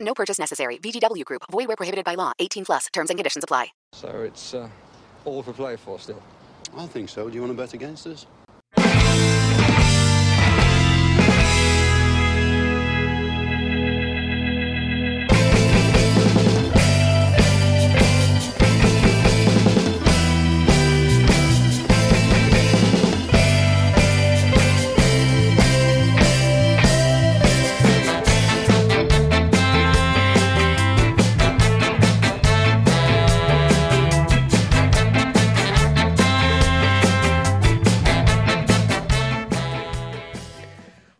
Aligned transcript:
No 0.00 0.14
purchase 0.14 0.38
necessary. 0.38 0.78
VGW 0.78 1.24
Group. 1.24 1.42
Void 1.50 1.68
where 1.68 1.76
prohibited 1.76 2.04
by 2.04 2.14
law. 2.14 2.32
18 2.38 2.64
plus. 2.64 2.86
Terms 2.92 3.10
and 3.10 3.18
conditions 3.18 3.44
apply. 3.44 3.68
So 3.92 4.08
it's 4.22 4.54
uh, 4.54 4.68
all 5.24 5.42
for 5.42 5.52
play 5.52 5.76
for 5.76 5.98
still. 5.98 6.22
I 6.76 6.86
think 6.86 7.08
so. 7.08 7.28
Do 7.28 7.34
you 7.34 7.40
want 7.42 7.52
to 7.52 7.56
bet 7.56 7.74
against 7.74 8.06
us? 8.06 8.26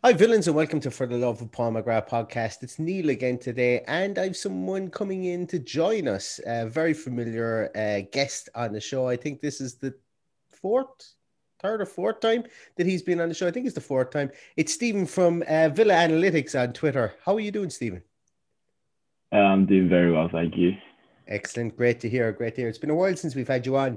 Hi, 0.04 0.12
villains, 0.12 0.46
and 0.48 0.54
welcome 0.54 0.80
to 0.80 0.90
For 0.90 1.06
the 1.06 1.16
Love 1.16 1.40
of 1.40 1.50
Paul 1.50 1.72
McGrath 1.72 2.10
podcast. 2.10 2.62
It's 2.62 2.78
Neil 2.78 3.08
again 3.08 3.38
today, 3.38 3.82
and 3.88 4.18
I've 4.18 4.36
someone 4.36 4.90
coming 4.90 5.24
in 5.24 5.46
to 5.46 5.58
join 5.58 6.08
us. 6.08 6.38
A 6.44 6.66
very 6.66 6.92
familiar 6.92 7.70
uh, 7.74 8.06
guest 8.12 8.50
on 8.54 8.74
the 8.74 8.82
show. 8.82 9.08
I 9.08 9.16
think 9.16 9.40
this 9.40 9.62
is 9.62 9.76
the 9.76 9.94
fourth, 10.50 11.14
third, 11.62 11.80
or 11.80 11.86
fourth 11.86 12.20
time 12.20 12.44
that 12.76 12.86
he's 12.86 13.00
been 13.00 13.18
on 13.18 13.30
the 13.30 13.34
show. 13.34 13.46
I 13.46 13.50
think 13.50 13.64
it's 13.64 13.74
the 13.74 13.80
fourth 13.80 14.10
time. 14.10 14.30
It's 14.58 14.74
Stephen 14.74 15.06
from 15.06 15.42
uh, 15.48 15.70
Villa 15.70 15.94
Analytics 15.94 16.54
on 16.60 16.74
Twitter. 16.74 17.14
How 17.24 17.36
are 17.36 17.40
you 17.40 17.50
doing, 17.50 17.70
Stephen? 17.70 18.02
I'm 19.32 19.64
doing 19.64 19.88
very 19.88 20.12
well, 20.12 20.28
thank 20.30 20.54
you. 20.54 20.72
Excellent. 21.28 21.78
Great 21.78 22.00
to 22.00 22.10
hear. 22.10 22.30
Great 22.30 22.56
to 22.56 22.60
hear. 22.60 22.68
It's 22.68 22.76
been 22.76 22.90
a 22.90 22.94
while 22.94 23.16
since 23.16 23.34
we've 23.34 23.48
had 23.48 23.64
you 23.64 23.78
on. 23.78 23.96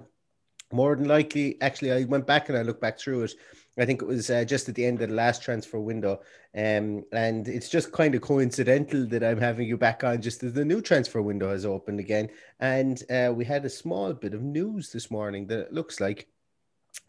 More 0.72 0.96
than 0.96 1.09
likely, 1.09 1.62
actually, 1.62 1.91
I 1.91 2.06
went 2.06 2.25
back 2.25 2.47
and 2.47 2.57
I 2.57 2.62
looked 2.62 2.81
back 2.81 2.97
through 2.97 3.23
it. 3.23 3.34
I 3.78 3.86
think 3.86 4.02
it 4.02 4.08
was 4.08 4.30
uh, 4.30 4.44
just 4.44 4.68
at 4.68 4.76
the 4.76 4.86
end 4.86 5.02
of 5.02 5.10
the 5.10 5.16
last 5.16 5.42
transfer 5.42 5.80
window. 5.80 6.22
Um, 6.56 7.04
and 7.12 7.48
it's 7.48 7.70
just 7.70 7.92
kind 7.92 8.16
of 8.16 8.22
coincidental 8.22 9.06
that 9.08 9.24
I'm 9.24 9.40
having 9.40 9.68
you 9.68 9.78
back 9.78 10.04
on 10.04 10.22
just 10.22 10.44
as 10.44 10.54
the 10.54 10.66
new 10.66 10.82
transfer 10.82 11.22
window 11.22 11.52
has 11.52 11.66
opened 11.66 12.00
again. 12.00 12.30
And 12.60 13.02
uh, 13.12 13.32
we 13.36 13.46
had 13.46 13.66
a 13.66 13.70
small 13.70 14.14
bit 14.14 14.34
of 14.34 14.42
news 14.42 14.92
this 14.92 15.12
morning 15.12 15.46
that 15.48 15.60
it 15.60 15.74
looks 15.74 16.00
like 16.00 16.28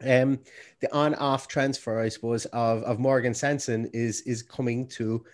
um, 0.05 0.39
the 0.79 0.93
on 0.93 1.15
off 1.15 1.47
transfer, 1.47 1.99
I 1.99 2.09
suppose, 2.09 2.45
of, 2.47 2.83
of 2.83 2.99
Morgan 2.99 3.33
Sanson 3.33 3.89
is 3.93 4.21
is 4.21 4.43
coming 4.43 4.87
to 4.89 5.25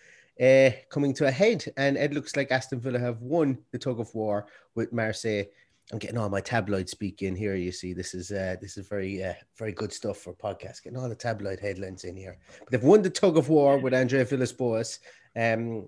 uh, 0.42 0.70
coming 0.90 1.14
to 1.16 1.28
a 1.28 1.32
head. 1.32 1.66
And 1.78 1.98
it 1.98 2.14
looks 2.14 2.36
like 2.36 2.52
Aston 2.52 2.80
Villa 2.80 3.00
have 3.00 3.22
won 3.22 3.58
the 3.72 3.80
tug 3.80 4.00
of 4.00 4.14
war 4.16 4.48
with 4.76 4.94
Marseille 4.94 5.46
I'm 5.92 6.00
getting 6.00 6.18
all 6.18 6.30
my 6.30 6.42
tabloid 6.42 6.90
speak 6.90 7.22
in 7.22 7.36
here. 7.36 7.56
You 7.56 7.72
see, 7.72 7.94
this 7.94 8.14
is 8.16 8.32
uh, 8.32 8.56
this 8.60 8.78
is 8.78 8.88
very 8.88 9.24
uh, 9.24 9.34
very 9.58 9.72
good 9.72 9.94
stuff 9.94 10.18
for 10.18 10.34
podcast. 10.34 10.84
Getting 10.84 10.98
all 10.98 11.10
the 11.10 11.16
tabloid 11.16 11.60
headlines 11.60 12.06
in 12.06 12.16
here. 12.16 12.38
But 12.60 12.70
they've 12.72 12.84
won 12.84 13.04
the 13.04 13.10
tug 13.10 13.38
of 13.38 13.50
war 13.50 13.78
with 13.78 13.94
Andrea 13.94 14.26
Villas-Boas, 14.26 15.00
um, 15.36 15.88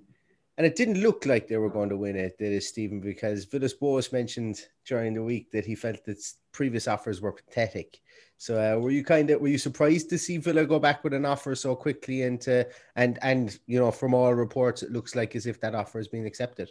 and 0.58 0.66
it 0.66 0.76
didn't 0.76 1.02
look 1.02 1.26
like 1.26 1.48
they 1.48 1.58
were 1.58 1.70
going 1.70 1.90
to 1.90 1.98
win 1.98 2.16
it, 2.16 2.38
did 2.38 2.54
it, 2.54 2.64
Stephen? 2.64 3.00
Because 3.00 3.46
Villas-Boas 3.46 4.12
mentioned 4.12 4.62
during 4.86 5.16
the 5.16 5.24
week 5.24 5.52
that 5.52 5.66
he 5.66 5.74
felt 5.74 6.04
that 6.06 6.24
previous 6.52 6.88
offers 6.88 7.22
were 7.22 7.32
pathetic. 7.32 8.00
So 8.38 8.56
uh, 8.56 8.80
were 8.80 8.92
you 8.92 9.04
kind 9.04 9.32
of 9.32 9.42
were 9.42 9.48
you 9.48 9.58
surprised 9.58 10.12
to 10.12 10.18
see 10.20 10.38
Villa 10.38 10.66
go 10.66 10.78
back 10.78 11.04
with 11.04 11.14
an 11.14 11.26
offer 11.26 11.56
so 11.56 11.76
quickly 11.76 12.22
and 12.22 12.40
to, 12.42 12.68
and 12.96 13.18
and 13.24 13.58
you 13.66 13.80
know 13.80 13.90
from 13.90 14.14
all 14.14 14.34
reports 14.36 14.84
it 14.84 14.92
looks 14.92 15.16
like 15.16 15.36
as 15.36 15.48
if 15.48 15.60
that 15.62 15.74
offer 15.74 15.98
has 15.98 16.08
been 16.08 16.28
accepted. 16.28 16.70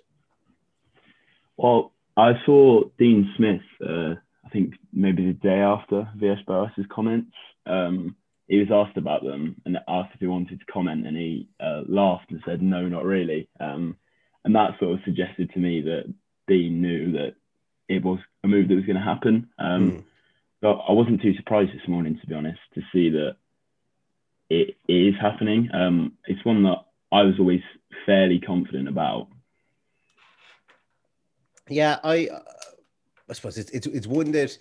Well, 1.57 1.93
I 2.17 2.33
saw 2.45 2.85
Dean 2.99 3.33
Smith, 3.37 3.63
uh, 3.83 4.15
I 4.45 4.49
think 4.51 4.75
maybe 4.93 5.27
the 5.27 5.33
day 5.33 5.59
after 5.59 6.09
Villas-Boas's 6.17 6.87
comments. 6.91 7.33
Um, 7.67 8.17
he 8.49 8.59
was 8.59 8.69
asked 8.71 8.97
about 8.97 9.25
them 9.25 9.61
and 9.65 9.77
asked 9.89 10.15
if 10.15 10.21
he 10.21 10.27
wanted 10.27 10.61
to 10.61 10.73
comment, 10.73 11.07
and 11.07 11.17
he 11.17 11.49
uh, 11.61 11.83
laughed 11.89 12.31
and 12.31 12.41
said, 12.47 12.63
"No, 12.63 12.89
not 12.89 13.05
really." 13.05 13.49
Um, 13.59 13.97
and 14.45 14.55
that 14.55 14.79
sort 14.79 14.93
of 14.93 15.05
suggested 15.05 15.51
to 15.53 15.59
me 15.59 15.81
that 15.83 16.15
Dean 16.47 16.81
knew 16.81 17.13
that 17.13 17.35
it 17.89 18.05
was 18.05 18.21
a 18.45 18.49
move 18.49 18.69
that 18.69 18.77
was 18.77 18.85
going 18.87 18.97
to 18.97 19.03
happen. 19.03 19.51
Um, 19.59 19.91
mm. 19.91 20.05
But 20.61 20.81
I 20.89 20.93
wasn't 20.93 21.23
too 21.23 21.35
surprised 21.35 21.73
this 21.73 21.89
morning, 21.89 22.19
to 22.21 22.27
be 22.27 22.35
honest, 22.35 22.61
to 22.75 22.83
see 22.93 23.11
that 23.11 23.37
it 24.49 24.77
is 24.89 25.15
happening. 25.21 25.69
Um, 25.75 26.13
it's 26.27 26.45
one 26.45 26.63
that 26.63 26.85
I 27.13 27.23
was 27.23 27.35
always 27.39 27.63
fairly 28.07 28.39
confident 28.39 28.89
about 28.89 29.29
yeah, 31.69 31.99
I 32.05 32.29
I 33.29 33.33
suppose 33.33 33.59
it's, 33.59 33.71
it's 33.71 33.87
it's 33.87 34.07
one 34.07 34.33
that 34.33 34.57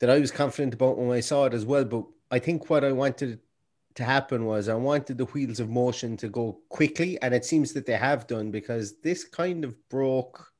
that 0.00 0.10
I 0.10 0.18
was 0.18 0.30
confident 0.30 0.74
about 0.74 0.98
when 0.98 1.10
I 1.10 1.20
saw 1.20 1.44
it 1.44 1.54
as 1.54 1.66
well. 1.66 1.84
But 1.84 2.04
I 2.30 2.38
think 2.38 2.70
what 2.70 2.84
I 2.84 2.92
wanted 2.92 3.40
to 3.94 4.04
happen 4.04 4.44
was 4.44 4.68
I 4.68 4.74
wanted 4.74 5.18
the 5.18 5.24
wheels 5.26 5.60
of 5.60 5.68
motion 5.68 6.16
to 6.18 6.28
go 6.28 6.60
quickly, 6.68 7.20
and 7.20 7.34
it 7.34 7.44
seems 7.44 7.72
that 7.72 7.86
they 7.86 7.96
have 7.96 8.26
done 8.26 8.50
because 8.50 8.98
this 9.00 9.24
kind 9.24 9.64
of 9.64 9.76
broke. 9.88 10.52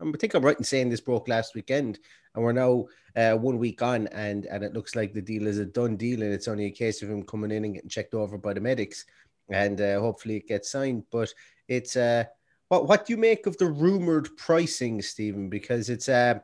I 0.00 0.10
think 0.18 0.34
I'm 0.34 0.44
right 0.44 0.58
in 0.58 0.64
saying 0.64 0.90
this 0.90 1.00
broke 1.00 1.28
last 1.28 1.54
weekend, 1.54 1.98
and 2.34 2.44
we're 2.44 2.52
now 2.52 2.86
uh, 3.16 3.34
one 3.36 3.58
week 3.58 3.82
on, 3.82 4.08
and 4.08 4.46
and 4.46 4.64
it 4.64 4.74
looks 4.74 4.94
like 4.94 5.12
the 5.12 5.22
deal 5.22 5.46
is 5.46 5.58
a 5.58 5.64
done 5.64 5.96
deal, 5.96 6.22
and 6.22 6.32
it's 6.32 6.48
only 6.48 6.66
a 6.66 6.70
case 6.70 7.02
of 7.02 7.10
him 7.10 7.22
coming 7.22 7.50
in 7.50 7.64
and 7.64 7.74
getting 7.74 7.88
checked 7.88 8.14
over 8.14 8.36
by 8.36 8.52
the 8.52 8.60
medics, 8.60 9.04
and 9.50 9.80
uh, 9.80 10.00
hopefully 10.00 10.36
it 10.36 10.48
gets 10.48 10.70
signed. 10.70 11.04
But 11.10 11.32
it's 11.68 11.96
uh, 11.96 12.24
what 12.68 12.88
what 12.88 13.06
do 13.06 13.12
you 13.12 13.16
make 13.16 13.46
of 13.46 13.56
the 13.58 13.66
rumored 13.66 14.36
pricing, 14.36 15.00
Stephen? 15.02 15.48
Because 15.48 15.88
it's 15.90 16.08
uh 16.08 16.40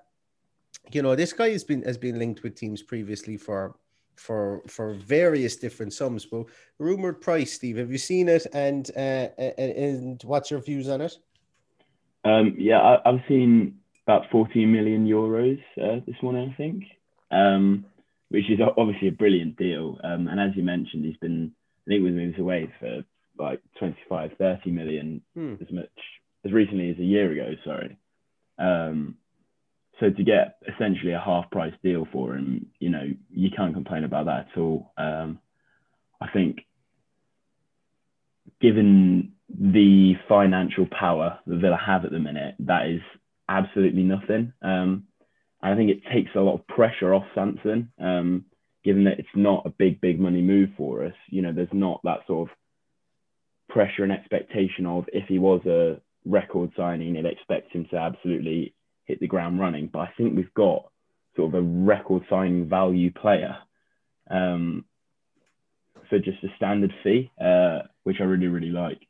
you 0.91 1.03
know 1.03 1.15
this 1.15 1.33
guy 1.33 1.51
has 1.51 1.65
been 1.65 1.83
has 1.83 1.99
been 1.99 2.19
linked 2.19 2.43
with 2.43 2.55
teams 2.55 2.83
previously 2.83 3.37
for 3.37 3.77
for 4.17 4.63
for 4.67 4.95
various 4.95 5.57
different 5.57 5.93
sums. 5.93 6.27
But 6.27 6.47
rumored 6.79 7.21
price, 7.21 7.53
Steve, 7.53 7.77
have 7.77 7.91
you 7.91 7.99
seen 7.99 8.29
it? 8.29 8.47
And 8.53 8.91
uh, 8.97 9.29
and, 9.59 10.23
what's 10.25 10.51
your 10.51 10.61
views 10.61 10.89
on 10.89 11.01
it? 11.01 11.17
Um, 12.25 12.55
yeah, 12.57 12.81
I, 13.05 13.11
have 13.11 13.21
seen 13.27 13.79
about 14.07 14.31
14 14.31 14.71
million 14.71 15.07
euros 15.07 15.61
uh, 15.81 16.01
this 16.07 16.15
morning, 16.23 16.53
I 16.53 16.57
think, 16.57 16.85
um, 17.33 17.85
which 18.29 18.49
is 18.49 18.61
obviously 18.77 19.09
a 19.09 19.13
brilliant 19.13 19.57
deal. 19.57 19.99
Um, 20.05 20.29
and 20.29 20.41
as 20.41 20.57
you 20.57 20.63
mentioned, 20.63 21.05
he's 21.05 21.17
been 21.17 21.53
linked 21.87 22.05
with 22.05 22.15
moves 22.15 22.39
away 22.39 22.73
for 22.79 23.05
like 23.39 23.61
25, 23.79 24.33
30 24.39 24.71
million, 24.71 25.23
hmm. 25.35 25.55
as 25.61 25.73
much 25.73 25.89
as 26.45 26.53
recently 26.53 26.91
as 26.91 26.99
a 26.99 27.05
year 27.05 27.31
ago. 27.33 27.53
Sorry. 27.65 27.97
Um, 28.59 29.17
so 30.01 30.11
to 30.11 30.25
get 30.25 30.57
essentially 30.67 31.13
a 31.13 31.21
half 31.21 31.51
price 31.51 31.75
deal 31.83 32.07
for 32.13 32.35
him, 32.35 32.67
you 32.79 32.91
know, 32.91 33.05
you 33.31 33.51
can't 33.57 33.75
complain 33.75 34.05
about 34.05 34.27
that 34.27 34.49
at 34.53 34.59
all. 34.59 34.93
Um, 34.97 35.39
I 36.21 36.27
think, 36.33 36.67
given 38.61 39.33
the 39.49 40.15
financial 40.29 40.87
power 40.87 41.39
that 41.47 41.57
Villa 41.57 41.79
have 41.85 42.05
at 42.05 42.11
the 42.11 42.19
minute, 42.19 42.55
that 42.61 42.89
is 42.89 43.01
absolutely 43.49 44.03
nothing. 44.03 44.53
Um, 44.63 45.05
I 45.63 45.77
think 45.77 45.91
it 45.91 46.03
takes 46.13 46.31
a 46.35 46.41
lot 46.41 46.55
of 46.55 46.67
pressure 46.67 47.15
off 47.15 47.25
Sanson, 47.35 47.93
um, 48.01 48.47
given 48.85 49.05
that 49.05 49.21
it's 49.21 49.29
not 49.37 49.67
a 49.67 49.71
big, 49.71 50.01
big 50.01 50.19
money 50.19 50.43
move 50.43 50.71
for 50.77 51.05
us. 51.05 51.15
You 51.29 51.43
know, 51.43 51.53
there's 51.53 51.69
not 51.73 52.01
that 52.03 52.21
sort 52.27 52.51
of 52.51 52.57
pressure 53.73 54.03
and 54.03 54.13
expectation 54.13 54.87
of 54.87 55.05
if 55.13 55.27
he 55.29 55.39
was 55.39 55.65
a 55.67 56.01
record 56.25 56.71
signing, 56.77 57.15
they'd 57.15 57.27
expect 57.27 57.73
him 57.73 57.87
to 57.91 57.97
absolutely 57.97 58.75
hit 59.05 59.21
the 59.21 59.27
ground 59.27 59.59
running. 59.59 59.89
But 59.93 60.01
I 60.01 60.13
think 60.17 60.37
we've 60.37 60.55
got 60.55 60.91
sort 61.37 61.49
of 61.49 61.55
a 61.55 61.63
record 61.63 62.25
signing 62.29 62.69
value 62.69 63.11
player 63.11 63.57
um, 64.31 64.85
for 66.09 66.19
just 66.19 66.45
a 66.45 66.49
standard 66.57 66.93
fee, 67.03 67.31
uh, 67.41 67.81
which 68.05 68.17
I 68.21 68.25
really, 68.25 68.49
really 68.49 68.71
like. 68.71 69.07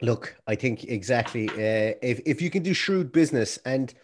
Look, 0.00 0.36
I 0.48 0.56
think 0.56 0.84
exactly. 0.84 1.48
Uh, 1.48 1.94
if 2.02 2.20
if 2.26 2.42
you 2.42 2.50
can 2.50 2.64
do 2.64 2.74
shrewd 2.74 3.12
business, 3.12 3.58
and 3.64 3.94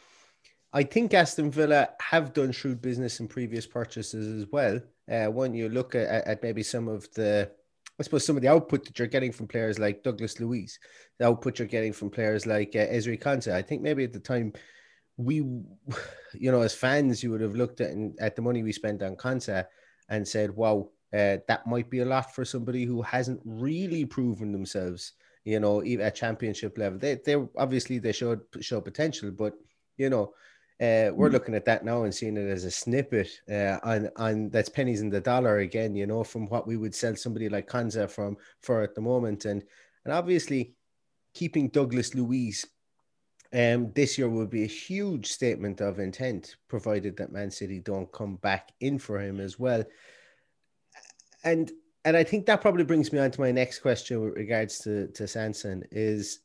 I 0.73 0.85
think 0.85 1.13
Aston 1.13 1.51
Villa 1.51 1.89
have 2.01 2.33
done 2.33 2.53
shrewd 2.53 2.81
business 2.81 3.19
in 3.19 3.27
previous 3.27 3.67
purchases 3.67 4.43
as 4.43 4.49
well. 4.53 4.81
Uh, 5.11 5.27
when 5.27 5.55
you 5.55 5.69
look 5.69 5.95
at, 5.95 6.07
at 6.07 6.43
maybe 6.43 6.63
some 6.63 6.87
of 6.87 7.11
the, 7.15 7.51
I 7.99 8.05
suppose 8.05 8.25
some 8.25 8.37
of 8.37 8.43
the 8.43 8.49
output 8.49 8.85
that 8.85 8.99
you're 8.99 9.09
getting 9.09 9.33
from 9.33 9.49
players 9.49 9.79
like 9.79 10.05
Douglas 10.05 10.39
Luiz, 10.39 10.79
the 11.19 11.27
output 11.27 11.59
you're 11.59 11.69
getting 11.69 11.93
from 11.93 12.11
players 12.11 12.47
like 12.47 12.77
uh, 12.77 12.87
Ezri 12.87 13.21
Konsa. 13.21 13.53
I 13.53 13.63
think 13.63 13.83
maybe 13.83 14.05
at 14.05 14.13
the 14.13 14.21
time 14.21 14.53
we, 15.17 15.37
you 16.35 16.53
know, 16.53 16.63
as 16.63 16.75
fans, 16.75 17.23
you 17.23 17.31
would 17.31 17.41
have 17.41 17.57
looked 17.57 17.81
at 17.81 17.95
at 18.21 18.37
the 18.37 18.43
money 18.43 18.63
we 18.63 18.73
spent 18.73 19.03
on 19.03 19.17
Konsa 19.17 19.67
and 20.09 20.27
said, 20.27 20.55
"Wow, 20.55 20.91
uh, 21.13 21.39
that 21.49 21.67
might 21.67 21.91
be 21.91 22.01
a 22.01 22.07
lot 22.07 22.35
for 22.35 22.45
somebody 22.45 22.85
who 22.85 23.03
hasn't 23.03 23.41
really 23.45 24.05
proven 24.05 24.53
themselves." 24.53 25.13
you 25.49 25.59
know, 25.59 25.83
at 25.83 26.15
championship 26.15 26.77
level. 26.77 26.99
They 26.99 27.19
they 27.25 27.37
obviously 27.57 27.99
they 27.99 28.13
showed 28.13 28.41
show 28.61 28.83
potential, 28.83 29.31
but 29.31 29.55
you 29.97 30.11
know, 30.11 30.35
uh, 30.81 31.11
we're 31.13 31.29
mm. 31.29 31.33
looking 31.33 31.55
at 31.55 31.65
that 31.65 31.85
now 31.85 32.05
and 32.05 32.15
seeing 32.15 32.37
it 32.37 32.49
as 32.49 32.65
a 32.65 32.71
snippet 32.71 33.29
uh, 33.51 33.79
on 33.83 34.09
on 34.17 34.51
that's 34.51 34.69
pennies 34.69 35.01
in 35.01 35.11
the 35.11 35.21
dollar 35.21 35.59
again. 35.59 35.95
You 35.97 36.07
know, 36.07 36.25
from 36.25 36.47
what 36.49 36.67
we 36.67 36.77
would 36.77 36.95
sell 36.95 37.17
somebody 37.17 37.49
like 37.49 37.69
Konsa 37.69 38.09
from 38.09 38.37
for 38.63 38.83
at 38.83 38.95
the 38.95 39.01
moment, 39.01 39.45
and 39.45 39.65
and 40.05 40.15
obviously 40.15 40.75
keeping 41.35 41.69
Douglas 41.69 42.15
Luiz 42.15 42.65
Um, 43.53 43.93
this 43.95 44.19
year 44.19 44.29
would 44.29 44.51
be 44.51 44.65
a 44.65 44.67
huge 44.67 45.27
statement 45.27 45.81
of 45.81 45.99
intent, 45.99 46.57
provided 46.69 47.17
that 47.17 47.33
Man 47.33 47.51
City 47.51 47.81
don't 47.81 48.13
come 48.13 48.37
back 48.37 48.73
in 48.81 48.99
for 48.99 49.19
him 49.19 49.41
as 49.41 49.59
well. 49.59 49.85
And 51.45 51.73
and 52.05 52.17
I 52.17 52.25
think 52.25 52.47
that 52.47 52.61
probably 52.61 52.85
brings 52.85 53.13
me 53.13 53.19
on 53.19 53.31
to 53.31 53.41
my 53.41 53.51
next 53.51 53.81
question 53.81 54.21
with 54.21 54.35
regards 54.35 54.79
to 54.81 55.09
to 55.09 55.27
Sanson 55.27 55.83
is 55.91 56.41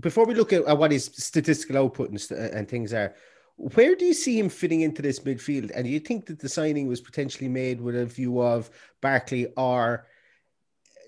before 0.00 0.26
we 0.26 0.34
look 0.34 0.52
at, 0.52 0.64
at 0.64 0.78
what 0.78 0.92
his 0.92 1.06
statistical 1.06 1.78
output 1.78 2.10
and, 2.10 2.38
and 2.38 2.68
things 2.68 2.92
are, 2.92 3.14
where 3.56 3.96
do 3.96 4.04
you 4.04 4.14
see 4.14 4.38
him 4.38 4.48
fitting 4.48 4.82
into 4.82 5.02
this 5.02 5.20
midfield? 5.20 5.72
And 5.74 5.84
do 5.84 5.90
you 5.90 5.98
think 5.98 6.26
that 6.26 6.38
the 6.38 6.48
signing 6.48 6.86
was 6.86 7.00
potentially 7.00 7.48
made 7.48 7.80
with 7.80 7.96
a 7.96 8.06
view 8.06 8.40
of 8.40 8.70
Barkley 9.00 9.46
or 9.56 10.06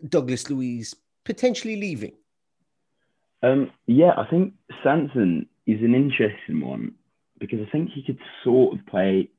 Douglas 0.09 0.51
Luiz 0.51 0.95
potentially 1.25 1.77
leaving? 1.77 2.13
Um, 3.43 3.71
yeah, 3.87 4.13
I 4.17 4.27
think 4.29 4.55
Sanson 4.83 5.47
is 5.67 5.81
an 5.81 5.95
interesting 5.95 6.61
one 6.61 6.95
because 7.39 7.61
I 7.67 7.71
think 7.71 7.91
he 7.95 8.03
could 8.03 8.19
sort 8.45 8.79
of 8.79 8.85
play, 8.87 9.31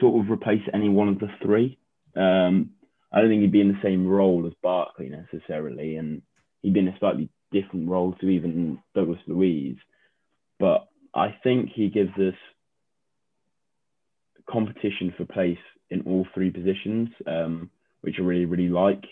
sort 0.00 0.24
of 0.24 0.30
replace 0.30 0.62
any 0.72 0.88
one 0.88 1.08
of 1.08 1.18
the 1.18 1.28
three. 1.42 1.76
Um, 2.16 2.70
I 3.12 3.20
don't 3.20 3.28
think 3.28 3.42
he'd 3.42 3.52
be 3.52 3.60
in 3.60 3.68
the 3.68 3.82
same 3.82 4.06
role 4.06 4.46
as 4.46 4.52
Barkley 4.62 5.10
necessarily, 5.10 5.96
and 5.96 6.22
he'd 6.62 6.72
be 6.72 6.80
in 6.80 6.88
a 6.88 6.98
slightly 6.98 7.28
different 7.60 7.88
role 7.88 8.14
to 8.20 8.28
even 8.28 8.78
Douglas 8.94 9.20
Luiz. 9.26 9.76
But 10.58 10.86
I 11.14 11.34
think 11.42 11.70
he 11.74 11.88
gives 11.88 12.12
us 12.18 12.34
competition 14.50 15.14
for 15.16 15.24
place 15.24 15.58
in 15.90 16.02
all 16.02 16.26
three 16.34 16.50
positions, 16.50 17.08
um, 17.26 17.70
which 18.02 18.16
I 18.18 18.22
really, 18.22 18.44
really 18.44 18.68
like. 18.68 19.04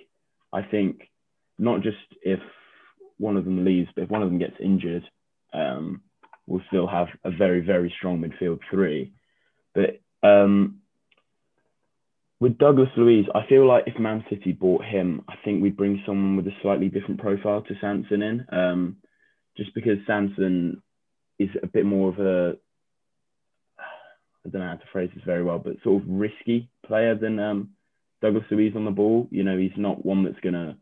I 0.52 0.62
think 0.62 1.08
not 1.58 1.82
just 1.82 1.96
if 2.22 2.40
one 3.18 3.36
of 3.36 3.44
them 3.44 3.64
leaves, 3.64 3.88
but 3.94 4.04
if 4.04 4.10
one 4.10 4.22
of 4.22 4.28
them 4.28 4.38
gets 4.38 4.56
injured, 4.60 5.04
um, 5.54 6.02
we'll 6.46 6.62
still 6.68 6.86
have 6.86 7.08
a 7.24 7.30
very, 7.30 7.60
very 7.60 7.92
strong 7.96 8.20
midfield 8.20 8.58
three. 8.70 9.12
But 9.74 10.00
um, 10.22 10.81
with 12.42 12.58
Douglas 12.58 12.88
Luiz, 12.96 13.24
I 13.36 13.46
feel 13.48 13.68
like 13.68 13.84
if 13.86 14.00
Man 14.00 14.24
City 14.28 14.50
bought 14.50 14.84
him, 14.84 15.22
I 15.28 15.34
think 15.44 15.62
we'd 15.62 15.76
bring 15.76 16.02
someone 16.04 16.36
with 16.36 16.48
a 16.48 16.56
slightly 16.60 16.88
different 16.88 17.20
profile 17.20 17.62
to 17.62 17.74
Sanson 17.80 18.20
in. 18.20 18.46
Um, 18.50 18.96
just 19.56 19.72
because 19.76 19.98
Sanson 20.08 20.82
is 21.38 21.50
a 21.62 21.68
bit 21.68 21.86
more 21.86 22.08
of 22.08 22.18
a, 22.18 22.56
I 23.78 24.48
don't 24.48 24.60
know 24.60 24.66
how 24.66 24.74
to 24.74 24.90
phrase 24.90 25.10
this 25.14 25.22
very 25.24 25.44
well, 25.44 25.60
but 25.60 25.76
sort 25.84 26.02
of 26.02 26.08
risky 26.08 26.68
player 26.84 27.14
than 27.14 27.38
um, 27.38 27.70
Douglas 28.20 28.42
Luiz 28.50 28.74
on 28.74 28.86
the 28.86 28.90
ball. 28.90 29.28
You 29.30 29.44
know, 29.44 29.56
he's 29.56 29.70
not 29.76 30.04
one 30.04 30.24
that's 30.24 30.40
going 30.40 30.54
to 30.54 30.74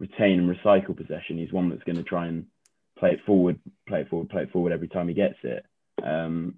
retain 0.00 0.40
and 0.40 0.56
recycle 0.56 0.96
possession. 0.96 1.38
He's 1.38 1.52
one 1.52 1.70
that's 1.70 1.84
going 1.84 1.98
to 1.98 2.02
try 2.02 2.26
and 2.26 2.46
play 2.98 3.10
it 3.10 3.20
forward, 3.24 3.60
play 3.86 4.00
it 4.00 4.08
forward, 4.08 4.28
play 4.28 4.42
it 4.42 4.50
forward 4.50 4.72
every 4.72 4.88
time 4.88 5.06
he 5.06 5.14
gets 5.14 5.38
it. 5.44 5.64
Um, 6.02 6.56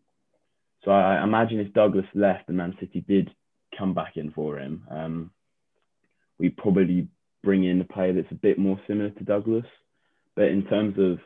so 0.86 0.90
I 0.90 1.22
imagine 1.22 1.60
if 1.60 1.74
Douglas 1.74 2.06
left 2.14 2.48
and 2.48 2.56
Man 2.56 2.74
City 2.80 3.04
did 3.06 3.30
come 3.78 3.94
back 3.94 4.16
in 4.16 4.30
for 4.32 4.58
him. 4.58 4.82
Um, 4.90 5.30
we 6.38 6.50
probably 6.50 7.08
bring 7.42 7.64
in 7.64 7.80
a 7.80 7.84
player 7.84 8.12
that's 8.12 8.30
a 8.30 8.36
bit 8.36 8.58
more 8.58 8.80
similar 8.86 9.10
to 9.10 9.24
Douglas. 9.24 9.66
But 10.34 10.46
in 10.46 10.64
terms 10.66 10.96
of 10.98 11.18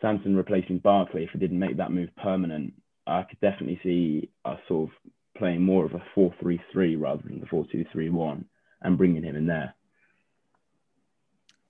Sanson 0.00 0.36
replacing 0.36 0.78
Barkley, 0.78 1.24
if 1.24 1.30
we 1.34 1.40
didn't 1.40 1.58
make 1.58 1.76
that 1.76 1.92
move 1.92 2.10
permanent, 2.22 2.74
I 3.06 3.22
could 3.22 3.40
definitely 3.40 3.80
see 3.82 4.30
us 4.44 4.58
sort 4.68 4.90
of 4.90 5.12
playing 5.36 5.62
more 5.62 5.84
of 5.84 5.94
a 5.94 6.02
4-3-3 6.16 7.00
rather 7.00 7.22
than 7.22 7.40
the 7.40 7.46
4-2-3-1 7.46 8.44
and 8.82 8.98
bringing 8.98 9.24
him 9.24 9.36
in 9.36 9.46
there. 9.46 9.74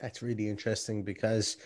That's 0.01 0.23
really 0.23 0.49
interesting 0.49 1.03
because, 1.03 1.57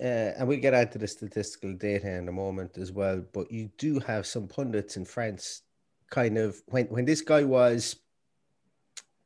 uh, 0.00 0.36
and 0.36 0.46
we'll 0.46 0.60
get 0.60 0.74
into 0.74 0.98
the 0.98 1.08
statistical 1.08 1.72
data 1.72 2.10
in 2.10 2.28
a 2.28 2.32
moment 2.32 2.76
as 2.76 2.92
well, 2.92 3.24
but 3.32 3.50
you 3.50 3.70
do 3.78 3.98
have 4.00 4.26
some 4.26 4.46
pundits 4.46 4.96
in 4.96 5.04
France 5.04 5.62
kind 6.10 6.38
of 6.38 6.60
when 6.66 6.86
when 6.86 7.04
this 7.04 7.20
guy 7.20 7.44
was 7.44 7.96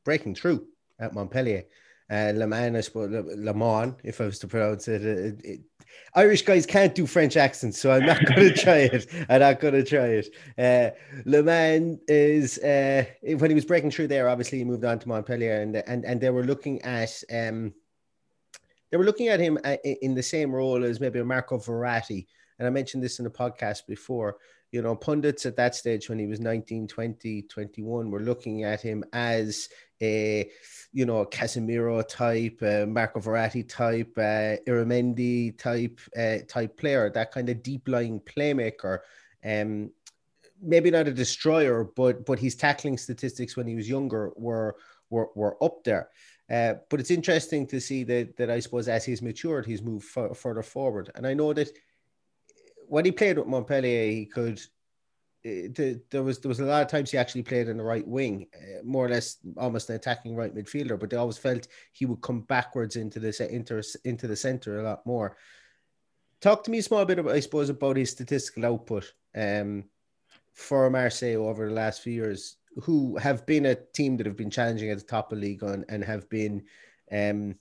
breaking 0.05 0.35
through 0.35 0.67
at 0.99 1.15
Montpellier. 1.15 1.65
Uh, 2.11 2.33
Le 2.35 2.47
Mans, 2.47 2.77
I 2.77 2.81
suppose, 2.83 3.11
Le 3.11 3.55
Mans, 3.55 3.95
if 4.05 4.21
I 4.21 4.27
was 4.27 4.39
to 4.41 4.47
pronounce 4.47 4.87
it, 4.87 5.03
it, 5.03 5.41
it, 5.45 5.61
Irish 6.15 6.43
guys 6.43 6.67
can't 6.67 6.95
do 6.95 7.07
French 7.07 7.39
accents, 7.39 7.81
so 7.81 7.91
I'm 7.91 8.05
not 8.05 8.23
going 8.27 8.53
to 8.53 8.55
try 8.55 8.79
it. 8.81 9.07
I'm 9.31 9.41
not 9.41 9.61
going 9.61 9.75
to 9.75 9.85
try 9.85 10.21
it. 10.21 10.29
Uh, 10.59 10.91
Le 11.25 11.43
Mans 11.43 11.99
is 12.09 12.59
uh, 12.59 13.05
when 13.23 13.51
he 13.51 13.55
was 13.55 13.65
breaking 13.65 13.93
through 13.93 14.09
there. 14.09 14.29
Obviously, 14.29 14.59
he 14.59 14.65
moved 14.65 14.85
on 14.85 14.99
to 14.99 15.09
Montpellier, 15.09 15.63
and 15.63 15.77
and 15.77 16.05
and 16.05 16.21
they 16.21 16.31
were 16.31 16.45
looking 16.45 16.83
at 16.83 17.23
um, 17.33 17.73
they 18.91 18.99
were 18.99 19.05
looking 19.05 19.29
at 19.29 19.41
him 19.41 19.59
uh, 19.65 19.77
in 19.85 20.15
the 20.15 20.23
same 20.23 20.53
role 20.55 20.85
as 20.85 21.01
maybe 21.01 21.19
a 21.19 21.25
Marco 21.25 21.57
Verratti. 21.59 22.27
And 22.59 22.69
I 22.69 22.71
mentioned 22.71 23.03
this 23.03 23.19
in 23.19 23.25
the 23.25 23.31
podcast 23.31 23.87
before 23.89 24.37
you 24.73 24.81
know, 24.81 24.97
pundits 24.97 25.45
at 25.45 25.57
that 25.57 25.75
stage 25.75 26.09
when 26.09 26.19
he 26.19 26.27
was 26.27 26.41
19, 26.41 26.89
20, 26.89 27.43
21 27.43 28.11
were 28.11 28.21
looking 28.21 28.65
at 28.65 28.81
him 28.81 29.05
as 29.13 29.69
a, 30.03 30.51
you 30.93 31.05
know, 31.05 31.27
Casemiro 31.27 32.07
type, 32.09 32.59
uh, 32.63 32.87
Marco 32.87 33.21
Verratti 33.21 33.69
type, 33.69 34.13
uh, 34.17 34.57
Otamendi 34.67 35.57
type, 35.59 36.01
uh, 36.19 36.39
type 36.49 36.77
player, 36.79 37.11
that 37.11 37.33
kind 37.33 37.51
of 37.51 37.63
deep 37.63 37.87
lying 37.87 38.19
playmaker. 38.21 39.01
Um, 39.45 39.91
maybe 40.63 40.91
not 40.91 41.09
a 41.09 41.13
destroyer, 41.13 41.85
but 41.97 42.25
but 42.25 42.39
his 42.39 42.55
tackling 42.55 42.97
statistics 42.97 43.57
when 43.57 43.67
he 43.67 43.75
was 43.75 43.89
younger 43.89 44.33
were 44.37 44.77
were, 45.11 45.29
were 45.35 45.63
up 45.63 45.85
there. 45.85 46.09
Uh, 46.51 46.75
but 46.89 47.01
it's 47.01 47.11
interesting 47.11 47.67
to 47.67 47.81
see 47.81 48.05
that 48.05 48.37
that 48.37 48.51
I 48.51 48.61
suppose 48.61 48.89
as 48.89 49.05
he's 49.05 49.21
matured, 49.21 49.67
he's 49.67 49.83
moved 49.83 50.07
f- 50.17 50.37
further 50.37 50.63
forward. 50.63 51.11
And 51.15 51.27
I 51.27 51.35
know 51.35 51.53
that 51.53 51.71
when 52.93 53.07
he 53.07 53.11
played 53.11 53.39
with 53.39 53.47
Montpellier, 53.47 54.11
he 54.11 54.27
could. 54.27 54.61
Uh, 55.47 55.97
there 56.11 56.23
was 56.23 56.41
there 56.41 56.51
was 56.51 56.61
a 56.61 56.65
lot 56.65 56.83
of 56.83 56.89
times 56.89 57.11
he 57.11 57.17
actually 57.17 57.43
played 57.43 57.67
in 57.67 57.79
the 57.79 57.83
right 57.83 58.07
wing, 58.07 58.47
uh, 58.55 58.83
more 58.85 59.07
or 59.07 59.09
less 59.09 59.39
almost 59.57 59.89
an 59.89 59.97
attacking 59.97 60.37
right 60.37 60.55
midfielder. 60.55 61.01
But 61.01 61.09
they 61.09 61.17
always 61.17 61.39
felt 61.39 61.69
he 61.93 62.05
would 62.05 62.21
come 62.21 62.43
backwards 62.43 62.97
into 62.97 63.19
the 63.19 63.33
into 63.51 63.83
into 64.05 64.27
the 64.27 64.37
center 64.37 64.79
a 64.79 64.83
lot 64.83 65.07
more. 65.07 65.39
Talk 66.43 66.63
to 66.65 66.71
me 66.71 66.79
a 66.79 66.83
small 66.83 67.07
bit 67.07 67.19
about, 67.19 67.35
I 67.35 67.41
suppose, 67.41 67.71
about 67.71 67.97
his 67.97 68.11
statistical 68.11 68.67
output 68.67 69.11
um, 69.35 69.85
for 70.53 70.91
Marseille 70.91 71.37
over 71.37 71.69
the 71.69 71.75
last 71.75 72.03
few 72.03 72.13
years, 72.13 72.57
who 72.83 73.17
have 73.17 73.47
been 73.47 73.65
a 73.65 73.75
team 73.75 74.19
that 74.19 74.27
have 74.27 74.37
been 74.37 74.51
challenging 74.51 74.91
at 74.91 74.99
the 74.99 75.05
top 75.05 75.33
of 75.33 75.39
the 75.39 75.47
league 75.47 75.65
on, 75.65 75.87
and 75.89 76.05
have 76.05 76.29
been, 76.29 76.63
um, 77.11 77.55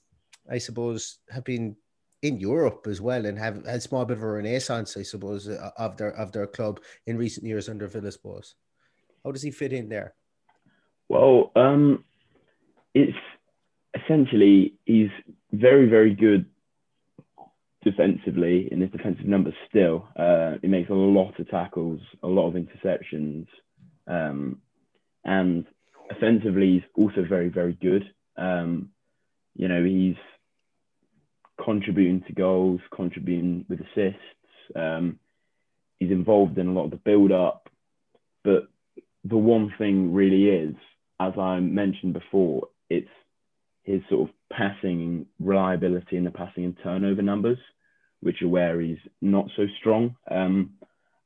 I 0.52 0.58
suppose, 0.58 1.20
have 1.30 1.46
been 1.46 1.78
in 2.22 2.40
Europe 2.40 2.86
as 2.88 3.02
well 3.02 3.26
and 3.26 3.38
have 3.38 3.66
had 3.66 3.82
small 3.82 4.06
bit 4.06 4.18
of 4.18 4.24
a 4.24 4.28
renaissance, 4.28 4.96
I 4.96 5.04
suppose, 5.04 5.48
uh, 5.48 5.72
of 5.78 5.98
their 5.98 6.12
of 6.12 6.32
their 6.32 6.48
club 6.48 6.80
in 7.08 7.18
recent 7.18 7.46
years 7.46 7.68
under 7.68 7.88
Villas-Boas. 7.88 8.56
How 9.24 9.32
does 9.32 9.42
he 9.42 9.52
fit 9.52 9.74
in 9.74 9.90
there? 9.90 10.14
Well, 11.10 11.52
um, 11.56 12.04
it's 12.94 13.18
essentially 13.96 14.76
he's 14.86 15.10
very 15.52 15.90
very 15.90 16.14
good 16.14 16.46
defensively 17.84 18.70
in 18.72 18.82
his 18.82 18.92
defensive 18.92 19.26
numbers 19.26 19.56
still. 19.68 20.08
Uh, 20.16 20.54
he 20.62 20.68
makes 20.68 20.90
a 20.90 20.94
lot 20.94 21.40
of 21.40 21.50
tackles, 21.50 22.00
a 22.22 22.28
lot 22.28 22.48
of 22.48 22.54
interceptions, 22.54 23.48
um, 24.08 24.62
and 25.26 25.66
offensively 26.12 26.74
he's 26.74 26.90
also 26.96 27.26
very 27.28 27.50
very 27.50 27.74
good. 27.74 28.04
Um, 28.38 28.90
you 29.56 29.68
know 29.68 29.84
he's 29.84 30.16
contributing 31.64 32.24
to 32.28 32.34
goals, 32.34 32.82
contributing 32.96 33.66
with 33.70 33.80
assists. 33.80 34.20
Um, 34.76 35.20
he's 36.00 36.12
involved 36.12 36.58
in 36.58 36.68
a 36.68 36.72
lot 36.72 36.86
of 36.86 36.92
the 36.92 36.98
build 36.98 37.32
up. 37.32 37.70
But 38.44 38.68
the 39.24 39.38
one 39.38 39.74
thing 39.78 40.14
really 40.14 40.50
is, 40.50 40.76
as 41.20 41.34
I 41.38 41.60
mentioned 41.60 42.14
before, 42.14 42.70
it's 42.90 43.10
his 43.84 44.02
sort 44.10 44.30
of 44.30 44.36
passing 44.52 45.28
reliability 45.40 46.18
in 46.18 46.24
the 46.24 46.32
passing 46.32 46.66
and 46.66 46.78
turnover 46.84 47.22
numbers, 47.22 47.60
which 48.22 48.42
are 48.42 48.48
where 48.48 48.82
he's 48.82 48.98
not 49.22 49.46
so 49.56 49.66
strong. 49.80 50.16
Um, 50.30 50.72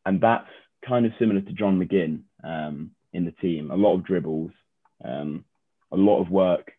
and 0.05 0.21
that's 0.21 0.49
kind 0.87 1.05
of 1.05 1.13
similar 1.17 1.41
to 1.41 1.53
John 1.53 1.79
McGinn 1.79 2.21
um, 2.43 2.91
in 3.13 3.25
the 3.25 3.31
team. 3.31 3.71
A 3.71 3.75
lot 3.75 3.95
of 3.95 4.05
dribbles, 4.05 4.51
um, 5.03 5.45
a 5.91 5.97
lot 5.97 6.21
of 6.21 6.29
work 6.29 6.73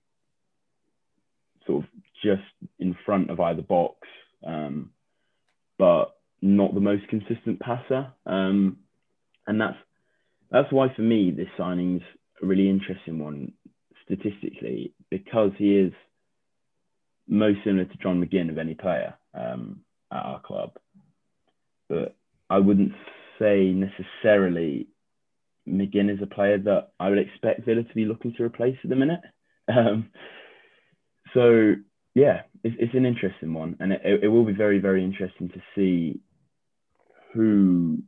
sort 1.67 1.85
of 1.85 1.91
just 2.23 2.43
in 2.79 2.97
front 3.05 3.31
of 3.31 3.41
either 3.41 3.63
box, 3.63 3.97
um, 4.47 4.91
but 5.79 6.17
not 6.43 6.75
the 6.75 6.81
most 6.81 7.09
consistent 7.09 7.61
passer. 7.61 8.13
Um, 8.25 8.79
and 9.47 9.61
that's 9.61 9.77
that's 10.51 10.73
why 10.73 10.89
for 10.95 11.03
me 11.03 11.31
this 11.31 11.49
signing's 11.59 12.03
a 12.43 12.47
really 12.47 12.69
interesting 12.69 13.19
one 13.19 13.53
statistically 14.05 14.93
because 15.11 15.51
he 15.59 15.77
is 15.77 15.93
most 17.29 17.59
similar 17.65 17.85
to 17.85 17.97
John 17.99 18.23
McGinn 18.23 18.51
of 18.51 18.59
any 18.59 18.75
player 18.75 19.15
um, 19.35 19.81
at 20.13 20.23
our 20.23 20.41
club. 20.41 20.73
But 21.89 22.17
I 22.49 22.59
wouldn't 22.59 22.93
say 23.39 23.73
necessarily 23.73 24.89
McGinn 25.69 26.13
is 26.15 26.23
a 26.23 26.33
player 26.33 26.59
that 26.59 26.91
I 27.01 27.09
would 27.09 27.19
expect 27.19 27.65
Villa 27.67 27.83
to 27.83 27.95
be 27.95 28.05
looking 28.05 28.35
to 28.37 28.45
replace 28.45 28.77
at 28.83 28.91
the 28.91 28.97
minute. 28.97 29.21
Um, 29.69 30.11
so 31.37 31.75
yeah, 32.15 32.43
it's, 32.65 32.75
it's 32.79 32.95
an 32.95 33.05
interesting 33.05 33.53
one, 33.53 33.77
and 33.79 33.93
it, 33.93 34.01
it 34.25 34.29
will 34.29 34.45
be 34.45 34.55
very, 34.55 34.79
very 34.79 35.05
interesting 35.05 35.51
to 35.51 35.63
see 35.75 36.19
who 37.35 37.99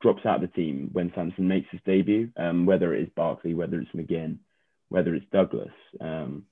drops 0.00 0.24
out 0.24 0.36
of 0.36 0.42
the 0.42 0.54
team 0.54 0.90
when 0.92 1.10
Sanson 1.16 1.48
makes 1.48 1.68
his 1.72 1.80
debut, 1.84 2.30
um, 2.36 2.64
whether 2.64 2.94
it 2.94 3.02
is 3.02 3.08
Barkley, 3.16 3.54
whether 3.54 3.80
it's 3.80 3.90
McGinn, 3.90 4.38
whether 4.88 5.16
it's 5.16 5.26
Douglas. 5.32 5.72
Um, 6.00 6.44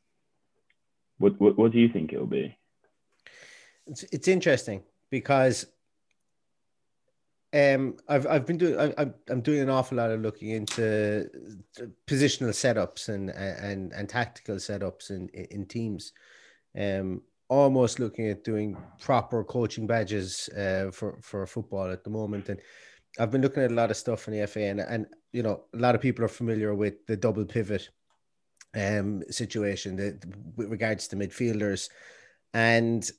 what, 1.19 1.41
what, 1.41 1.57
what 1.57 1.71
do 1.71 1.79
you 1.79 1.89
think 1.89 2.13
it'll 2.13 2.27
be? 2.27 2.57
It's, 3.87 4.03
it's 4.05 4.27
interesting 4.27 4.83
because 5.09 5.67
um, 7.55 7.97
I've 8.09 8.27
I've 8.27 8.47
been 8.47 8.57
doing 8.57 8.95
I'm 8.99 9.15
I'm 9.29 9.43
doing 9.43 9.61
an 9.61 9.71
awful 9.71 9.99
lot 9.99 10.11
of 10.11 10.21
looking 10.21 10.51
into 10.51 11.29
positional 12.07 12.51
setups 12.51 13.09
and 13.09 13.31
and 13.31 13.93
and 13.93 14.09
tactical 14.09 14.57
setups 14.57 15.11
in 15.11 15.29
in 15.29 15.67
teams, 15.67 16.13
um, 16.79 17.21
almost 17.49 17.99
looking 18.01 18.29
at 18.29 18.45
doing 18.45 18.77
proper 19.01 19.45
coaching 19.45 19.87
badges 19.87 20.49
uh, 20.57 20.91
for 20.93 21.19
for 21.21 21.47
football 21.47 21.91
at 21.91 22.05
the 22.05 22.11
moment, 22.11 22.49
and 22.49 22.61
I've 23.19 23.31
been 23.31 23.43
looking 23.43 23.63
at 23.63 23.71
a 23.71 23.75
lot 23.75 23.91
of 23.91 23.99
stuff 23.99 24.29
in 24.29 24.35
the 24.39 24.47
FA, 24.47 24.63
and 24.63 24.81
and 24.81 25.07
you 25.33 25.43
know 25.43 25.65
a 25.75 25.79
lot 25.79 25.95
of 25.95 26.01
people 26.01 26.25
are 26.25 26.29
familiar 26.29 26.75
with 26.75 27.07
the 27.07 27.17
double 27.17 27.45
pivot 27.45 27.89
um 28.75 29.23
situation 29.29 29.97
that 29.97 30.25
with 30.57 30.71
regards 30.71 31.07
to 31.09 31.17
midfielders, 31.17 31.91
and 32.55 33.11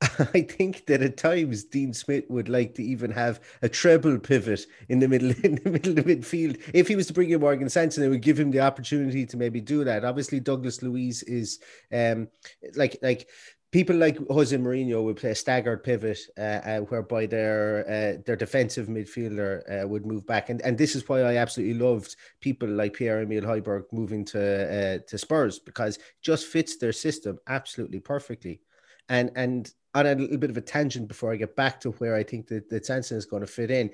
I 0.34 0.42
think 0.42 0.86
that 0.86 1.02
at 1.02 1.16
times 1.16 1.64
Dean 1.64 1.92
Smith 1.92 2.24
would 2.28 2.48
like 2.48 2.74
to 2.76 2.84
even 2.84 3.10
have 3.10 3.40
a 3.62 3.68
treble 3.68 4.18
pivot 4.18 4.64
in 4.88 5.00
the 5.00 5.08
middle 5.08 5.30
in 5.42 5.56
the 5.56 5.70
middle 5.70 5.98
of 5.98 6.04
midfield. 6.04 6.60
If 6.72 6.86
he 6.88 6.94
was 6.96 7.08
to 7.08 7.12
bring 7.12 7.30
in 7.30 7.40
Morgan 7.40 7.68
Sanson, 7.68 8.04
it 8.04 8.08
would 8.08 8.22
give 8.22 8.38
him 8.38 8.50
the 8.52 8.60
opportunity 8.60 9.26
to 9.26 9.36
maybe 9.36 9.60
do 9.60 9.84
that. 9.84 10.04
Obviously, 10.04 10.38
Douglas 10.38 10.82
Luiz 10.82 11.22
is 11.24 11.58
um 11.92 12.28
like 12.76 12.96
like 13.02 13.28
people 13.72 13.96
like 13.96 14.16
Jose 14.28 14.56
Mourinho 14.56 15.02
would 15.02 15.16
play 15.16 15.30
a 15.30 15.34
staggered 15.34 15.82
pivot, 15.82 16.18
uh, 16.38 16.40
uh, 16.40 16.78
whereby 16.80 17.26
their 17.26 17.84
uh, 17.88 18.22
their 18.24 18.36
defensive 18.36 18.86
midfielder 18.86 19.82
uh, 19.84 19.88
would 19.88 20.06
move 20.06 20.26
back, 20.26 20.48
and 20.48 20.62
and 20.62 20.78
this 20.78 20.94
is 20.94 21.08
why 21.08 21.22
I 21.22 21.36
absolutely 21.36 21.78
loved 21.78 22.14
people 22.40 22.68
like 22.68 22.94
Pierre 22.94 23.20
Emile 23.20 23.42
Højbjerg 23.42 23.84
moving 23.92 24.24
to 24.26 24.40
uh, 24.40 24.98
to 25.08 25.18
Spurs 25.18 25.58
because 25.58 25.98
just 26.22 26.46
fits 26.46 26.76
their 26.76 26.92
system 26.92 27.38
absolutely 27.48 28.00
perfectly, 28.00 28.60
and 29.08 29.30
and 29.36 29.72
on 29.94 30.06
a 30.06 30.14
little 30.14 30.38
bit 30.38 30.50
of 30.50 30.56
a 30.56 30.62
tangent 30.62 31.08
before 31.08 31.32
I 31.32 31.36
get 31.36 31.56
back 31.56 31.80
to 31.80 31.90
where 31.92 32.14
I 32.14 32.22
think 32.22 32.46
that, 32.48 32.68
that 32.70 32.86
Sanson 32.86 33.16
is 33.16 33.26
going 33.26 33.40
to 33.40 33.46
fit 33.46 33.70
in. 33.70 33.90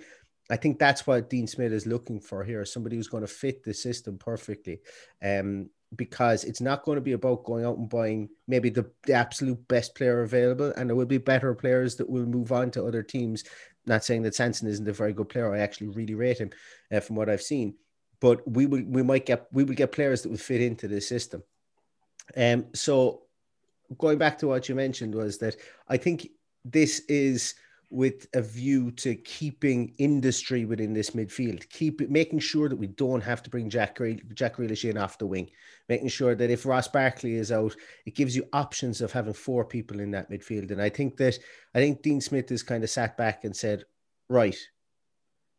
I 0.50 0.56
think 0.56 0.78
that's 0.78 1.06
what 1.06 1.30
Dean 1.30 1.46
Smith 1.46 1.72
is 1.72 1.86
looking 1.86 2.20
for 2.20 2.44
here 2.44 2.64
somebody 2.64 2.96
who's 2.96 3.08
going 3.08 3.22
to 3.22 3.28
fit 3.28 3.62
the 3.62 3.72
system 3.72 4.18
perfectly. 4.18 4.80
Um, 5.22 5.70
because 5.96 6.44
it's 6.44 6.60
not 6.60 6.82
going 6.82 6.96
to 6.96 7.02
be 7.02 7.12
about 7.12 7.44
going 7.44 7.64
out 7.64 7.76
and 7.76 7.88
buying 7.88 8.28
maybe 8.48 8.68
the, 8.68 8.90
the 9.04 9.12
absolute 9.12 9.66
best 9.68 9.94
player 9.94 10.22
available, 10.22 10.72
and 10.76 10.88
there 10.88 10.96
will 10.96 11.06
be 11.06 11.18
better 11.18 11.54
players 11.54 11.96
that 11.96 12.08
will 12.08 12.26
move 12.26 12.52
on 12.52 12.70
to 12.72 12.84
other 12.84 13.02
teams. 13.02 13.44
Not 13.86 14.04
saying 14.04 14.22
that 14.22 14.34
Sanson 14.34 14.68
isn't 14.68 14.88
a 14.88 14.92
very 14.92 15.12
good 15.12 15.28
player. 15.28 15.54
I 15.54 15.60
actually 15.60 15.88
really 15.88 16.14
rate 16.14 16.38
him 16.38 16.50
uh, 16.92 17.00
from 17.00 17.16
what 17.16 17.28
I've 17.28 17.42
seen, 17.42 17.74
but 18.20 18.48
we 18.50 18.66
will 18.66 18.82
we 18.86 19.02
might 19.02 19.26
get 19.26 19.46
we 19.52 19.64
will 19.64 19.74
get 19.74 19.92
players 19.92 20.22
that 20.22 20.30
will 20.30 20.38
fit 20.38 20.62
into 20.62 20.88
the 20.88 21.00
system. 21.00 21.42
Um, 22.36 22.66
so 22.74 23.22
going 23.98 24.18
back 24.18 24.38
to 24.38 24.48
what 24.48 24.68
you 24.68 24.74
mentioned 24.74 25.14
was 25.14 25.38
that 25.38 25.56
I 25.88 25.96
think 25.96 26.28
this 26.64 27.00
is 27.08 27.54
with 27.90 28.26
a 28.34 28.42
view 28.42 28.90
to 28.90 29.14
keeping 29.14 29.94
industry 29.98 30.64
within 30.64 30.92
this 30.92 31.10
midfield, 31.10 31.68
keep 31.68 32.08
making 32.10 32.40
sure 32.40 32.68
that 32.68 32.76
we 32.76 32.88
don't 32.88 33.20
have 33.20 33.42
to 33.42 33.50
bring 33.50 33.70
Jack 33.70 33.98
Jack 34.34 34.56
Grealish 34.56 34.88
in 34.88 34.98
off 34.98 35.18
the 35.18 35.26
wing, 35.26 35.48
making 35.88 36.08
sure 36.08 36.34
that 36.34 36.50
if 36.50 36.66
Ross 36.66 36.88
Barkley 36.88 37.34
is 37.34 37.52
out, 37.52 37.76
it 38.04 38.16
gives 38.16 38.34
you 38.34 38.48
options 38.52 39.00
of 39.00 39.12
having 39.12 39.32
four 39.32 39.64
people 39.64 40.00
in 40.00 40.10
that 40.10 40.28
midfield. 40.30 40.72
And 40.72 40.82
I 40.82 40.88
think 40.88 41.16
that 41.18 41.38
I 41.74 41.78
think 41.78 42.02
Dean 42.02 42.20
Smith 42.20 42.48
has 42.48 42.62
kind 42.62 42.82
of 42.82 42.90
sat 42.90 43.16
back 43.16 43.44
and 43.44 43.54
said, 43.54 43.84
right, 44.28 44.58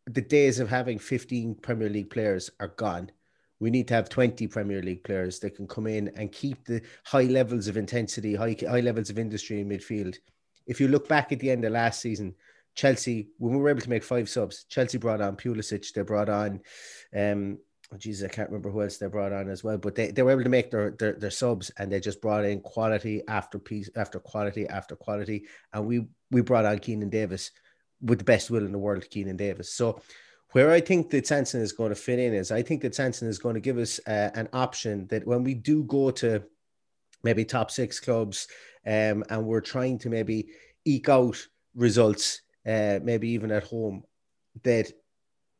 the 0.08 0.22
days 0.22 0.60
of 0.60 0.70
having 0.70 1.00
15 1.00 1.56
Premier 1.56 1.90
League 1.90 2.10
players 2.10 2.50
are 2.60 2.68
gone 2.68 3.12
we 3.60 3.70
need 3.70 3.88
to 3.88 3.94
have 3.94 4.10
20 4.10 4.48
Premier 4.48 4.82
League 4.82 5.04
players 5.04 5.40
that 5.40 5.56
can 5.56 5.68
come 5.68 5.88
in 5.88 6.10
and 6.16 6.32
keep 6.32 6.66
the 6.66 6.82
high 7.06 7.24
levels 7.24 7.68
of 7.68 7.78
intensity, 7.78 8.36
high, 8.36 8.56
high 8.68 8.82
levels 8.82 9.10
of 9.10 9.18
industry 9.18 9.62
in 9.62 9.70
midfield. 9.70 10.18
If 10.68 10.82
you 10.82 10.88
look 10.88 11.08
back 11.08 11.32
at 11.32 11.40
the 11.40 11.52
end 11.52 11.64
of 11.64 11.72
last 11.72 12.02
season, 12.02 12.36
Chelsea, 12.76 13.30
when 13.38 13.54
we 13.54 13.60
were 13.60 13.70
able 13.70 13.82
to 13.82 13.90
make 13.90 14.04
five 14.04 14.28
subs, 14.28 14.66
Chelsea 14.70 14.98
brought 14.98 15.22
on 15.22 15.38
Pulisic, 15.38 15.94
they 15.94 16.02
brought 16.02 16.28
on, 16.28 16.60
um, 17.16 17.58
oh 17.94 17.98
Jesus, 17.98 18.30
I 18.30 18.34
can't 18.34 18.50
remember 18.50 18.70
who 18.70 18.82
else 18.82 18.98
they 18.98 19.08
brought 19.08 19.32
on 19.32 19.50
as 19.50 19.64
well, 19.64 19.78
but 19.78 19.96
they, 19.96 20.12
they 20.12 20.22
were 20.22 20.32
able 20.32 20.44
to 20.44 20.50
make 20.50 20.72
their, 20.72 20.92
their, 20.92 21.14
their 21.14 21.32
subs 21.32 21.72
and 21.78 21.90
they 21.90 22.02
just 22.02 22.22
brought 22.22 22.44
in 22.44 22.60
quality 22.60 23.22
after 23.30 23.58
piece 23.58 23.90
after 23.96 24.20
quality 24.20 24.68
after 24.68 24.98
quality. 24.98 25.46
And 25.72 25.86
we, 25.86 26.06
we 26.32 26.42
brought 26.42 26.66
on 26.66 26.80
Keinan 26.80 27.10
Davis 27.10 27.52
with 28.02 28.20
the 28.20 28.26
best 28.26 28.50
will 28.50 28.66
in 28.66 28.74
the 28.74 28.78
world, 28.78 29.06
Keinan 29.10 29.38
Davis. 29.38 29.72
So 29.72 30.02
where 30.56 30.72
I 30.72 30.80
think 30.80 31.10
that 31.10 31.28
Sanson 31.28 31.60
is 31.60 31.74
going 31.74 31.90
to 31.90 31.96
fit 31.96 32.18
in 32.18 32.34
is 32.34 32.50
I 32.50 32.62
think 32.62 32.82
that 32.84 32.96
Sanson 32.96 33.28
is 33.28 33.40
going 33.40 33.56
to 33.56 33.60
give 33.60 33.78
us 33.78 34.00
uh, 34.08 34.30
an 34.36 34.48
option 34.54 35.06
that 35.08 35.28
when 35.28 35.44
we 35.44 35.54
do 35.54 35.84
go 35.84 36.12
to 36.12 36.44
maybe 37.26 37.44
top 37.44 37.70
six 37.70 38.00
clubs 38.00 38.48
um, 38.88 39.26
and 39.30 39.46
we're 39.46 39.60
trying 39.60 40.00
to 40.00 40.10
maybe 40.10 40.48
eke 40.86 41.10
out 41.10 41.46
results, 41.76 42.40
uh, 42.66 43.00
maybe 43.04 43.28
even 43.32 43.52
at 43.52 43.66
home, 43.66 44.06
that 44.64 44.90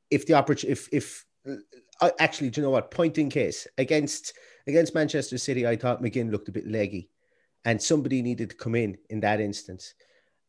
if 0.10 0.28
the 0.28 0.36
opportunity, 0.36 0.72
if, 0.72 0.88
if 0.94 1.26
uh, 2.00 2.12
actually, 2.18 2.50
do 2.50 2.62
you 2.62 2.66
know 2.66 2.72
what? 2.72 2.90
Point 2.90 3.18
in 3.18 3.30
case 3.30 3.68
against 3.78 4.32
against 4.66 4.96
Manchester 4.96 5.38
City, 5.38 5.68
I 5.68 5.76
thought 5.76 6.02
McGinn 6.02 6.32
looked 6.32 6.48
a 6.48 6.54
bit 6.54 6.72
leggy, 6.72 7.10
and 7.66 7.84
somebody 7.84 8.22
needed 8.22 8.52
to 8.52 8.56
come 8.56 8.76
in 8.76 8.98
in 9.10 9.20
that 9.20 9.42
instance. 9.42 9.94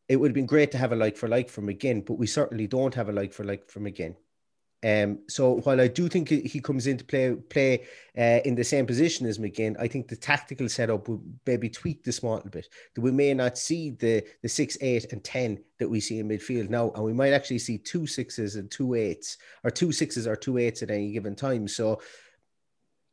It 0.08 0.18
would 0.18 0.28
have 0.28 0.36
been 0.36 0.46
great 0.46 0.70
to 0.70 0.78
have 0.78 0.92
a 0.92 0.96
like 0.96 1.16
for 1.16 1.26
like 1.26 1.48
from 1.48 1.66
McGinn, 1.66 2.06
but 2.06 2.14
we 2.14 2.28
certainly 2.28 2.68
don't 2.68 2.94
have 2.94 3.08
a 3.08 3.12
like 3.12 3.32
for 3.32 3.42
like 3.42 3.68
from 3.68 3.86
McGinn. 3.86 4.14
Um, 4.86 5.18
so 5.28 5.54
while 5.64 5.80
I 5.80 5.88
do 5.88 6.08
think 6.08 6.28
he 6.28 6.60
comes 6.60 6.86
into 6.86 7.04
play 7.04 7.34
play 7.34 7.86
uh, 8.16 8.40
in 8.44 8.54
the 8.54 8.62
same 8.62 8.86
position 8.86 9.26
as 9.26 9.38
McGinn, 9.38 9.74
I 9.80 9.88
think 9.88 10.06
the 10.06 10.14
tactical 10.14 10.68
setup 10.68 11.08
will 11.08 11.22
maybe 11.44 11.68
tweak 11.68 12.04
this 12.04 12.22
a 12.22 12.26
little 12.26 12.50
bit. 12.50 12.68
That 12.94 13.00
we 13.00 13.10
may 13.10 13.34
not 13.34 13.58
see 13.58 13.90
the 13.90 14.22
the 14.42 14.48
six, 14.48 14.78
eight, 14.80 15.12
and 15.12 15.24
ten 15.24 15.58
that 15.80 15.88
we 15.88 15.98
see 15.98 16.20
in 16.20 16.28
midfield 16.28 16.70
now, 16.70 16.92
and 16.94 17.04
we 17.04 17.12
might 17.12 17.32
actually 17.32 17.58
see 17.58 17.78
two 17.78 18.06
sixes 18.06 18.54
and 18.54 18.70
two 18.70 18.94
eights, 18.94 19.38
or 19.64 19.70
two 19.70 19.90
sixes 19.90 20.26
or 20.26 20.36
two 20.36 20.58
eights 20.58 20.82
at 20.82 20.90
any 20.90 21.10
given 21.10 21.34
time. 21.34 21.66
So 21.66 22.00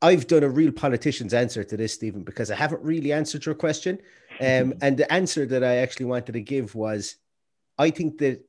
I've 0.03 0.27
done 0.27 0.43
a 0.43 0.49
real 0.49 0.71
politician's 0.71 1.33
answer 1.33 1.63
to 1.63 1.77
this, 1.77 1.93
Stephen, 1.93 2.23
because 2.23 2.51
I 2.51 2.55
haven't 2.55 2.83
really 2.83 3.13
answered 3.13 3.45
your 3.47 3.55
question. 3.55 3.99
Um, 4.39 4.73
and 4.81 4.95
the 4.95 5.11
answer 5.11 5.47
that 5.47 5.63
I 5.63 5.77
actually 5.77 6.05
wanted 6.05 6.33
to 6.33 6.41
give 6.41 6.75
was, 6.75 7.15
I 7.79 7.89
think 7.89 8.19
that 8.19 8.45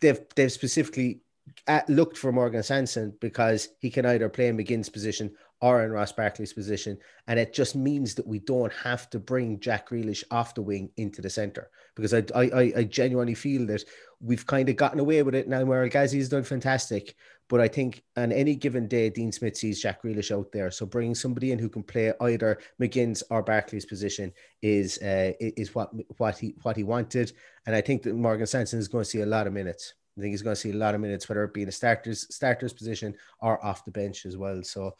they've 0.00 0.20
they've 0.34 0.50
specifically 0.50 1.20
at, 1.66 1.88
looked 1.88 2.16
for 2.16 2.32
Morgan 2.32 2.62
Sanson 2.62 3.14
because 3.20 3.68
he 3.80 3.90
can 3.90 4.06
either 4.06 4.28
play 4.28 4.48
in 4.48 4.56
McGinn's 4.56 4.88
position 4.88 5.30
or 5.60 5.84
in 5.84 5.92
Ross 5.92 6.12
Barkley's 6.12 6.52
position. 6.52 6.98
And 7.26 7.38
it 7.38 7.52
just 7.52 7.76
means 7.76 8.14
that 8.14 8.26
we 8.26 8.38
don't 8.38 8.72
have 8.72 9.10
to 9.10 9.18
bring 9.18 9.60
Jack 9.60 9.90
Grealish 9.90 10.24
off 10.30 10.54
the 10.54 10.62
wing 10.62 10.90
into 10.96 11.20
the 11.20 11.30
centre 11.30 11.70
because 11.94 12.14
I, 12.14 12.24
I, 12.34 12.72
I 12.76 12.84
genuinely 12.84 13.34
feel 13.34 13.66
that 13.66 13.84
we've 14.20 14.46
kind 14.46 14.68
of 14.68 14.76
gotten 14.76 15.00
away 15.00 15.22
with 15.22 15.34
it 15.34 15.48
now 15.48 15.64
where 15.64 15.86
Ghazi 15.88 16.18
has 16.18 16.28
done 16.28 16.44
fantastic. 16.44 17.14
But 17.48 17.60
I 17.60 17.68
think 17.68 18.04
on 18.16 18.30
any 18.30 18.54
given 18.54 18.86
day, 18.86 19.10
Dean 19.10 19.32
Smith 19.32 19.56
sees 19.56 19.82
Jack 19.82 20.02
Grealish 20.02 20.30
out 20.30 20.52
there. 20.52 20.70
So 20.70 20.86
bringing 20.86 21.16
somebody 21.16 21.50
in 21.50 21.58
who 21.58 21.68
can 21.68 21.82
play 21.82 22.12
either 22.20 22.60
McGinn's 22.80 23.24
or 23.28 23.42
Barkley's 23.42 23.84
position 23.84 24.32
is 24.62 24.98
uh, 24.98 25.32
is 25.40 25.74
what 25.74 25.90
what 26.18 26.38
he 26.38 26.54
what 26.62 26.76
he 26.76 26.84
wanted. 26.84 27.32
And 27.66 27.74
I 27.74 27.80
think 27.80 28.04
that 28.04 28.14
Morgan 28.14 28.46
Sanson 28.46 28.78
is 28.78 28.88
going 28.88 29.02
to 29.02 29.10
see 29.10 29.22
a 29.22 29.26
lot 29.26 29.48
of 29.48 29.52
minutes. 29.52 29.94
I 30.20 30.22
think 30.22 30.32
he's 30.32 30.42
going 30.42 30.54
to 30.54 30.60
see 30.60 30.70
a 30.70 30.74
lot 30.74 30.94
of 30.94 31.00
minutes, 31.00 31.28
whether 31.28 31.42
it 31.44 31.54
be 31.54 31.62
in 31.62 31.68
a 31.68 31.72
starters 31.72 32.32
starters 32.34 32.74
position 32.74 33.14
or 33.40 33.64
off 33.64 33.86
the 33.86 33.90
bench 33.90 34.26
as 34.26 34.36
well. 34.36 34.62
So, 34.62 34.94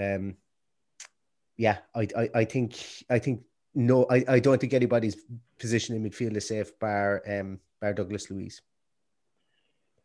um, 0.00 0.36
yeah, 1.58 1.78
I, 1.94 2.08
I, 2.16 2.30
I 2.34 2.44
think 2.46 3.04
I 3.10 3.18
think 3.18 3.42
no, 3.74 4.06
I, 4.10 4.24
I 4.26 4.38
don't 4.40 4.58
think 4.58 4.72
anybody's 4.72 5.16
position 5.58 5.94
in 5.94 6.02
midfield 6.02 6.36
is 6.36 6.48
safe 6.48 6.78
bar 6.78 7.22
um 7.28 7.60
bar 7.78 7.92
Douglas 7.92 8.30
Luiz. 8.30 8.62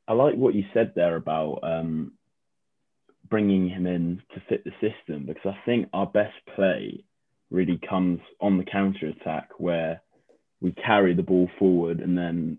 I 0.09 0.13
like 0.13 0.35
what 0.35 0.55
you 0.55 0.65
said 0.73 0.91
there 0.93 1.15
about 1.15 1.59
um, 1.63 2.13
bringing 3.29 3.69
him 3.69 3.87
in 3.87 4.21
to 4.33 4.41
fit 4.49 4.65
the 4.65 4.71
system 4.81 5.25
because 5.25 5.53
I 5.55 5.65
think 5.65 5.87
our 5.93 6.07
best 6.07 6.35
play 6.55 7.05
really 7.49 7.79
comes 7.89 8.19
on 8.41 8.57
the 8.57 8.65
counter 8.65 9.07
attack 9.07 9.51
where 9.57 10.01
we 10.59 10.71
carry 10.73 11.13
the 11.13 11.23
ball 11.23 11.49
forward 11.57 11.99
and 12.01 12.17
then 12.17 12.57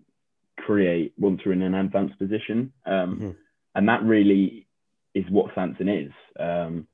create 0.65 1.13
once 1.17 1.41
we're 1.45 1.53
in 1.53 1.61
an 1.61 1.75
advanced 1.75 2.17
position. 2.17 2.73
Um, 2.85 2.93
mm-hmm. 2.93 3.29
And 3.75 3.87
that 3.87 4.03
really 4.03 4.67
is 5.13 5.25
what 5.29 5.53
Sanson 5.55 5.89
is. 5.89 6.11
Um, 6.39 6.87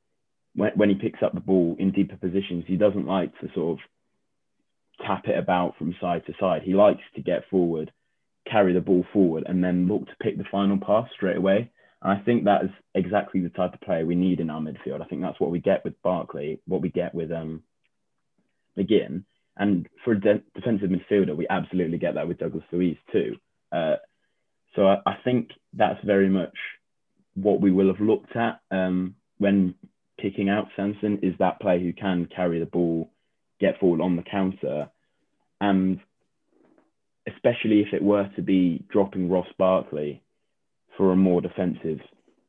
when, 0.55 0.71
when 0.75 0.89
he 0.89 0.95
picks 0.95 1.23
up 1.23 1.33
the 1.33 1.39
ball 1.39 1.75
in 1.79 1.91
deeper 1.91 2.17
positions, 2.17 2.65
he 2.67 2.77
doesn't 2.77 3.05
like 3.05 3.37
to 3.39 3.47
sort 3.53 3.79
of 3.79 5.05
tap 5.05 5.27
it 5.27 5.37
about 5.37 5.77
from 5.77 5.95
side 6.01 6.25
to 6.25 6.33
side. 6.39 6.63
He 6.63 6.73
likes 6.73 7.03
to 7.15 7.21
get 7.21 7.49
forward, 7.49 7.91
carry 8.49 8.73
the 8.73 8.81
ball 8.81 9.05
forward, 9.13 9.43
and 9.47 9.63
then 9.63 9.87
look 9.87 10.07
to 10.07 10.15
pick 10.21 10.37
the 10.37 10.45
final 10.51 10.77
pass 10.77 11.07
straight 11.15 11.37
away. 11.37 11.71
And 12.01 12.11
I 12.11 12.23
think 12.23 12.45
that 12.45 12.65
is 12.65 12.71
exactly 12.95 13.41
the 13.41 13.49
type 13.49 13.73
of 13.73 13.81
player 13.81 14.05
we 14.05 14.15
need 14.15 14.39
in 14.39 14.49
our 14.49 14.61
midfield. 14.61 15.01
I 15.01 15.05
think 15.05 15.21
that's 15.21 15.39
what 15.39 15.51
we 15.51 15.59
get 15.59 15.83
with 15.83 16.01
Barkley, 16.01 16.59
what 16.67 16.81
we 16.81 16.89
get 16.89 17.13
with 17.13 17.31
um, 17.31 17.63
McGinn. 18.77 19.23
And 19.55 19.87
for 20.03 20.13
a 20.13 20.19
de- 20.19 20.43
defensive 20.55 20.89
midfielder, 20.89 21.35
we 21.35 21.47
absolutely 21.49 21.97
get 21.97 22.15
that 22.15 22.27
with 22.27 22.37
Douglas 22.37 22.63
Luiz 22.71 22.97
too. 23.11 23.37
Uh, 23.71 23.95
so 24.75 24.87
I, 24.87 24.97
I, 25.05 25.17
think 25.23 25.49
that's 25.73 26.03
very 26.05 26.29
much 26.29 26.55
what 27.35 27.61
we 27.61 27.71
will 27.71 27.87
have 27.87 27.99
looked 27.99 28.35
at 28.35 28.59
um, 28.71 29.15
when 29.37 29.75
picking 30.19 30.49
out 30.49 30.67
Sanson 30.75 31.19
is 31.21 31.33
that 31.39 31.59
player 31.59 31.79
who 31.79 31.93
can 31.93 32.27
carry 32.33 32.59
the 32.59 32.65
ball, 32.65 33.11
get 33.59 33.79
forward 33.79 34.01
on 34.01 34.15
the 34.15 34.23
counter, 34.23 34.89
and 35.59 35.99
especially 37.27 37.81
if 37.81 37.93
it 37.93 38.01
were 38.01 38.29
to 38.35 38.41
be 38.41 38.83
dropping 38.89 39.29
Ross 39.29 39.47
Barkley 39.57 40.23
for 40.95 41.11
a 41.11 41.15
more 41.15 41.41
defensive 41.41 41.99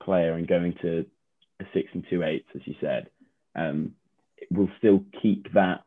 player 0.02 0.34
and 0.34 0.46
going 0.46 0.74
to 0.82 1.04
a 1.60 1.64
six 1.74 1.88
and 1.92 2.04
two 2.08 2.22
eights, 2.22 2.48
as 2.54 2.62
you 2.64 2.74
said, 2.80 3.08
um, 3.54 3.92
will 4.50 4.70
still 4.78 5.04
keep 5.20 5.52
that 5.52 5.82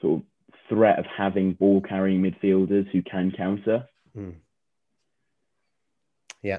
sort 0.00 0.20
of 0.20 0.26
threat 0.68 0.98
of 0.98 1.06
having 1.16 1.52
ball 1.54 1.80
carrying 1.80 2.22
midfielders 2.22 2.90
who 2.90 3.02
can 3.02 3.32
counter. 3.36 3.86
Mm. 4.16 4.36
Yeah, 6.42 6.58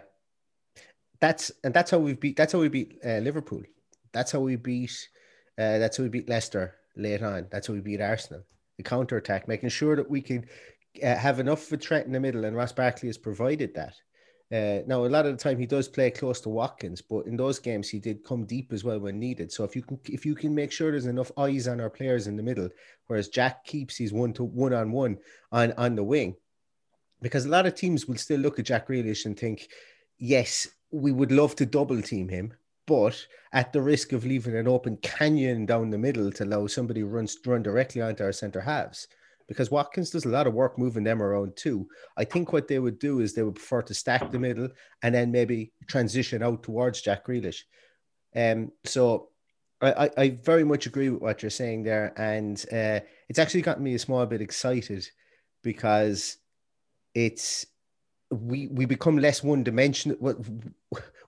that's 1.20 1.52
and 1.64 1.74
that's 1.74 1.92
how 1.92 2.00
we 2.00 2.14
beat. 2.14 2.36
That's 2.36 2.54
how 2.54 2.60
we 2.60 2.70
beat 2.70 2.98
uh, 3.06 3.20
Liverpool. 3.20 3.62
That's 4.14 4.32
how 4.32 4.40
we 4.40 4.56
beat. 4.56 5.10
Uh, 5.58 5.78
that's 5.78 5.98
how 5.98 6.04
we 6.04 6.10
beat 6.10 6.30
Leicester 6.30 6.76
late 6.98 7.22
on. 7.22 7.48
That's 7.52 7.68
how 7.68 7.74
we 7.74 7.82
beat 7.82 8.02
Arsenal. 8.02 8.44
The 8.78 8.84
counter 8.84 9.18
attack, 9.18 9.48
making 9.48 9.70
sure 9.70 9.96
that 9.96 10.10
we 10.10 10.22
can 10.22 10.46
uh, 11.02 11.16
have 11.16 11.40
enough 11.40 11.68
of 11.68 11.74
a 11.74 11.78
threat 11.78 12.06
in 12.06 12.12
the 12.12 12.20
middle, 12.20 12.46
and 12.46 12.56
Ross 12.56 12.74
Barkley 12.74 13.08
has 13.08 13.18
provided 13.18 13.74
that. 13.76 13.96
Uh, 14.52 14.84
now, 14.86 15.06
a 15.06 15.08
lot 15.08 15.26
of 15.26 15.36
the 15.36 15.44
time 15.44 15.58
he 15.58 15.66
does 15.66 15.88
play 15.88 16.12
close 16.12 16.40
to 16.42 16.50
Watkins, 16.50 17.02
but 17.02 17.26
in 17.26 17.36
those 17.36 17.58
games 17.58 17.90
he 17.90 18.00
did 18.00 18.24
come 18.24 18.46
deep 18.46 18.72
as 18.72 18.84
well 18.84 19.00
when 19.00 19.20
needed. 19.20 19.52
So 19.52 19.64
if 19.64 19.76
you 19.76 19.82
can, 19.82 20.00
if 20.06 20.26
you 20.26 20.36
can 20.36 20.54
make 20.54 20.72
sure 20.72 20.92
there's 20.92 21.08
enough 21.08 21.32
eyes 21.38 21.68
on 21.68 21.82
our 21.82 21.90
players 21.90 22.28
in 22.28 22.38
the 22.38 22.44
middle, 22.44 22.70
whereas 23.08 23.30
Jack 23.30 23.66
keeps 23.66 23.98
his 23.98 24.14
one 24.14 24.34
to 24.34 24.44
one 24.44 24.74
on 24.74 24.92
one 24.92 25.18
on 25.52 25.74
on 25.74 25.96
the 25.96 26.04
wing, 26.04 26.36
because 27.22 27.46
a 27.46 27.50
lot 27.50 27.66
of 27.66 27.76
teams 27.76 28.08
will 28.08 28.18
still 28.18 28.40
look 28.40 28.60
at 28.60 28.66
Jack 28.66 28.88
Grealish 28.88 29.26
and 29.26 29.38
think, 29.38 29.68
yes, 30.18 30.68
we 30.92 31.12
would 31.12 31.32
love 31.32 31.56
to 31.56 31.66
double 31.66 32.02
team 32.02 32.30
him, 32.30 32.54
but 32.88 33.26
at 33.54 33.74
the 33.74 33.82
risk 33.82 34.14
of 34.14 34.26
leaving 34.26 34.56
an 34.56 34.68
open 34.68 34.98
canyon 34.98 35.66
down 35.66 35.90
the 35.90 35.98
middle 35.98 36.32
to 36.32 36.44
allow 36.44 36.68
somebody 36.68 37.04
runs 37.04 37.38
run 37.46 37.64
directly 37.64 38.02
onto 38.02 38.24
our 38.24 38.32
centre 38.32 38.62
halves 38.62 39.08
because 39.48 39.72
Watkins 39.72 40.10
does 40.10 40.26
a 40.26 40.30
lot 40.30 40.48
of 40.48 40.54
work 40.54 40.78
moving 40.78 41.04
them 41.04 41.22
around 41.22 41.56
too. 41.56 41.88
I 42.18 42.24
think 42.24 42.52
what 42.52 42.68
they 42.68 42.80
would 42.80 43.00
do 43.00 43.20
is 43.20 43.34
they 43.34 43.44
would 43.44 43.56
prefer 43.56 43.82
to 43.84 43.94
stack 43.94 44.32
the 44.32 44.40
middle 44.40 44.70
and 45.04 45.14
then 45.14 45.32
maybe 45.32 45.72
transition 45.88 46.42
out 46.42 46.64
towards 46.64 47.02
Jack 47.02 47.26
Grealish. 47.26 47.62
Um, 48.36 48.72
so 48.84 49.30
I, 49.82 50.10
I, 50.18 50.30
very 50.44 50.64
much 50.64 50.88
agree 50.88 51.10
with 51.10 51.22
what 51.22 51.44
you're 51.44 51.50
saying 51.50 51.84
there, 51.84 52.14
and 52.18 52.64
uh, 52.72 53.00
it's 53.30 53.40
actually 53.40 53.62
gotten 53.62 53.84
me 53.84 53.94
a 53.94 54.00
small 54.00 54.26
bit 54.26 54.42
excited 54.42 55.08
because 55.64 56.38
it's 57.16 57.66
we 58.30 58.68
we 58.68 58.86
become 58.86 59.18
less 59.18 59.44
one 59.44 59.64
dimensional. 59.64 60.18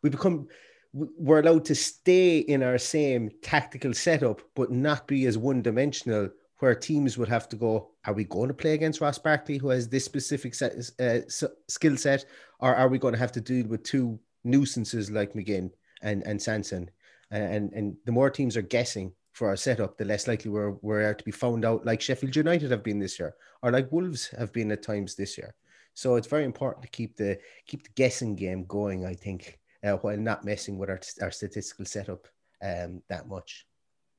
We 0.04 0.12
become 0.12 0.47
we're 0.93 1.39
allowed 1.39 1.65
to 1.65 1.76
stay 1.76 2.39
in 2.39 2.62
our 2.63 2.78
same 2.78 3.32
tactical 3.41 3.93
setup, 3.93 4.41
but 4.56 4.71
not 4.71 5.08
be 5.08 5.26
as 5.26 5.38
one 5.38 5.62
dimensional 5.62 6.30
where 6.60 6.73
teams 6.73 7.17
would 7.17 7.28
have 7.28 7.47
to 7.50 7.56
go, 7.56 7.91
are 8.06 8.13
we 8.13 8.23
going 8.23 8.47
to 8.47 8.54
play 8.54 8.73
against 8.73 9.02
Ross 9.02 9.19
Barkley, 9.19 9.58
who 9.58 9.69
has 9.69 9.88
this 9.88 10.06
specific 10.06 10.56
set, 10.56 10.73
uh, 11.00 11.19
skill 11.67 11.97
set, 11.97 12.26
or 12.60 12.76
are 12.76 12.88
we 12.88 12.97
going 12.97 13.13
to 13.13 13.19
have 13.19 13.32
to 13.34 13.41
deal 13.41 13.67
with 13.67 13.84
two 13.84 14.19
nuisances 14.43 15.12
like 15.12 15.34
McGinn 15.34 15.69
and, 16.02 16.26
and 16.26 16.41
Sanson? 16.41 16.89
And, 17.30 17.71
and 17.73 17.95
the 18.06 18.12
more 18.12 18.32
teams 18.32 18.58
are 18.58 18.63
guessing 18.63 19.12
for 19.34 19.50
our 19.50 19.56
setup, 19.56 19.97
the 19.97 20.06
less 20.06 20.28
likely 20.28 20.50
we're, 20.50 20.71
we're 20.82 21.13
to 21.13 21.23
be 21.23 21.32
found 21.32 21.63
out, 21.63 21.86
like 21.86 22.02
Sheffield 22.02 22.36
United 22.36 22.71
have 22.71 22.84
been 22.84 23.00
this 23.00 23.19
year, 23.19 23.36
or 23.62 23.71
like 23.71 23.91
Wolves 23.91 24.34
have 24.38 24.52
been 24.52 24.71
at 24.71 24.82
times 24.82 25.13
this 25.13 25.38
year. 25.38 25.54
So 25.97 26.15
it's 26.15 26.27
very 26.27 26.45
important 26.45 26.83
to 26.83 26.89
keep 26.89 27.17
the 27.17 27.39
keep 27.65 27.81
the 27.81 27.89
guessing 27.95 28.36
game 28.36 28.65
going. 28.65 29.03
I 29.03 29.15
think 29.15 29.57
uh, 29.83 29.93
while 29.93 30.15
not 30.15 30.45
messing 30.45 30.77
with 30.77 30.91
our, 30.91 30.99
our 31.23 31.31
statistical 31.31 31.86
setup 31.86 32.27
um, 32.63 33.01
that 33.10 33.27
much. 33.27 33.65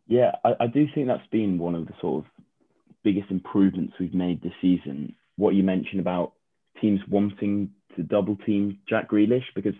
Yeah, 0.08 0.32
I, 0.44 0.54
I 0.58 0.66
do 0.66 0.88
think 0.92 1.06
that's 1.06 1.28
been 1.28 1.56
one 1.56 1.76
of 1.76 1.86
the 1.86 1.92
sort 2.00 2.24
of 2.24 2.30
biggest 3.04 3.30
improvements 3.30 3.94
we've 4.00 4.12
made 4.12 4.42
this 4.42 4.54
season. 4.60 5.14
What 5.36 5.54
you 5.54 5.62
mentioned 5.62 6.00
about 6.00 6.32
teams 6.80 6.98
wanting 7.08 7.70
to 7.94 8.02
double 8.02 8.34
team 8.34 8.80
Jack 8.88 9.08
Grealish, 9.08 9.44
because 9.54 9.74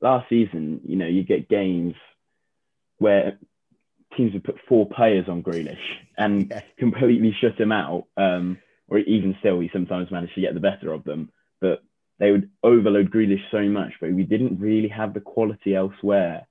last 0.00 0.28
season, 0.28 0.80
you 0.84 0.94
know, 0.94 1.08
you 1.08 1.24
get 1.24 1.48
games 1.48 1.94
where 2.98 3.36
teams 4.16 4.32
would 4.32 4.44
put 4.44 4.60
four 4.68 4.88
players 4.88 5.28
on 5.28 5.42
Grealish 5.42 5.74
and 6.16 6.50
yeah. 6.50 6.60
completely 6.78 7.34
shut 7.40 7.60
him 7.60 7.72
out. 7.72 8.04
Um, 8.16 8.58
or 8.92 8.98
even 8.98 9.34
still, 9.40 9.58
he 9.58 9.70
sometimes 9.72 10.10
managed 10.10 10.34
to 10.34 10.42
get 10.42 10.52
the 10.52 10.60
better 10.60 10.92
of 10.92 11.02
them. 11.04 11.30
But 11.62 11.82
they 12.18 12.30
would 12.30 12.50
overload 12.62 13.10
Grealish 13.10 13.40
so 13.50 13.62
much, 13.62 13.92
but 14.00 14.12
we 14.12 14.22
didn't 14.22 14.60
really 14.60 14.88
have 14.88 15.14
the 15.14 15.20
quality 15.20 15.74
elsewhere 15.74 16.46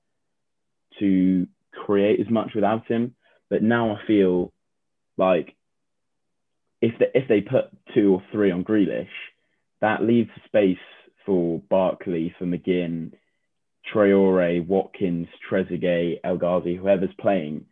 to 0.98 1.46
create 1.72 2.20
as 2.20 2.32
much 2.32 2.50
without 2.56 2.88
him. 2.88 3.14
But 3.52 3.62
now 3.62 3.96
I 3.96 4.08
feel 4.08 4.52
like 5.18 5.56
if 6.82 6.98
they, 6.98 7.12
if 7.14 7.28
they 7.28 7.42
put 7.42 7.66
two 7.94 8.12
or 8.16 8.24
three 8.32 8.50
on 8.50 8.64
Grealish, 8.64 9.08
that 9.80 10.02
leaves 10.02 10.32
space 10.46 10.78
for 11.28 11.62
Barkley, 11.70 12.34
for 12.40 12.46
McGinn, 12.46 13.12
Traore, 13.94 14.66
Watkins, 14.66 15.28
Trezeguet, 15.48 16.22
El 16.24 16.38
Ghazi, 16.38 16.76
whoever's 16.76 17.14
playing. 17.20 17.66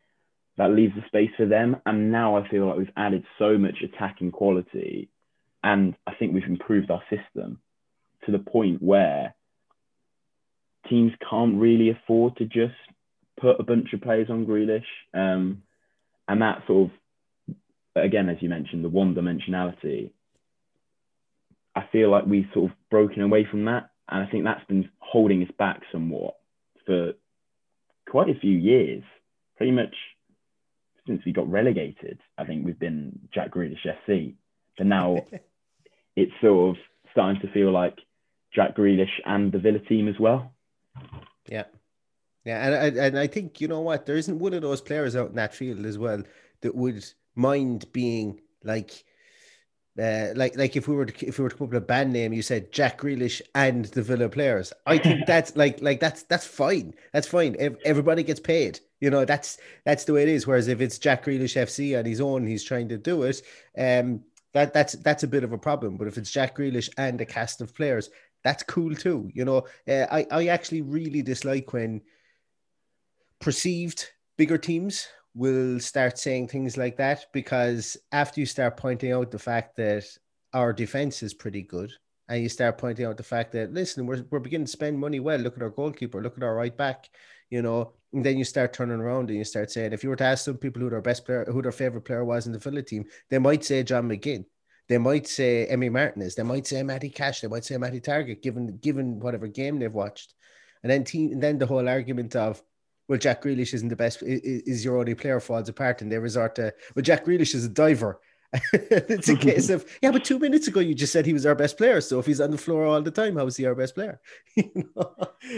That 0.60 0.72
leaves 0.72 0.94
the 0.94 1.08
space 1.08 1.32
for 1.38 1.46
them. 1.46 1.78
And 1.86 2.12
now 2.12 2.36
I 2.36 2.46
feel 2.50 2.68
like 2.68 2.78
we've 2.78 2.92
added 2.98 3.24
so 3.40 3.58
much 3.58 3.78
attacking 3.82 4.32
quality, 4.32 5.10
and 5.64 5.96
I 6.06 6.14
think 6.14 6.34
we've 6.34 6.44
improved 6.44 6.92
our 6.92 7.02
system 7.10 7.60
to 8.26 8.34
the 8.34 8.40
point 8.40 8.84
where 8.84 9.36
teams 10.90 11.14
can't 11.30 11.56
really 11.56 11.90
afford 11.90 12.36
to 12.38 12.46
just 12.46 12.76
put 13.40 13.60
a 13.60 13.64
bunch 13.64 13.94
of 13.94 14.02
players 14.02 14.30
on 14.30 14.46
Grealish. 14.46 14.84
Um, 15.14 15.64
and 16.28 16.42
that 16.42 16.64
sort 16.68 16.92
of, 16.92 17.56
again, 17.96 18.28
as 18.28 18.38
you 18.42 18.50
mentioned, 18.50 18.84
the 18.84 18.90
one 18.90 19.16
dimensionality, 19.16 20.12
I 21.74 21.86
feel 21.90 22.12
like 22.12 22.26
we've 22.26 22.50
sort 22.54 22.70
of 22.70 22.78
broken 22.92 23.22
away 23.22 23.48
from 23.50 23.64
that. 23.66 23.92
And 24.10 24.28
I 24.28 24.30
think 24.30 24.44
that's 24.44 24.66
been 24.66 24.90
holding 25.00 25.42
us 25.42 25.52
back 25.58 25.84
somewhat 25.92 26.36
for 26.86 27.14
quite 28.10 28.30
a 28.30 28.40
few 28.40 28.58
years. 28.58 29.04
Pretty 29.56 29.72
much 29.72 29.96
since 31.10 31.26
we 31.26 31.34
got 31.34 31.50
relegated, 31.50 32.20
I 32.38 32.46
think 32.46 32.64
we've 32.64 32.80
been 32.80 33.20
Jack 33.34 33.52
Grealish 33.52 33.86
FC. 33.86 34.36
But 34.78 34.86
now 34.86 35.26
it's 36.16 36.32
sort 36.42 36.70
of 36.70 36.84
starting 37.12 37.42
to 37.42 37.52
feel 37.52 37.72
like 37.72 37.98
Jack 38.54 38.78
Grealish 38.78 39.20
and 39.26 39.52
the 39.52 39.60
Villa 39.60 39.80
team 39.80 40.08
as 40.08 40.20
well. 40.20 40.54
Yeah. 41.48 41.64
Yeah, 42.46 42.84
and, 42.84 42.98
and 42.98 43.20
I 43.20 43.28
think 43.28 43.60
you 43.60 43.68
know 43.68 43.82
what, 43.82 44.06
there 44.06 44.16
isn't 44.16 44.40
one 44.40 44.54
of 44.54 44.62
those 44.62 44.82
players 44.82 45.16
out 45.16 45.30
in 45.30 45.36
that 45.36 45.54
field 45.54 45.86
as 45.86 45.98
well 45.98 46.24
that 46.62 46.76
would 46.76 47.04
mind 47.36 47.92
being 47.92 48.40
like 48.64 49.04
uh, 50.00 50.28
like 50.36 50.56
like 50.56 50.76
if 50.76 50.88
we 50.88 50.96
were 50.96 51.06
to, 51.06 51.28
if 51.28 51.38
we 51.38 51.44
were 51.44 51.50
to 51.50 51.56
come 51.56 51.66
up 51.66 51.74
with 51.74 51.84
a 51.84 51.86
band 51.86 52.14
name, 52.14 52.32
you 52.32 52.42
said 52.42 52.72
Jack 52.72 53.02
Grealish 53.02 53.42
and 53.56 53.86
the 53.86 54.02
Villa 54.02 54.30
players. 54.30 54.72
I 54.86 54.98
think 54.98 55.26
that's 55.28 55.56
like 55.58 55.82
like 55.82 56.00
that's 56.00 56.24
that's 56.24 56.48
fine. 56.48 56.94
That's 57.12 57.28
fine. 57.28 57.58
Everybody 57.84 58.24
gets 58.24 58.40
paid. 58.40 58.80
You 59.00 59.10
know 59.10 59.26
that's 59.26 59.58
that's 59.86 60.04
the 60.04 60.14
way 60.14 60.24
it 60.24 60.30
is. 60.30 60.46
Whereas 60.46 60.68
if 60.68 60.82
it's 60.82 60.98
Jack 60.98 61.26
Grealish 61.26 61.56
FC 61.56 61.98
on 61.98 62.06
his 62.06 62.22
own, 62.22 62.46
he's 62.46 62.64
trying 62.64 62.90
to 62.90 62.98
do 62.98 63.24
it. 63.24 63.42
Um, 63.78 64.22
that 64.54 64.74
that's 64.74 64.94
that's 64.94 65.24
a 65.24 65.28
bit 65.28 65.44
of 65.44 65.54
a 65.54 65.58
problem. 65.58 65.98
But 65.98 66.08
if 66.08 66.18
it's 66.18 66.32
Jack 66.32 66.58
Grealish 66.58 66.90
and 66.98 67.20
a 67.22 67.26
cast 67.26 67.62
of 67.62 67.76
players, 67.76 68.10
that's 68.44 68.64
cool 68.64 68.96
too. 68.96 69.30
You 69.34 69.46
know, 69.46 69.68
uh, 69.88 70.06
I 70.12 70.28
I 70.32 70.48
actually 70.48 70.82
really 70.82 71.22
dislike 71.22 71.72
when 71.74 72.02
perceived 73.40 74.06
bigger 74.38 74.58
teams 74.58 75.08
will 75.36 75.80
start 75.80 76.18
saying 76.18 76.48
things 76.48 76.76
like 76.76 76.98
that 76.98 77.26
because 77.34 77.98
after 78.12 78.40
you 78.40 78.46
start 78.46 78.78
pointing 78.78 79.12
out 79.12 79.32
the 79.32 79.40
fact 79.40 79.76
that 79.78 80.06
our 80.54 80.74
defense 80.74 81.24
is 81.24 81.34
pretty 81.34 81.62
good 81.62 81.92
and 82.28 82.42
you 82.42 82.50
start 82.50 82.78
pointing 82.78 83.06
out 83.06 83.16
the 83.16 83.24
fact 83.24 83.52
that 83.52 83.72
listen 83.72 84.06
we're, 84.06 84.26
we're 84.32 84.40
beginning 84.40 84.66
to 84.66 84.72
spend 84.72 85.00
money 85.00 85.20
well 85.20 85.38
look 85.38 85.56
at 85.56 85.64
our 85.64 85.70
goalkeeper 85.70 86.22
look 86.22 86.36
at 86.36 86.44
our 86.44 86.56
right 86.56 86.76
back 86.76 87.10
you 87.50 87.62
know 87.62 87.94
and 88.14 88.26
then 88.26 88.38
you 88.38 88.44
start 88.44 88.74
turning 88.74 89.00
around 89.00 89.30
and 89.30 89.38
you 89.38 89.44
start 89.44 89.72
saying 89.72 89.94
if 89.94 90.04
you 90.04 90.10
were 90.10 90.16
to 90.16 90.24
ask 90.24 90.46
some 90.46 90.58
people 90.58 90.82
who 90.82 90.90
their 90.90 91.02
best 91.02 91.26
player 91.26 91.46
who 91.46 91.62
their 91.62 91.72
favorite 91.72 92.06
player 92.06 92.26
was 92.26 92.48
in 92.48 92.54
the 92.54 92.60
Villa 92.60 92.82
team 92.82 93.06
they 93.30 93.40
might 93.40 93.64
say 93.64 93.84
John 93.84 94.10
McGinn 94.10 94.46
they 94.88 94.98
might 94.98 95.28
say 95.28 95.68
Emi 95.72 95.92
Martinez 95.92 96.36
they 96.36 96.44
might 96.44 96.68
say 96.68 96.84
Matty 96.84 97.10
Cash 97.10 97.42
they 97.42 97.48
might 97.48 97.66
say 97.66 97.78
Matty 97.78 98.02
Targett 98.02 98.42
given 98.42 98.78
given 98.78 99.20
whatever 99.20 99.48
game 99.48 99.80
they've 99.80 99.94
watched 99.94 100.34
and 100.84 100.92
then 100.92 101.04
team, 101.04 101.32
and 101.34 101.44
then 101.44 101.58
the 101.58 101.66
whole 101.66 101.88
argument 101.88 102.36
of 102.36 102.62
well, 103.08 103.18
Jack 103.18 103.42
Grealish 103.42 103.74
isn't 103.74 103.88
the 103.88 103.96
best, 103.96 104.22
is 104.22 104.86
your 104.86 105.00
only 105.00 105.16
player 105.16 105.40
falls 105.40 105.68
apart, 105.68 106.04
and 106.04 106.12
they 106.12 106.20
resort 106.20 106.56
to, 106.56 106.72
well, 106.96 107.02
Jack 107.02 107.26
Grealish 107.26 107.56
is 107.56 107.66
a 107.66 107.70
diver. 107.70 108.20
it's 108.74 109.30
a 109.30 109.36
case 109.36 109.70
of, 109.70 109.84
yeah, 110.02 110.12
but 110.12 110.24
two 110.24 110.38
minutes 110.38 110.68
ago 110.68 110.80
you 110.80 110.94
just 110.94 111.12
said 111.12 111.26
he 111.26 111.34
was 111.34 111.46
our 111.46 111.56
best 111.56 111.76
player. 111.76 112.02
So 112.02 112.20
if 112.20 112.28
he's 112.28 112.40
on 112.40 112.52
the 112.52 112.58
floor 112.58 112.86
all 112.86 113.02
the 113.02 113.10
time, 113.10 113.36
how 113.36 113.48
is 113.48 113.58
he 113.58 113.66
our 113.66 113.74
best 113.74 113.96
player? 113.96 114.22
you 114.56 114.92
know? 114.96 115.16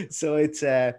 So 0.10 0.38
it's, 0.38 0.64
uh, 0.64 0.94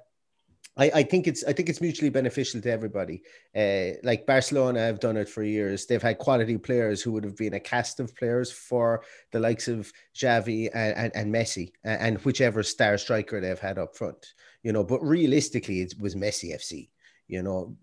I, 0.76 0.90
I 0.94 1.02
think 1.02 1.26
it's 1.26 1.44
I 1.44 1.52
think 1.52 1.68
it's 1.68 1.82
mutually 1.82 2.08
beneficial 2.08 2.60
to 2.62 2.70
everybody. 2.70 3.22
Uh, 3.54 3.98
like 4.02 4.26
Barcelona 4.26 4.80
have 4.80 5.00
done 5.00 5.18
it 5.18 5.28
for 5.28 5.42
years. 5.42 5.84
They've 5.84 6.02
had 6.02 6.18
quality 6.18 6.56
players 6.56 7.02
who 7.02 7.12
would 7.12 7.24
have 7.24 7.36
been 7.36 7.54
a 7.54 7.60
cast 7.60 8.00
of 8.00 8.16
players 8.16 8.50
for 8.50 9.02
the 9.32 9.40
likes 9.40 9.68
of 9.68 9.92
Xavi 10.16 10.70
and, 10.72 10.96
and, 10.96 11.12
and 11.14 11.34
Messi 11.34 11.72
and, 11.84 12.00
and 12.00 12.18
whichever 12.24 12.62
star 12.62 12.96
striker 12.96 13.40
they've 13.40 13.58
had 13.58 13.78
up 13.78 13.96
front 13.96 14.32
you 14.62 14.72
know, 14.72 14.84
but 14.84 15.02
realistically, 15.02 15.80
it 15.80 15.94
was 16.00 16.14
Messi 16.14 16.54
FC, 16.54 16.88
you 17.28 17.42
know, 17.42 17.76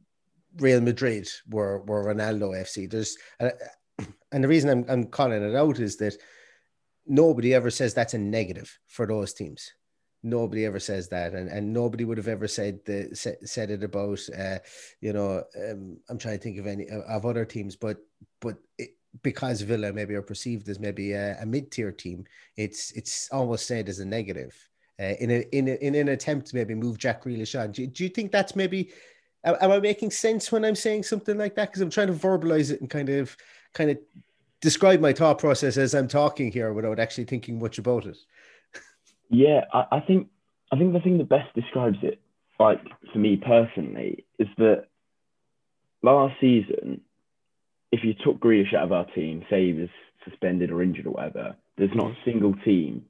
Real 0.57 0.81
Madrid 0.81 1.27
were, 1.49 1.81
were 1.81 2.13
Ronaldo 2.13 2.55
FC. 2.55 2.89
There's, 2.89 3.17
uh, 3.39 3.49
and 4.31 4.43
the 4.43 4.47
reason 4.47 4.69
I'm, 4.69 4.85
I'm 4.87 5.03
calling 5.05 5.43
it 5.43 5.55
out 5.55 5.79
is 5.79 5.97
that 5.97 6.15
nobody 7.05 7.53
ever 7.53 7.69
says 7.69 7.93
that's 7.93 8.13
a 8.13 8.17
negative 8.17 8.77
for 8.87 9.05
those 9.05 9.33
teams. 9.33 9.73
Nobody 10.21 10.65
ever 10.65 10.79
says 10.79 11.07
that, 11.09 11.33
and, 11.33 11.49
and 11.49 11.71
nobody 11.71 12.03
would 12.03 12.17
have 12.17 12.27
ever 12.27 12.47
said 12.47 12.79
the 12.85 13.15
said, 13.15 13.69
it 13.69 13.83
about, 13.83 14.19
uh, 14.37 14.59
you 14.99 15.13
know, 15.13 15.43
um, 15.55 15.97
I'm 16.09 16.17
trying 16.17 16.37
to 16.37 16.43
think 16.43 16.57
of 16.57 16.67
any 16.67 16.89
of 16.89 17.25
other 17.25 17.45
teams, 17.45 17.75
but 17.77 17.97
but 18.41 18.57
it, 18.77 18.89
because 19.23 19.61
Villa 19.61 19.93
maybe 19.93 20.15
are 20.15 20.21
perceived 20.21 20.67
as 20.69 20.79
maybe 20.79 21.13
a, 21.13 21.37
a 21.41 21.45
mid 21.45 21.71
tier 21.71 21.91
team, 21.91 22.25
it's 22.57 22.91
it's 22.91 23.29
almost 23.31 23.65
said 23.65 23.87
as 23.87 23.99
a 23.99 24.05
negative 24.05 24.53
uh, 24.99 25.13
in, 25.19 25.31
a, 25.31 25.45
in, 25.51 25.67
a, 25.69 25.75
in 25.75 25.95
an 25.95 26.09
attempt 26.09 26.47
to 26.47 26.55
maybe 26.55 26.75
move 26.75 26.97
Jack 26.97 27.23
Grealish 27.23 27.59
on. 27.59 27.71
Do, 27.71 27.87
do 27.87 28.03
you 28.03 28.09
think 28.09 28.31
that's 28.31 28.55
maybe? 28.55 28.91
Am 29.45 29.71
I 29.71 29.79
making 29.79 30.11
sense 30.11 30.51
when 30.51 30.65
I'm 30.65 30.75
saying 30.75 31.03
something 31.03 31.37
like 31.37 31.55
that? 31.55 31.69
Because 31.69 31.81
I'm 31.81 31.89
trying 31.89 32.07
to 32.07 32.13
verbalize 32.13 32.71
it 32.71 32.81
and 32.81 32.89
kind 32.89 33.07
of 33.07 33.37
kind 33.73 33.89
of 33.89 33.97
describe 34.59 34.99
my 34.99 35.13
thought 35.13 35.39
process 35.39 35.77
as 35.77 35.93
I'm 35.93 36.09
talking 36.09 36.51
here 36.51 36.73
without 36.73 36.99
actually 36.99 37.23
thinking 37.23 37.57
much 37.57 37.77
about 37.77 38.05
it. 38.05 38.17
Yeah, 39.29 39.65
I, 39.73 39.85
I 39.91 39.99
think 40.01 40.27
I 40.71 40.77
think 40.77 40.93
the 40.93 40.99
thing 40.99 41.17
that 41.17 41.29
best 41.29 41.53
describes 41.55 41.97
it, 42.03 42.19
like 42.59 42.81
for 43.11 43.19
me 43.19 43.37
personally, 43.37 44.25
is 44.37 44.47
that 44.57 44.85
last 46.01 46.35
season, 46.39 47.01
if 47.91 48.01
you 48.03 48.13
took 48.13 48.39
Grealish 48.39 48.73
out 48.73 48.83
of 48.83 48.91
our 48.91 49.05
team, 49.05 49.43
say 49.49 49.67
he 49.67 49.73
was 49.73 49.89
suspended 50.27 50.71
or 50.71 50.83
injured 50.83 51.07
or 51.07 51.11
whatever, 51.11 51.55
there's 51.77 51.95
not 51.95 52.11
a 52.11 52.17
single 52.25 52.53
team 52.65 53.05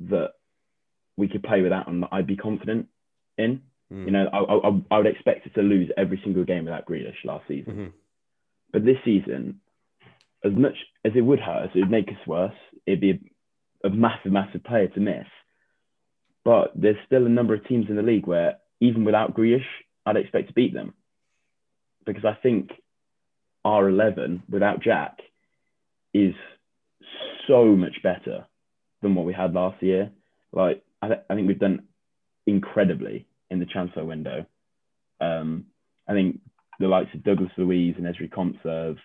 that 0.00 0.32
we 1.16 1.28
could 1.28 1.42
play 1.42 1.62
without 1.62 1.88
and 1.88 2.02
that 2.02 2.10
I'd 2.12 2.26
be 2.26 2.36
confident 2.36 2.88
in. 3.38 3.62
Mm. 3.92 4.06
You 4.06 4.10
know, 4.10 4.26
I, 4.32 4.38
I, 4.38 4.80
I, 4.90 4.98
would 4.98 5.06
expect 5.06 5.46
us 5.46 5.52
to 5.54 5.62
lose 5.62 5.90
every 5.96 6.20
single 6.24 6.44
game 6.44 6.64
without 6.64 6.86
Grealish 6.86 7.24
last 7.24 7.44
season. 7.46 7.72
Mm-hmm. 7.72 7.86
But 8.72 8.84
this 8.84 8.96
season, 9.04 9.60
as 10.44 10.52
much 10.52 10.74
as 11.04 11.12
it 11.14 11.20
would 11.20 11.38
hurt 11.38 11.64
us, 11.64 11.70
it 11.74 11.80
would 11.80 11.90
make 11.90 12.08
us 12.08 12.26
worse. 12.26 12.54
It'd 12.84 13.00
be 13.00 13.20
a, 13.84 13.86
a 13.86 13.90
massive, 13.90 14.32
massive 14.32 14.64
player 14.64 14.88
to 14.88 15.00
miss. 15.00 15.26
But 16.46 16.70
there's 16.76 16.96
still 17.04 17.26
a 17.26 17.28
number 17.28 17.54
of 17.54 17.66
teams 17.66 17.86
in 17.88 17.96
the 17.96 18.02
league 18.02 18.28
where 18.28 18.58
even 18.78 19.04
without 19.04 19.34
Grealish, 19.34 19.66
I'd 20.06 20.16
expect 20.16 20.46
to 20.46 20.54
beat 20.54 20.72
them. 20.72 20.94
Because 22.06 22.24
I 22.24 22.38
think 22.40 22.70
our 23.64 23.88
11 23.88 24.44
without 24.48 24.80
Jack 24.80 25.18
is 26.14 26.34
so 27.48 27.74
much 27.74 28.00
better 28.00 28.46
than 29.02 29.16
what 29.16 29.26
we 29.26 29.32
had 29.32 29.54
last 29.54 29.82
year. 29.82 30.12
Like 30.52 30.84
I, 31.02 31.08
th- 31.08 31.20
I 31.28 31.34
think 31.34 31.48
we've 31.48 31.58
done 31.58 31.82
incredibly 32.46 33.26
in 33.50 33.58
the 33.58 33.66
transfer 33.66 34.04
window. 34.04 34.46
Um, 35.20 35.64
I 36.08 36.12
think 36.12 36.38
the 36.78 36.86
likes 36.86 37.12
of 37.12 37.24
Douglas 37.24 37.50
Luiz 37.56 37.96
and 37.98 38.06
Ezri 38.06 38.30
Konsa 38.30 38.90
have 38.90 38.98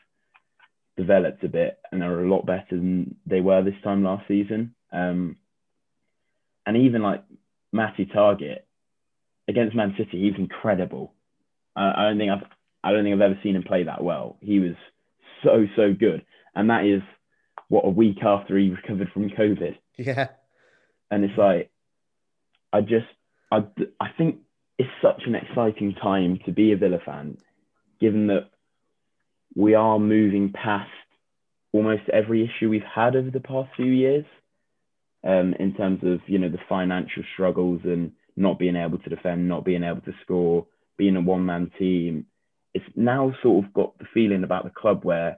developed 0.95 1.43
a 1.43 1.49
bit 1.49 1.79
and 1.91 2.03
are 2.03 2.23
a 2.23 2.29
lot 2.29 2.45
better 2.45 2.67
than 2.69 3.15
they 3.25 3.41
were 3.41 3.63
this 3.63 3.81
time 3.83 4.03
last 4.03 4.27
season. 4.27 4.75
Um, 4.93 5.37
and 6.65 6.77
even 6.77 7.01
like 7.01 7.23
Matty 7.71 8.05
Targett 8.05 8.59
against 9.47 9.75
Man 9.75 9.95
City, 9.97 10.29
he's 10.29 10.37
incredible. 10.37 11.13
I, 11.75 11.91
I 11.95 12.03
don't 12.09 12.17
think 12.17 12.31
I've 12.31 12.47
I 12.83 12.91
don't 12.91 13.03
think 13.03 13.15
I've 13.15 13.21
ever 13.21 13.39
seen 13.43 13.55
him 13.55 13.63
play 13.63 13.83
that 13.83 14.03
well. 14.03 14.37
He 14.41 14.59
was 14.59 14.75
so 15.43 15.65
so 15.75 15.93
good, 15.93 16.25
and 16.55 16.69
that 16.69 16.85
is 16.85 17.01
what 17.69 17.85
a 17.85 17.89
week 17.89 18.23
after 18.23 18.57
he 18.57 18.69
recovered 18.69 19.09
from 19.13 19.29
COVID. 19.29 19.77
Yeah, 19.97 20.29
and 21.09 21.23
it's 21.23 21.37
like 21.37 21.71
I 22.73 22.81
just 22.81 23.07
I 23.51 23.63
I 23.99 24.07
think 24.17 24.37
it's 24.77 24.89
such 25.01 25.23
an 25.25 25.35
exciting 25.35 25.95
time 26.01 26.39
to 26.45 26.51
be 26.51 26.71
a 26.71 26.77
Villa 26.77 26.99
fan, 27.05 27.37
given 27.99 28.27
that 28.27 28.49
we 29.55 29.75
are 29.75 29.99
moving 29.99 30.51
past 30.53 30.89
almost 31.73 32.03
every 32.11 32.43
issue 32.43 32.69
we've 32.69 32.81
had 32.83 33.15
over 33.15 33.29
the 33.29 33.39
past 33.39 33.69
few 33.75 33.85
years, 33.85 34.25
um, 35.23 35.53
in 35.59 35.73
terms 35.75 35.99
of 36.03 36.19
you 36.27 36.39
know 36.39 36.49
the 36.49 36.59
financial 36.67 37.23
struggles 37.33 37.81
and 37.83 38.11
not 38.35 38.59
being 38.59 38.75
able 38.75 38.97
to 38.99 39.09
defend, 39.09 39.47
not 39.47 39.65
being 39.65 39.83
able 39.83 40.01
to 40.01 40.13
score, 40.23 40.65
being 40.97 41.15
a 41.15 41.21
one 41.21 41.45
man 41.45 41.71
team. 41.77 42.25
It's 42.73 42.85
now 42.95 43.33
sort 43.43 43.65
of 43.65 43.73
got 43.73 43.97
the 43.99 44.05
feeling 44.13 44.43
about 44.43 44.63
the 44.63 44.69
club 44.69 45.03
where 45.03 45.37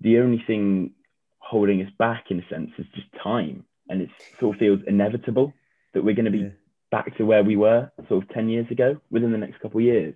the 0.00 0.18
only 0.18 0.42
thing 0.46 0.92
holding 1.38 1.82
us 1.82 1.90
back 1.98 2.26
in 2.30 2.38
a 2.38 2.48
sense 2.48 2.70
is 2.78 2.86
just 2.94 3.08
time, 3.22 3.64
and 3.88 4.02
it 4.02 4.08
sort 4.38 4.54
of 4.54 4.60
feels 4.60 4.80
inevitable 4.86 5.52
that 5.94 6.04
we're 6.04 6.14
going 6.14 6.26
to 6.26 6.30
be 6.30 6.38
yeah. 6.38 6.48
back 6.90 7.16
to 7.16 7.24
where 7.24 7.42
we 7.42 7.56
were 7.56 7.90
sort 8.08 8.22
of 8.22 8.30
10 8.30 8.48
years 8.48 8.70
ago 8.70 9.00
within 9.10 9.32
the 9.32 9.38
next 9.38 9.60
couple 9.60 9.80
of 9.80 9.84
years. 9.84 10.14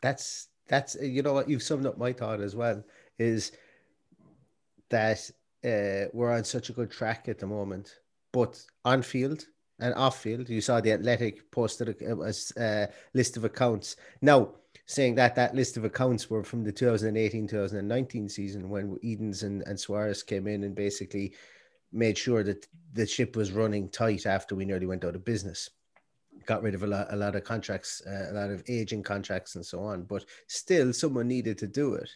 That's, 0.00 0.48
that's, 0.68 0.96
you 1.00 1.22
know 1.22 1.32
what, 1.32 1.48
you've 1.48 1.64
summed 1.64 1.86
up 1.86 1.98
my 1.98 2.12
thought 2.12 2.40
as 2.40 2.54
well, 2.54 2.84
is 3.18 3.50
that 4.90 5.28
uh, 5.66 6.08
we're 6.12 6.32
on 6.32 6.44
such 6.44 6.70
a 6.70 6.72
good 6.72 6.90
track 6.90 7.28
at 7.28 7.38
the 7.38 7.46
moment, 7.46 7.98
but 8.32 8.62
on 8.84 9.02
field 9.02 9.44
and 9.80 9.94
off 9.94 10.20
field, 10.20 10.48
you 10.48 10.60
saw 10.60 10.80
the 10.80 10.92
Athletic 10.92 11.50
posted 11.50 11.88
a, 12.00 12.14
a, 12.14 12.32
a 12.58 12.88
list 13.14 13.36
of 13.36 13.44
accounts. 13.44 13.96
Now, 14.22 14.52
saying 14.86 15.16
that 15.16 15.34
that 15.34 15.54
list 15.54 15.76
of 15.76 15.84
accounts 15.84 16.30
were 16.30 16.44
from 16.44 16.62
the 16.62 16.72
2018-2019 16.72 18.30
season 18.30 18.68
when 18.68 18.96
Edens 19.02 19.42
and, 19.42 19.62
and 19.66 19.76
Sawiris 19.76 20.24
came 20.24 20.46
in 20.46 20.62
and 20.64 20.74
basically 20.74 21.34
made 21.92 22.16
sure 22.16 22.42
that 22.44 22.66
the 22.92 23.06
ship 23.06 23.36
was 23.36 23.52
running 23.52 23.88
tight 23.88 24.26
after 24.26 24.54
we 24.54 24.64
nearly 24.64 24.86
went 24.86 25.04
out 25.04 25.16
of 25.16 25.24
business. 25.24 25.70
Got 26.44 26.62
rid 26.62 26.74
of 26.74 26.84
a 26.84 26.86
lot, 26.86 27.08
a 27.10 27.16
lot 27.16 27.34
of 27.34 27.44
contracts, 27.44 28.02
uh, 28.06 28.30
a 28.30 28.34
lot 28.34 28.50
of 28.50 28.62
aging 28.68 29.02
contracts, 29.02 29.56
and 29.56 29.66
so 29.66 29.80
on. 29.80 30.04
But 30.04 30.24
still, 30.46 30.92
someone 30.92 31.26
needed 31.26 31.58
to 31.58 31.66
do 31.66 31.94
it. 31.94 32.10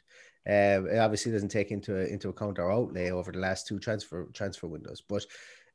Uh, 0.49 0.85
it 0.87 0.99
obviously 0.99 1.33
doesn't 1.33 1.51
take 1.51 1.71
into 1.71 1.97
into 2.11 2.29
account 2.29 2.59
our 2.59 2.73
outlay 2.73 3.11
over 3.11 3.33
the 3.33 3.39
last 3.39 3.67
two 3.67 3.79
transfer 3.79 4.29
transfer 4.33 4.67
windows. 4.67 5.03
But 5.07 5.27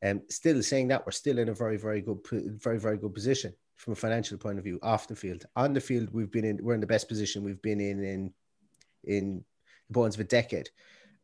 um, 0.03 0.21
still, 0.29 0.61
saying 0.63 0.87
that 0.89 1.05
we're 1.05 1.11
still 1.11 1.37
in 1.39 1.49
a 1.49 1.53
very 1.53 1.77
very 1.77 2.01
good 2.01 2.19
very 2.61 2.79
very 2.79 2.97
good 2.97 3.13
position. 3.13 3.53
from 3.75 3.93
a 3.93 3.95
financial 3.95 4.37
point 4.37 4.57
of 4.57 4.63
view 4.63 4.79
off 4.81 5.07
the 5.07 5.15
field. 5.15 5.45
On 5.55 5.73
the 5.73 5.81
field, 5.81 6.09
we've 6.13 6.31
been 6.31 6.45
in 6.45 6.59
we're 6.61 6.73
in 6.73 6.81
the 6.81 6.87
best 6.87 7.07
position 7.07 7.43
we've 7.43 7.61
been 7.61 7.79
in 7.79 8.03
in 8.03 8.33
in 9.03 9.45
the 9.87 9.93
bones 9.93 10.15
of 10.15 10.21
a 10.21 10.23
decade, 10.23 10.69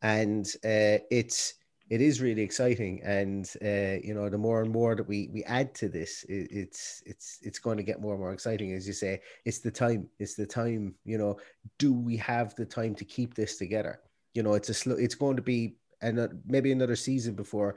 and 0.02 0.46
uh, 0.64 0.98
it's 1.10 1.54
it 1.92 2.00
is 2.00 2.22
really 2.22 2.40
exciting. 2.40 3.02
And 3.04 3.44
uh, 3.62 4.00
you 4.02 4.14
know, 4.14 4.30
the 4.30 4.38
more 4.38 4.62
and 4.62 4.72
more 4.72 4.96
that 4.96 5.06
we 5.06 5.28
we 5.30 5.44
add 5.44 5.74
to 5.74 5.90
this, 5.90 6.24
it, 6.26 6.48
it's 6.50 7.02
it's 7.04 7.38
it's 7.42 7.58
going 7.58 7.76
to 7.76 7.82
get 7.82 8.00
more 8.00 8.14
and 8.14 8.20
more 8.20 8.32
exciting. 8.32 8.72
As 8.72 8.86
you 8.86 8.94
say, 8.94 9.20
it's 9.44 9.58
the 9.58 9.70
time. 9.70 10.08
It's 10.18 10.34
the 10.34 10.46
time. 10.46 10.94
You 11.04 11.18
know, 11.18 11.36
do 11.78 11.92
we 11.92 12.16
have 12.16 12.54
the 12.54 12.64
time 12.64 12.94
to 12.94 13.04
keep 13.04 13.34
this 13.34 13.58
together? 13.58 14.00
You 14.32 14.42
know, 14.42 14.54
it's 14.54 14.70
a 14.70 14.74
slow. 14.74 14.94
It's 14.94 15.14
going 15.14 15.36
to 15.36 15.42
be 15.42 15.76
and 16.00 16.40
maybe 16.46 16.72
another 16.72 16.96
season 16.96 17.34
before 17.34 17.76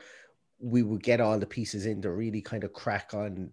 we 0.60 0.82
will 0.82 0.98
get 0.98 1.20
all 1.20 1.38
the 1.38 1.46
pieces 1.46 1.86
in 1.86 2.02
to 2.02 2.10
really 2.10 2.42
kind 2.42 2.64
of 2.64 2.72
crack 2.72 3.14
on 3.14 3.52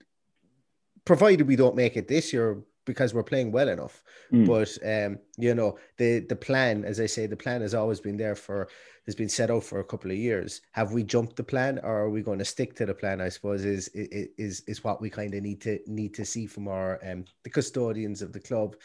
provided 1.05 1.49
we 1.49 1.57
don't 1.57 1.75
make 1.75 1.97
it 1.97 2.07
this 2.07 2.33
year 2.33 2.63
because 2.85 3.15
we're 3.15 3.23
playing 3.23 3.53
well 3.53 3.69
enough. 3.69 4.03
Mm. 4.33 4.47
But 4.47 4.79
um, 4.87 5.19
you 5.39 5.55
know, 5.55 5.79
the 5.99 6.21
the 6.21 6.37
plan, 6.37 6.85
as 6.85 7.01
I 7.01 7.07
say, 7.07 7.27
the 7.27 7.37
plan 7.37 7.61
has 7.61 7.75
always 7.75 8.01
been 8.01 8.17
there 8.17 8.35
for 8.35 8.69
has 9.07 9.15
been 9.15 9.29
set 9.29 9.51
out 9.51 9.65
for 9.65 9.81
a 9.81 9.85
couple 9.85 10.11
of 10.11 10.17
years. 10.17 10.61
Have 10.73 10.93
we 10.93 11.03
jumped 11.03 11.37
the 11.37 11.45
plan, 11.45 11.81
or 11.83 12.03
are 12.03 12.11
we 12.11 12.23
going 12.23 12.39
to 12.39 12.45
stick 12.45 12.75
to 12.77 12.87
the 12.87 12.95
plan? 12.95 13.21
I 13.21 13.29
suppose 13.29 13.65
is 13.65 13.89
is 13.95 14.63
is 14.67 14.85
what 14.85 15.01
we 15.01 15.11
kind 15.11 15.35
of 15.35 15.43
need 15.43 15.61
to 15.63 15.79
need 15.87 16.15
to 16.15 16.25
see 16.25 16.47
from 16.47 16.69
our 16.69 17.01
um 17.09 17.25
the 17.45 17.51
custodians 17.51 18.23
of 18.23 18.33
the 18.33 18.41
club. 18.41 18.77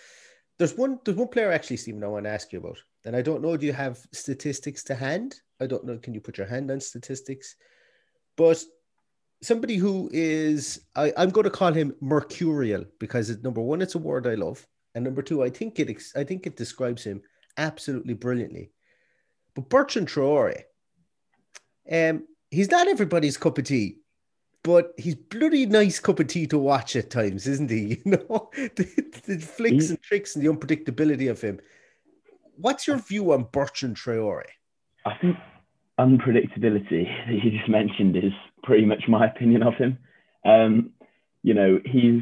There's 0.57 0.75
one 0.75 0.99
there's 1.05 1.17
one 1.17 1.29
player 1.29 1.51
actually, 1.51 1.77
Stephen, 1.77 2.03
I 2.03 2.07
want 2.07 2.25
to 2.25 2.31
ask 2.31 2.51
you 2.51 2.59
about, 2.59 2.81
and 3.05 3.15
I 3.15 3.21
don't 3.21 3.41
know. 3.41 3.57
Do 3.57 3.65
you 3.65 3.73
have 3.73 3.99
statistics 4.11 4.83
to 4.85 4.95
hand? 4.95 5.41
I 5.59 5.67
don't 5.67 5.85
know. 5.85 5.97
Can 5.97 6.13
you 6.13 6.21
put 6.21 6.37
your 6.37 6.47
hand 6.47 6.71
on 6.71 6.79
statistics? 6.79 7.55
But 8.35 8.63
somebody 9.41 9.75
who 9.75 10.09
is 10.11 10.81
I, 10.95 11.13
I'm 11.17 11.29
going 11.29 11.45
to 11.45 11.49
call 11.49 11.73
him 11.73 11.95
mercurial 12.01 12.85
because 12.99 13.29
it's, 13.29 13.43
number 13.43 13.61
one, 13.61 13.81
it's 13.81 13.95
a 13.95 13.99
word 13.99 14.27
I 14.27 14.35
love, 14.35 14.65
and 14.95 15.03
number 15.03 15.21
two, 15.21 15.43
I 15.43 15.49
think 15.49 15.79
it 15.79 16.01
I 16.15 16.23
think 16.23 16.47
it 16.47 16.57
describes 16.57 17.03
him 17.03 17.21
absolutely 17.57 18.13
brilliantly. 18.13 18.71
But 19.55 19.69
Bertrand 19.69 20.07
Traore, 20.07 20.63
um, 21.91 22.27
he's 22.51 22.69
not 22.69 22.87
everybody's 22.87 23.37
cup 23.37 23.57
of 23.57 23.65
tea, 23.65 23.97
but 24.63 24.93
he's 24.97 25.15
bloody 25.15 25.65
nice 25.65 25.99
cup 25.99 26.19
of 26.19 26.27
tea 26.27 26.47
to 26.47 26.57
watch 26.57 26.95
at 26.95 27.09
times, 27.09 27.47
isn't 27.47 27.69
he? 27.69 28.01
You 28.05 28.11
know, 28.11 28.49
the, 28.53 29.21
the 29.25 29.37
flicks 29.39 29.89
and 29.89 30.01
tricks 30.01 30.35
and 30.35 30.45
the 30.45 30.51
unpredictability 30.51 31.29
of 31.29 31.41
him. 31.41 31.59
What's 32.55 32.87
your 32.87 32.97
view 32.97 33.33
on 33.33 33.47
Bertrand 33.51 33.97
Traore? 33.97 34.43
I 35.05 35.15
think 35.19 35.37
unpredictability 35.99 37.05
that 37.27 37.43
you 37.43 37.51
just 37.51 37.69
mentioned 37.69 38.15
is 38.15 38.33
pretty 38.63 38.85
much 38.85 39.03
my 39.07 39.25
opinion 39.25 39.63
of 39.63 39.75
him. 39.75 39.97
Um, 40.45 40.91
you 41.43 41.53
know, 41.53 41.79
he's 41.85 42.21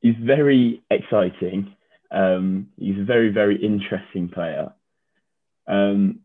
he's 0.00 0.16
very 0.20 0.82
exciting. 0.90 1.74
Um, 2.10 2.68
he's 2.76 2.98
a 2.98 3.04
very 3.04 3.30
very 3.30 3.62
interesting 3.62 4.28
player. 4.28 4.72
Um, 5.66 6.20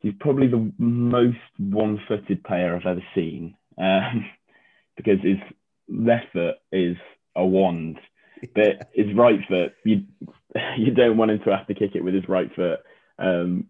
he's 0.00 0.12
probably 0.20 0.46
the 0.46 0.72
most 0.78 1.38
one-footed 1.58 2.44
player 2.44 2.76
I've 2.76 2.86
ever 2.86 3.04
seen 3.14 3.56
um, 3.78 4.26
because 4.96 5.20
his 5.22 5.38
left 5.88 6.26
foot 6.32 6.56
is 6.70 6.96
a 7.34 7.44
wand, 7.44 7.98
but 8.54 8.90
his 8.92 9.14
right 9.14 9.40
foot 9.48 9.72
you 9.84 10.04
you 10.78 10.92
don't 10.92 11.16
want 11.16 11.30
him 11.30 11.40
to 11.44 11.56
have 11.56 11.66
to 11.66 11.74
kick 11.74 11.92
it 11.94 12.04
with 12.04 12.14
his 12.14 12.28
right 12.28 12.54
foot. 12.54 12.80
Um, 13.18 13.68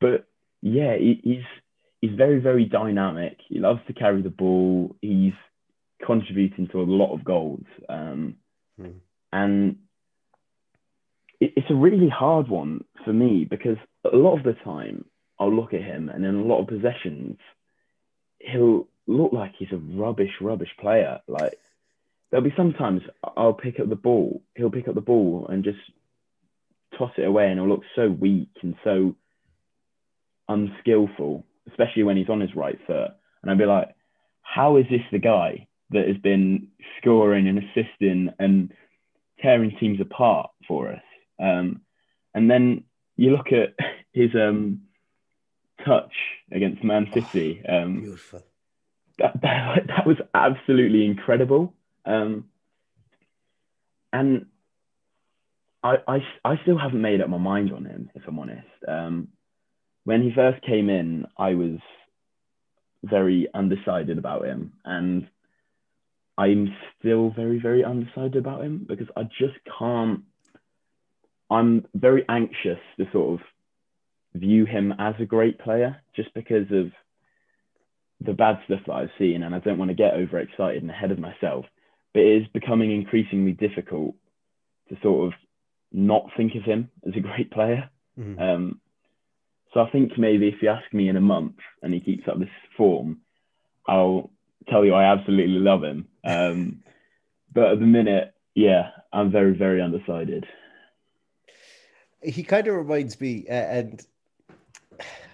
but 0.00 0.26
yeah, 0.62 0.96
he, 0.96 1.20
he's 1.22 1.44
he's 2.00 2.16
very 2.16 2.40
very 2.40 2.64
dynamic. 2.64 3.38
He 3.48 3.58
loves 3.58 3.80
to 3.86 3.92
carry 3.92 4.22
the 4.22 4.30
ball. 4.30 4.96
He's 5.00 5.32
contributing 6.04 6.68
to 6.72 6.80
a 6.80 6.82
lot 6.82 7.14
of 7.14 7.24
goals, 7.24 7.64
um, 7.88 8.36
hmm. 8.78 8.90
and 9.32 9.76
it, 11.40 11.52
it's 11.56 11.70
a 11.70 11.74
really 11.74 12.08
hard 12.08 12.48
one 12.48 12.84
for 13.04 13.12
me 13.12 13.46
because 13.48 13.76
a 14.10 14.16
lot 14.16 14.38
of 14.38 14.44
the 14.44 14.54
time 14.64 15.04
I'll 15.38 15.54
look 15.54 15.72
at 15.74 15.82
him, 15.82 16.08
and 16.08 16.24
in 16.24 16.34
a 16.34 16.44
lot 16.44 16.60
of 16.60 16.68
possessions, 16.68 17.38
he'll 18.38 18.86
look 19.06 19.32
like 19.32 19.54
he's 19.58 19.72
a 19.72 19.76
rubbish 19.76 20.32
rubbish 20.40 20.70
player. 20.78 21.20
Like 21.26 21.58
there'll 22.30 22.44
be 22.44 22.54
sometimes 22.56 23.02
I'll 23.36 23.54
pick 23.54 23.80
up 23.80 23.88
the 23.88 23.96
ball, 23.96 24.42
he'll 24.54 24.70
pick 24.70 24.88
up 24.88 24.94
the 24.94 25.00
ball 25.00 25.46
and 25.48 25.64
just 25.64 25.78
toss 26.98 27.12
it 27.16 27.24
away, 27.24 27.48
and 27.48 27.58
it'll 27.58 27.68
look 27.68 27.84
so 27.96 28.08
weak 28.08 28.50
and 28.62 28.74
so 28.84 29.16
unskillful, 30.50 31.46
especially 31.70 32.02
when 32.02 32.16
he's 32.16 32.28
on 32.28 32.40
his 32.40 32.54
right 32.54 32.78
foot. 32.86 33.10
And 33.42 33.50
I'd 33.50 33.58
be 33.58 33.64
like, 33.64 33.94
how 34.42 34.76
is 34.76 34.84
this 34.90 35.02
the 35.12 35.18
guy 35.18 35.68
that 35.90 36.08
has 36.08 36.16
been 36.18 36.68
scoring 37.00 37.48
and 37.48 37.58
assisting 37.58 38.30
and 38.38 38.72
tearing 39.40 39.76
teams 39.78 40.00
apart 40.00 40.50
for 40.66 40.92
us? 40.92 41.02
Um, 41.40 41.82
and 42.34 42.50
then 42.50 42.84
you 43.16 43.30
look 43.30 43.52
at 43.52 43.74
his 44.12 44.30
um, 44.34 44.82
touch 45.86 46.12
against 46.52 46.84
Man 46.84 47.06
City. 47.14 47.62
Um, 47.66 48.00
Beautiful. 48.00 48.42
That, 49.18 49.34
that, 49.42 49.86
that 49.86 50.06
was 50.06 50.16
absolutely 50.34 51.06
incredible. 51.06 51.74
Um, 52.04 52.46
and 54.12 54.46
I, 55.82 55.96
I, 56.06 56.18
I 56.44 56.56
still 56.62 56.78
haven't 56.78 57.00
made 57.00 57.20
up 57.20 57.28
my 57.28 57.38
mind 57.38 57.72
on 57.72 57.84
him, 57.84 58.10
if 58.14 58.22
I'm 58.26 58.38
honest. 58.38 58.66
When 60.10 60.22
he 60.22 60.32
first 60.34 60.60
came 60.62 60.90
in, 60.90 61.24
I 61.38 61.54
was 61.54 61.78
very 63.04 63.46
undecided 63.54 64.18
about 64.18 64.44
him, 64.44 64.72
and 64.84 65.28
I'm 66.36 66.74
still 66.98 67.30
very, 67.30 67.60
very 67.60 67.84
undecided 67.84 68.34
about 68.34 68.64
him 68.64 68.84
because 68.88 69.06
I 69.16 69.22
just 69.22 69.54
can't. 69.78 70.22
I'm 71.48 71.86
very 71.94 72.24
anxious 72.28 72.80
to 72.98 73.06
sort 73.12 73.40
of 73.40 73.46
view 74.34 74.64
him 74.64 74.92
as 74.98 75.14
a 75.20 75.24
great 75.24 75.60
player 75.60 76.02
just 76.16 76.34
because 76.34 76.66
of 76.72 76.90
the 78.20 78.32
bad 78.32 78.58
stuff 78.64 78.80
that 78.88 78.92
I've 78.92 79.16
seen, 79.16 79.44
and 79.44 79.54
I 79.54 79.60
don't 79.60 79.78
want 79.78 79.92
to 79.92 79.94
get 79.94 80.14
overexcited 80.14 80.82
and 80.82 80.90
ahead 80.90 81.12
of 81.12 81.20
myself. 81.20 81.66
But 82.14 82.24
it 82.24 82.42
is 82.42 82.48
becoming 82.48 82.90
increasingly 82.90 83.52
difficult 83.52 84.16
to 84.88 84.96
sort 85.04 85.28
of 85.28 85.38
not 85.92 86.30
think 86.36 86.56
of 86.56 86.64
him 86.64 86.90
as 87.06 87.12
a 87.16 87.20
great 87.20 87.52
player. 87.52 87.88
Mm-hmm. 88.18 88.42
Um, 88.42 88.80
so 89.72 89.80
I 89.80 89.90
think 89.90 90.18
maybe 90.18 90.48
if 90.48 90.62
you 90.62 90.68
ask 90.68 90.92
me 90.92 91.08
in 91.08 91.16
a 91.16 91.20
month 91.20 91.56
and 91.82 91.94
he 91.94 92.00
keeps 92.00 92.26
up 92.28 92.38
this 92.38 92.48
form, 92.76 93.20
I'll 93.86 94.30
tell 94.68 94.84
you 94.84 94.94
I 94.94 95.12
absolutely 95.12 95.58
love 95.58 95.82
him. 95.84 96.08
Um, 96.24 96.82
but 97.52 97.72
at 97.72 97.80
the 97.80 97.86
minute, 97.86 98.34
yeah, 98.54 98.90
I'm 99.12 99.30
very, 99.30 99.56
very 99.56 99.80
undecided. 99.80 100.46
He 102.22 102.42
kind 102.42 102.66
of 102.66 102.74
reminds 102.74 103.20
me, 103.20 103.46
uh, 103.48 103.52
and 103.52 104.06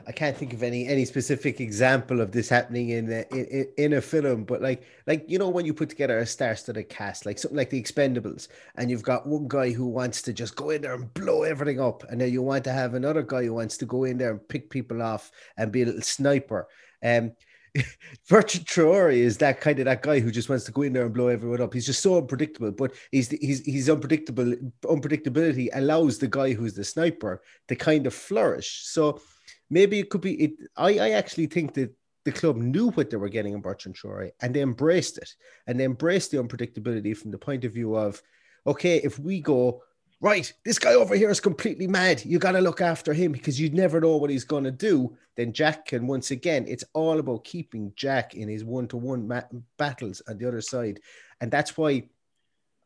I 0.09 0.13
can't 0.13 0.37
think 0.37 0.53
of 0.53 0.63
any 0.63 0.87
any 0.87 1.05
specific 1.05 1.61
example 1.61 2.21
of 2.21 2.31
this 2.31 2.49
happening 2.49 2.91
in 2.91 3.11
a, 3.11 3.25
in, 3.35 3.69
in 3.77 3.93
a 3.95 4.01
film, 4.01 4.45
but 4.45 4.63
like 4.63 4.85
like 5.07 5.25
you 5.29 5.39
know 5.39 5.49
when 5.49 5.67
you 5.67 5.75
put 5.75 5.89
together 5.89 6.19
a 6.19 6.27
star-studded 6.27 6.89
cast, 6.89 7.27
like 7.27 7.39
something 7.39 7.57
like 7.57 7.71
The 7.71 7.83
Expendables, 7.83 8.49
and 8.77 8.89
you've 8.89 9.03
got 9.03 9.27
one 9.27 9.49
guy 9.49 9.73
who 9.73 9.87
wants 9.87 10.23
to 10.23 10.33
just 10.33 10.55
go 10.55 10.71
in 10.71 10.83
there 10.83 10.95
and 10.95 11.13
blow 11.15 11.43
everything 11.43 11.81
up, 11.81 12.05
and 12.09 12.21
then 12.21 12.33
you 12.33 12.41
want 12.41 12.63
to 12.65 12.73
have 12.73 12.95
another 12.95 13.23
guy 13.23 13.45
who 13.45 13.55
wants 13.55 13.77
to 13.79 13.87
go 13.87 14.05
in 14.05 14.17
there 14.19 14.31
and 14.31 14.49
pick 14.49 14.71
people 14.71 15.03
off 15.03 15.33
and 15.57 15.73
be 15.73 15.83
a 15.83 15.87
little 15.87 16.03
sniper. 16.03 16.69
Um, 17.03 17.33
Bertrand 18.29 18.67
Traore 18.67 19.13
is 19.13 19.39
that 19.39 19.61
kind 19.61 19.79
of 19.81 19.87
that 19.87 20.03
guy 20.03 20.21
who 20.21 20.31
just 20.31 20.49
wants 20.49 20.65
to 20.65 20.73
go 20.73 20.83
in 20.83 20.93
there 20.93 21.05
and 21.05 21.15
blow 21.15 21.29
everyone 21.29 21.61
up. 21.61 21.75
He's 21.75 21.87
just 21.87 22.03
so 22.03 22.19
unpredictable, 22.19 22.71
but 22.71 22.93
he's 23.11 23.29
he's 23.31 23.65
he's 23.65 23.91
unpredictable. 23.91 24.55
Unpredictability 24.85 25.69
allows 25.73 26.19
the 26.19 26.29
guy 26.29 26.53
who's 26.53 26.75
the 26.75 26.85
sniper 26.85 27.43
to 27.69 27.75
kind 27.75 28.07
of 28.07 28.15
flourish. 28.15 28.83
So 28.85 29.21
maybe 29.71 29.99
it 29.99 30.11
could 30.11 30.21
be 30.21 30.35
it. 30.35 30.53
I, 30.77 30.99
I 30.99 31.11
actually 31.11 31.47
think 31.47 31.75
that 31.75 31.95
the 32.25 32.33
club 32.33 32.57
knew 32.57 32.91
what 32.91 33.09
they 33.09 33.17
were 33.17 33.29
getting 33.29 33.55
in 33.55 33.61
Bertrand 33.61 33.97
Traore 33.97 34.33
and 34.41 34.53
they 34.53 34.61
embraced 34.61 35.17
it 35.19 35.35
and 35.67 35.79
they 35.79 35.85
embraced 35.85 36.33
the 36.33 36.39
unpredictability 36.39 37.17
from 37.17 37.31
the 37.31 37.39
point 37.39 37.65
of 37.65 37.73
view 37.73 37.97
of, 37.97 38.21
okay, 38.67 38.97
if 38.97 39.17
we 39.19 39.41
go, 39.41 39.83
right, 40.21 40.53
this 40.65 40.79
guy 40.79 40.95
over 40.95 41.15
here 41.15 41.31
is 41.31 41.39
completely 41.39 41.87
mad. 41.87 42.25
You 42.25 42.41
got 42.41 42.53
to 42.53 42.61
look 42.61 42.81
after 42.81 43.13
him 43.13 43.31
because 43.31 43.61
you 43.61 43.71
never 43.71 44.01
know 44.01 44.17
what 44.17 44.31
he's 44.31 44.45
going 44.45 44.65
to 44.65 44.73
do. 44.73 45.17
Then 45.37 45.53
Jack 45.53 45.87
can, 45.87 46.09
once 46.09 46.33
again, 46.33 46.65
it's 46.67 46.85
all 46.95 47.21
about 47.21 47.45
keeping 47.45 47.93
Jack 47.95 48.35
in 48.35 48.49
his 48.49 48.65
one 48.65 48.89
to 48.89 48.97
one 48.97 49.31
battles 49.79 50.21
on 50.29 50.39
the 50.39 50.49
other 50.49 50.63
side. 50.63 50.99
And 51.41 51.51
that's 51.51 51.77
why 51.77 52.09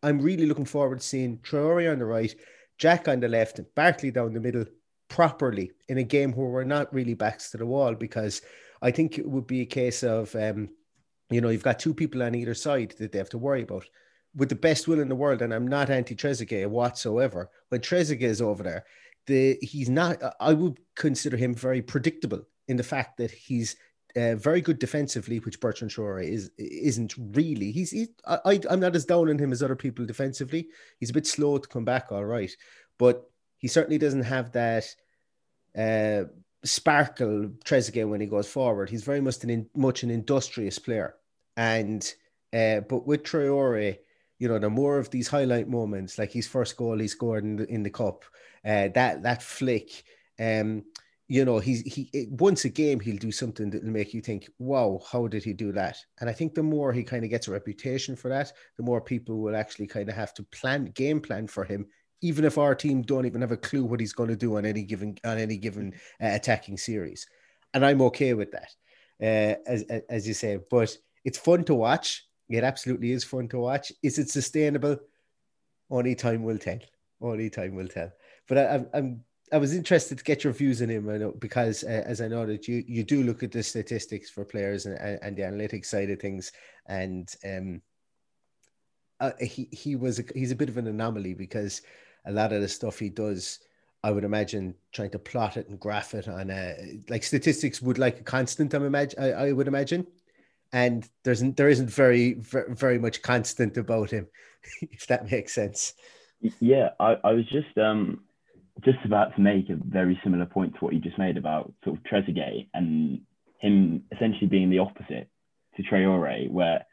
I'm 0.02 0.20
really 0.20 0.44
looking 0.44 0.66
forward 0.66 1.00
to 1.00 1.06
seeing 1.06 1.38
Traore 1.38 1.90
on 1.90 1.98
the 1.98 2.04
right, 2.04 2.34
Jack 2.76 3.08
on 3.08 3.20
the 3.20 3.28
left, 3.28 3.58
and 3.58 3.74
Barkley 3.74 4.10
down 4.10 4.34
the 4.34 4.40
middle 4.40 4.66
properly 5.10 5.72
in 5.88 5.98
a 5.98 6.02
game 6.02 6.32
where 6.32 6.48
we're 6.48 6.64
not 6.64 6.92
really 6.94 7.14
backs 7.14 7.50
to 7.50 7.58
the 7.58 7.66
wall 7.66 7.94
because 7.94 8.40
I 8.80 8.90
think 8.90 9.18
it 9.18 9.28
would 9.28 9.46
be 9.46 9.60
a 9.60 9.66
case 9.66 10.02
of 10.02 10.34
um, 10.34 10.70
you 11.28 11.42
know 11.42 11.50
you've 11.50 11.62
got 11.62 11.78
two 11.78 11.92
people 11.92 12.22
on 12.22 12.34
either 12.34 12.54
side 12.54 12.94
that 12.98 13.12
they 13.12 13.18
have 13.18 13.28
to 13.30 13.38
worry 13.38 13.62
about 13.62 13.84
with 14.34 14.48
the 14.48 14.54
best 14.54 14.88
will 14.88 15.00
in 15.00 15.08
the 15.08 15.14
world 15.14 15.42
and 15.42 15.52
I'm 15.52 15.68
not 15.68 15.90
anti 15.90 16.14
Trezeguet 16.14 16.68
whatsoever 16.68 17.50
when 17.68 17.82
Trezeguet 17.82 18.22
is 18.22 18.40
over 18.40 18.62
there 18.62 18.84
the 19.26 19.58
he's 19.60 19.90
not 19.90 20.22
I 20.40 20.54
would 20.54 20.78
consider 20.96 21.36
him 21.36 21.54
very 21.54 21.82
predictable 21.82 22.42
in 22.68 22.76
the 22.76 22.82
fact 22.82 23.18
that 23.18 23.30
he's 23.30 23.76
uh, 24.16 24.34
very 24.34 24.60
good 24.60 24.78
defensively, 24.78 25.38
which 25.38 25.60
Bertrand 25.60 25.92
Traore 25.92 26.24
is 26.24 26.50
isn't 26.58 27.14
really. 27.16 27.70
He's, 27.70 27.92
he's 27.92 28.08
I, 28.26 28.60
I'm 28.68 28.80
not 28.80 28.96
as 28.96 29.04
down 29.04 29.30
on 29.30 29.38
him 29.38 29.52
as 29.52 29.62
other 29.62 29.76
people 29.76 30.04
defensively. 30.04 30.68
He's 30.98 31.10
a 31.10 31.14
bit 31.14 31.26
slow 31.26 31.58
to 31.58 31.68
come 31.68 31.84
back, 31.84 32.10
all 32.10 32.24
right, 32.24 32.50
but 32.98 33.29
he 33.60 33.68
certainly 33.68 33.98
doesn't 33.98 34.24
have 34.24 34.52
that 34.52 34.86
uh, 35.78 36.24
sparkle 36.64 37.50
Trezeguet 37.64 38.08
when 38.08 38.20
he 38.20 38.26
goes 38.26 38.50
forward. 38.50 38.90
He's 38.90 39.04
very 39.04 39.20
much 39.20 39.44
an 39.44 39.50
in, 39.50 39.70
much 39.76 40.02
an 40.02 40.10
industrious 40.10 40.78
player, 40.78 41.14
and 41.56 42.02
uh, 42.52 42.80
but 42.80 43.06
with 43.06 43.22
Traore, 43.22 43.98
you 44.38 44.48
know, 44.48 44.58
the 44.58 44.70
more 44.70 44.98
of 44.98 45.10
these 45.10 45.28
highlight 45.28 45.68
moments, 45.68 46.18
like 46.18 46.32
his 46.32 46.48
first 46.48 46.76
goal 46.76 46.98
he 46.98 47.06
scored 47.06 47.44
in 47.44 47.56
the, 47.56 47.66
in 47.72 47.82
the 47.82 47.90
cup, 47.90 48.24
uh, 48.64 48.88
that 48.94 49.22
that 49.22 49.42
flick. 49.42 50.04
Um, 50.38 50.84
you 51.28 51.44
know, 51.44 51.60
he's 51.60 51.82
he 51.82 52.26
once 52.30 52.64
a 52.64 52.68
game 52.68 52.98
he'll 52.98 53.16
do 53.16 53.30
something 53.30 53.70
that'll 53.70 53.90
make 53.90 54.12
you 54.12 54.20
think, 54.20 54.48
"Wow, 54.58 55.00
how 55.12 55.28
did 55.28 55.44
he 55.44 55.52
do 55.52 55.70
that?" 55.72 55.98
And 56.20 56.28
I 56.28 56.32
think 56.32 56.54
the 56.54 56.62
more 56.62 56.92
he 56.92 57.04
kind 57.04 57.22
of 57.24 57.30
gets 57.30 57.46
a 57.46 57.52
reputation 57.52 58.16
for 58.16 58.28
that, 58.30 58.52
the 58.76 58.82
more 58.82 59.00
people 59.00 59.40
will 59.40 59.54
actually 59.54 59.86
kind 59.86 60.08
of 60.08 60.16
have 60.16 60.34
to 60.34 60.42
plan 60.44 60.86
game 60.86 61.20
plan 61.20 61.46
for 61.46 61.62
him, 61.62 61.86
even 62.22 62.44
if 62.44 62.58
our 62.58 62.74
team 62.74 63.02
don't 63.02 63.26
even 63.26 63.40
have 63.40 63.52
a 63.52 63.56
clue 63.56 63.84
what 63.84 64.00
he's 64.00 64.12
going 64.12 64.28
to 64.28 64.36
do 64.36 64.56
on 64.56 64.64
any 64.64 64.82
given 64.82 65.16
on 65.24 65.38
any 65.38 65.56
given 65.56 65.94
uh, 66.22 66.28
attacking 66.32 66.76
series. 66.76 67.26
And 67.74 67.84
I'm 67.84 68.02
okay 68.02 68.34
with 68.34 68.52
that, 68.52 68.74
uh, 69.22 69.60
as 69.66 69.82
as 70.08 70.26
you 70.26 70.34
say. 70.34 70.58
But 70.70 70.96
it's 71.24 71.38
fun 71.38 71.64
to 71.64 71.74
watch. 71.74 72.26
It 72.48 72.64
absolutely 72.64 73.12
is 73.12 73.24
fun 73.24 73.48
to 73.48 73.58
watch. 73.58 73.92
Is 74.02 74.18
it 74.18 74.28
sustainable? 74.28 74.98
Only 75.88 76.14
time 76.14 76.42
will 76.42 76.58
tell. 76.58 76.78
Only 77.20 77.50
time 77.50 77.74
will 77.74 77.88
tell. 77.88 78.10
But 78.48 78.58
I, 78.58 78.84
I'm 78.92 79.24
I 79.52 79.58
was 79.58 79.74
interested 79.74 80.18
to 80.18 80.24
get 80.24 80.44
your 80.44 80.52
views 80.52 80.80
on 80.80 80.88
him 80.88 81.08
I 81.08 81.18
know, 81.18 81.32
because, 81.32 81.82
uh, 81.82 82.02
as 82.06 82.20
I 82.20 82.28
know 82.28 82.46
that 82.46 82.68
you 82.68 82.84
you 82.86 83.02
do 83.02 83.22
look 83.22 83.42
at 83.42 83.52
the 83.52 83.62
statistics 83.62 84.30
for 84.30 84.44
players 84.44 84.86
and, 84.86 84.96
and 84.98 85.36
the 85.36 85.42
analytics 85.42 85.86
side 85.86 86.10
of 86.10 86.20
things, 86.20 86.52
and 86.86 87.32
um, 87.44 87.82
uh, 89.18 89.32
he 89.40 89.68
he 89.72 89.96
was 89.96 90.20
a, 90.20 90.24
he's 90.34 90.52
a 90.52 90.56
bit 90.56 90.68
of 90.68 90.76
an 90.76 90.86
anomaly 90.86 91.34
because 91.34 91.82
a 92.26 92.32
lot 92.32 92.52
of 92.52 92.60
the 92.60 92.68
stuff 92.68 92.98
he 92.98 93.08
does, 93.08 93.60
I 94.02 94.10
would 94.10 94.24
imagine, 94.24 94.74
trying 94.92 95.10
to 95.10 95.18
plot 95.18 95.56
it 95.56 95.68
and 95.68 95.78
graph 95.78 96.14
it 96.14 96.28
on 96.28 96.50
a 96.50 96.98
like 97.08 97.22
statistics 97.22 97.82
would 97.82 97.98
like 97.98 98.20
a 98.20 98.24
constant. 98.24 98.74
I'm 98.74 98.84
imagine 98.84 99.22
I, 99.22 99.32
I 99.32 99.52
would 99.52 99.68
imagine, 99.68 100.06
and 100.72 101.08
there's 101.24 101.42
there 101.42 101.68
isn't 101.68 101.90
very 101.90 102.34
very 102.34 102.98
much 102.98 103.22
constant 103.22 103.76
about 103.76 104.10
him, 104.10 104.26
if 104.82 105.06
that 105.06 105.30
makes 105.30 105.54
sense. 105.54 105.94
Yeah, 106.60 106.90
I, 106.98 107.16
I 107.22 107.32
was 107.32 107.44
just 107.46 107.76
um 107.76 108.20
just 108.84 108.98
about 109.04 109.34
to 109.36 109.40
make 109.40 109.68
a 109.68 109.76
very 109.76 110.18
similar 110.24 110.46
point 110.46 110.74
to 110.74 110.80
what 110.80 110.94
you 110.94 111.00
just 111.00 111.18
made 111.18 111.36
about 111.36 111.72
sort 111.84 111.98
of 111.98 112.02
Trezeguet 112.04 112.68
and 112.72 113.20
him 113.58 114.04
essentially 114.12 114.46
being 114.46 114.70
the 114.70 114.78
opposite 114.78 115.28
to 115.76 115.82
Traore, 115.82 116.50
where 116.50 116.86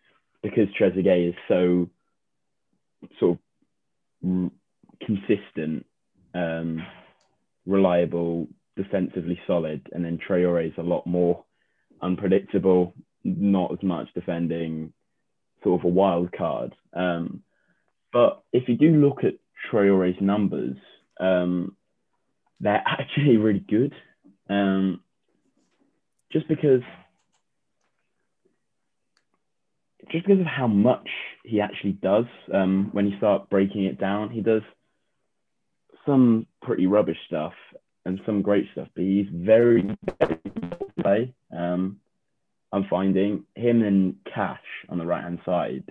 because 0.44 0.68
Trezeguet 0.80 1.30
is 1.30 1.36
so 1.48 1.90
sort 3.20 3.40
of 4.24 4.52
consistent, 5.06 5.86
um, 6.34 6.86
reliable, 7.66 8.48
defensively 8.76 9.40
solid, 9.48 9.88
and 9.92 10.04
then 10.04 10.20
Traore 10.28 10.68
is 10.68 10.78
a 10.78 10.84
lot 10.84 11.06
more 11.08 11.44
unpredictable, 12.02 12.94
not 13.24 13.72
as 13.72 13.84
much 13.84 14.08
defending, 14.14 14.94
sort 15.64 15.82
of 15.82 15.86
a 15.86 15.90
wild 15.90 16.32
card. 16.32 16.74
Um, 16.94 17.44
but 18.14 18.44
if 18.54 18.70
you 18.70 18.78
do 18.78 18.92
look 18.96 19.24
at 19.24 19.34
Traore's 19.70 20.20
numbers, 20.22 20.78
um, 21.20 21.76
they're 22.60 22.84
actually 22.88 23.38
really 23.38 23.64
good. 23.68 23.94
Um, 24.50 25.02
just 26.32 26.48
because 26.48 26.82
just 30.12 30.26
because 30.26 30.40
of 30.40 30.46
how 30.46 30.68
much 30.68 31.10
he 31.44 31.60
actually 31.60 31.92
does 31.92 32.26
um, 32.54 32.90
when 32.94 33.08
you 33.08 33.18
start 33.18 33.50
breaking 33.50 33.86
it 33.86 34.00
down 34.00 34.30
he 34.30 34.42
does 34.42 34.62
some 36.08 36.48
pretty 36.62 36.88
rubbish 36.88 37.18
stuff 37.28 37.54
and 38.06 38.20
some 38.26 38.42
great 38.42 38.66
stuff 38.72 38.88
but 38.96 39.04
he's 39.04 39.28
very 39.32 39.96
very 40.20 40.40
play 41.00 41.34
um, 41.56 42.00
i'm 42.72 42.86
finding 42.90 43.44
him 43.56 43.84
and 43.84 44.16
cash 44.34 44.64
on 44.90 44.98
the 44.98 45.06
right 45.06 45.24
hand 45.24 45.40
side 45.46 45.84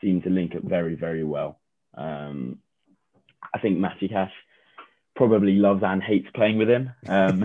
seem 0.00 0.20
to 0.22 0.30
link 0.30 0.54
up 0.56 0.62
very 0.62 0.96
very 0.96 1.22
well 1.22 1.60
um, 1.96 2.58
i 3.54 3.58
think 3.58 3.78
matty 3.78 4.08
cash 4.08 4.32
probably 5.14 5.52
loves 5.52 5.82
and 5.84 6.02
hates 6.02 6.26
playing 6.34 6.58
with 6.58 6.68
him 6.68 6.90
um, 7.06 7.44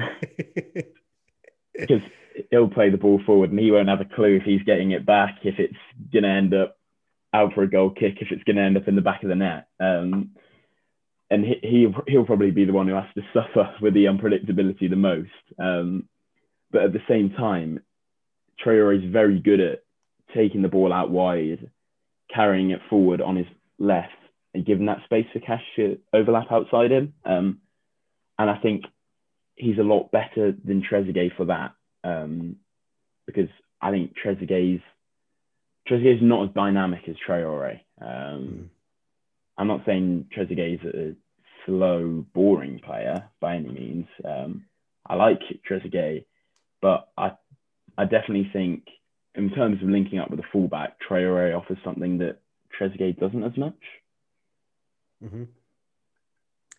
because 1.80 2.02
he'll 2.50 2.69
play 2.69 2.89
the 2.89 2.98
ball 2.98 3.22
forward 3.26 3.52
and 3.52 3.60
he 3.60 3.72
won't 3.72 3.89
have 3.89 4.02
a 4.02 4.15
clue 4.15 4.38
if 4.38 4.43
he's 4.43 4.63
getting 4.63 4.91
it 4.91 5.06
back, 5.06 5.39
if 5.43 5.60
it's 5.60 5.78
going 6.12 6.24
to 6.24 6.30
end 6.30 6.54
up 6.54 6.78
out 7.34 7.54
for 7.54 7.63
a 7.63 7.69
goal 7.69 7.91
kick, 7.91 8.17
if 8.22 8.30
it's 8.32 8.43
going 8.43 8.56
to 8.56 8.62
end 8.62 8.78
up 8.78 8.88
in 8.88 8.95
the 8.95 9.02
back 9.02 9.24
of 9.24 9.30
the 9.30 9.36
net. 9.36 9.67
Um, 9.80 10.32
and 11.30 11.46
he, 11.46 11.60
he, 11.62 11.88
he'll 12.08 12.26
probably 12.26 12.52
be 12.52 12.65
the 12.65 12.74
one 12.74 12.88
who 12.88 12.96
has 12.96 13.06
to 13.15 13.22
suffer 13.34 13.74
with 13.82 13.94
the 13.94 14.06
unpredictability 14.06 14.89
the 14.89 14.96
most. 14.96 15.30
Um, 15.60 16.08
but 16.72 16.84
at 16.84 16.94
the 16.94 17.02
same 17.08 17.32
time, 17.32 17.82
Traore 18.63 18.98
is 18.98 19.12
very 19.12 19.39
good 19.39 19.60
at 19.60 19.84
taking 20.36 20.62
the 20.62 20.68
ball 20.68 20.92
out 20.94 21.10
wide, 21.10 21.72
carrying 22.34 22.72
it 22.72 22.82
forward 22.89 23.22
on 23.22 23.36
his 23.36 23.48
left, 23.78 24.10
and 24.54 24.65
giving 24.65 24.88
that 24.88 25.04
space 25.06 25.26
for 25.32 25.39
Cash 25.39 25.63
to 25.76 26.00
overlap 26.13 26.52
outside 26.52 26.92
him. 26.92 27.13
Um, 27.26 27.60
and 28.38 28.50
I 28.50 28.58
think 28.58 28.86
he's 29.56 29.78
a 29.78 29.84
lot 29.84 30.12
better 30.12 30.54
than 30.63 30.82
Trezeguet 30.82 31.36
for 31.36 31.46
that 31.46 31.74
um, 32.04 32.56
because 33.26 33.50
I 33.82 33.92
think 33.92 34.13
Trezeguet's 34.24 34.82
Trezeguet's 35.88 36.22
not 36.22 36.50
as 36.50 36.54
dynamic 36.54 37.02
as 37.08 37.15
Traore. 37.28 37.80
Um, 38.02 38.08
mm. 38.10 38.65
I'm 39.60 39.67
not 39.67 39.82
saying 39.86 40.28
Trezeguet 40.36 40.76
is 40.76 40.86
a 40.86 41.15
slow, 41.65 42.26
boring 42.34 42.80
player 42.80 43.30
by 43.41 43.58
any 43.58 43.69
means. 43.69 44.06
Um, 44.24 44.65
I 45.06 45.15
like 45.15 45.41
Trezeguet, 45.69 46.26
but 46.82 47.10
I 47.17 47.34
I 47.98 48.06
definitely 48.06 48.50
think 48.54 48.86
in 49.36 49.50
terms 49.50 49.84
of 49.84 49.89
linking 49.89 50.17
up 50.17 50.32
with 50.32 50.39
a 50.39 50.48
fullback, 50.54 50.95
Traore 51.02 51.56
offers 51.56 51.78
something 51.84 52.17
that 52.19 52.39
Trezeguet 52.80 53.19
doesn't 53.19 53.43
as 53.43 53.58
much. 53.58 53.80
Mm-hmm. 55.22 55.43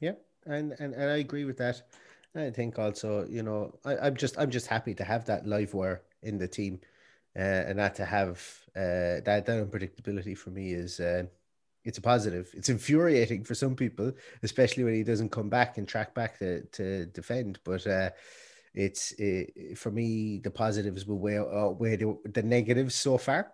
Yeah, 0.01 0.15
and, 0.47 0.73
and 0.79 0.95
and 0.95 1.11
I 1.11 1.19
agree 1.19 1.45
with 1.45 1.59
that. 1.59 1.83
I 2.35 2.49
think 2.49 2.79
also, 2.79 3.27
you 3.29 3.43
know, 3.43 3.75
I, 3.85 4.07
am 4.07 4.17
just 4.17 4.39
I'm 4.39 4.51
just 4.51 4.69
happy 4.69 4.95
to 4.95 5.05
have 5.05 5.27
that 5.27 5.47
live 5.47 5.75
wire 5.75 6.01
in 6.23 6.39
the 6.39 6.49
team, 6.49 6.81
uh, 7.37 7.41
and 7.69 7.79
that 7.79 7.97
to 7.97 8.07
have 8.07 8.39
uh, 8.75 9.21
that 9.27 9.45
that 9.45 9.71
unpredictability 9.71 10.39
for 10.39 10.49
me 10.49 10.73
is 10.73 10.99
uh, 10.99 11.25
it's 11.85 11.99
a 11.99 12.03
positive. 12.03 12.51
It's 12.55 12.69
infuriating 12.69 13.45
for 13.45 13.55
some 13.55 13.75
people, 13.75 14.13
especially 14.43 14.85
when 14.85 14.95
he 14.95 15.03
doesn't 15.03 15.31
come 15.31 15.49
back 15.49 15.79
and 15.79 15.89
track 15.89 16.15
back 16.15 16.39
to 16.39 16.63
to 16.63 17.07
defend. 17.07 17.59
But 17.65 17.87
uh, 17.87 18.11
it's 18.75 19.13
it, 19.13 19.79
for 19.79 19.91
me 19.91 20.39
the 20.39 20.51
positives 20.51 21.07
will 21.07 21.19
weigh 21.19 21.39
outweigh 21.39 21.97
the, 21.97 22.17
the 22.33 22.43
negatives 22.43 22.95
so 22.95 23.19
far. 23.19 23.53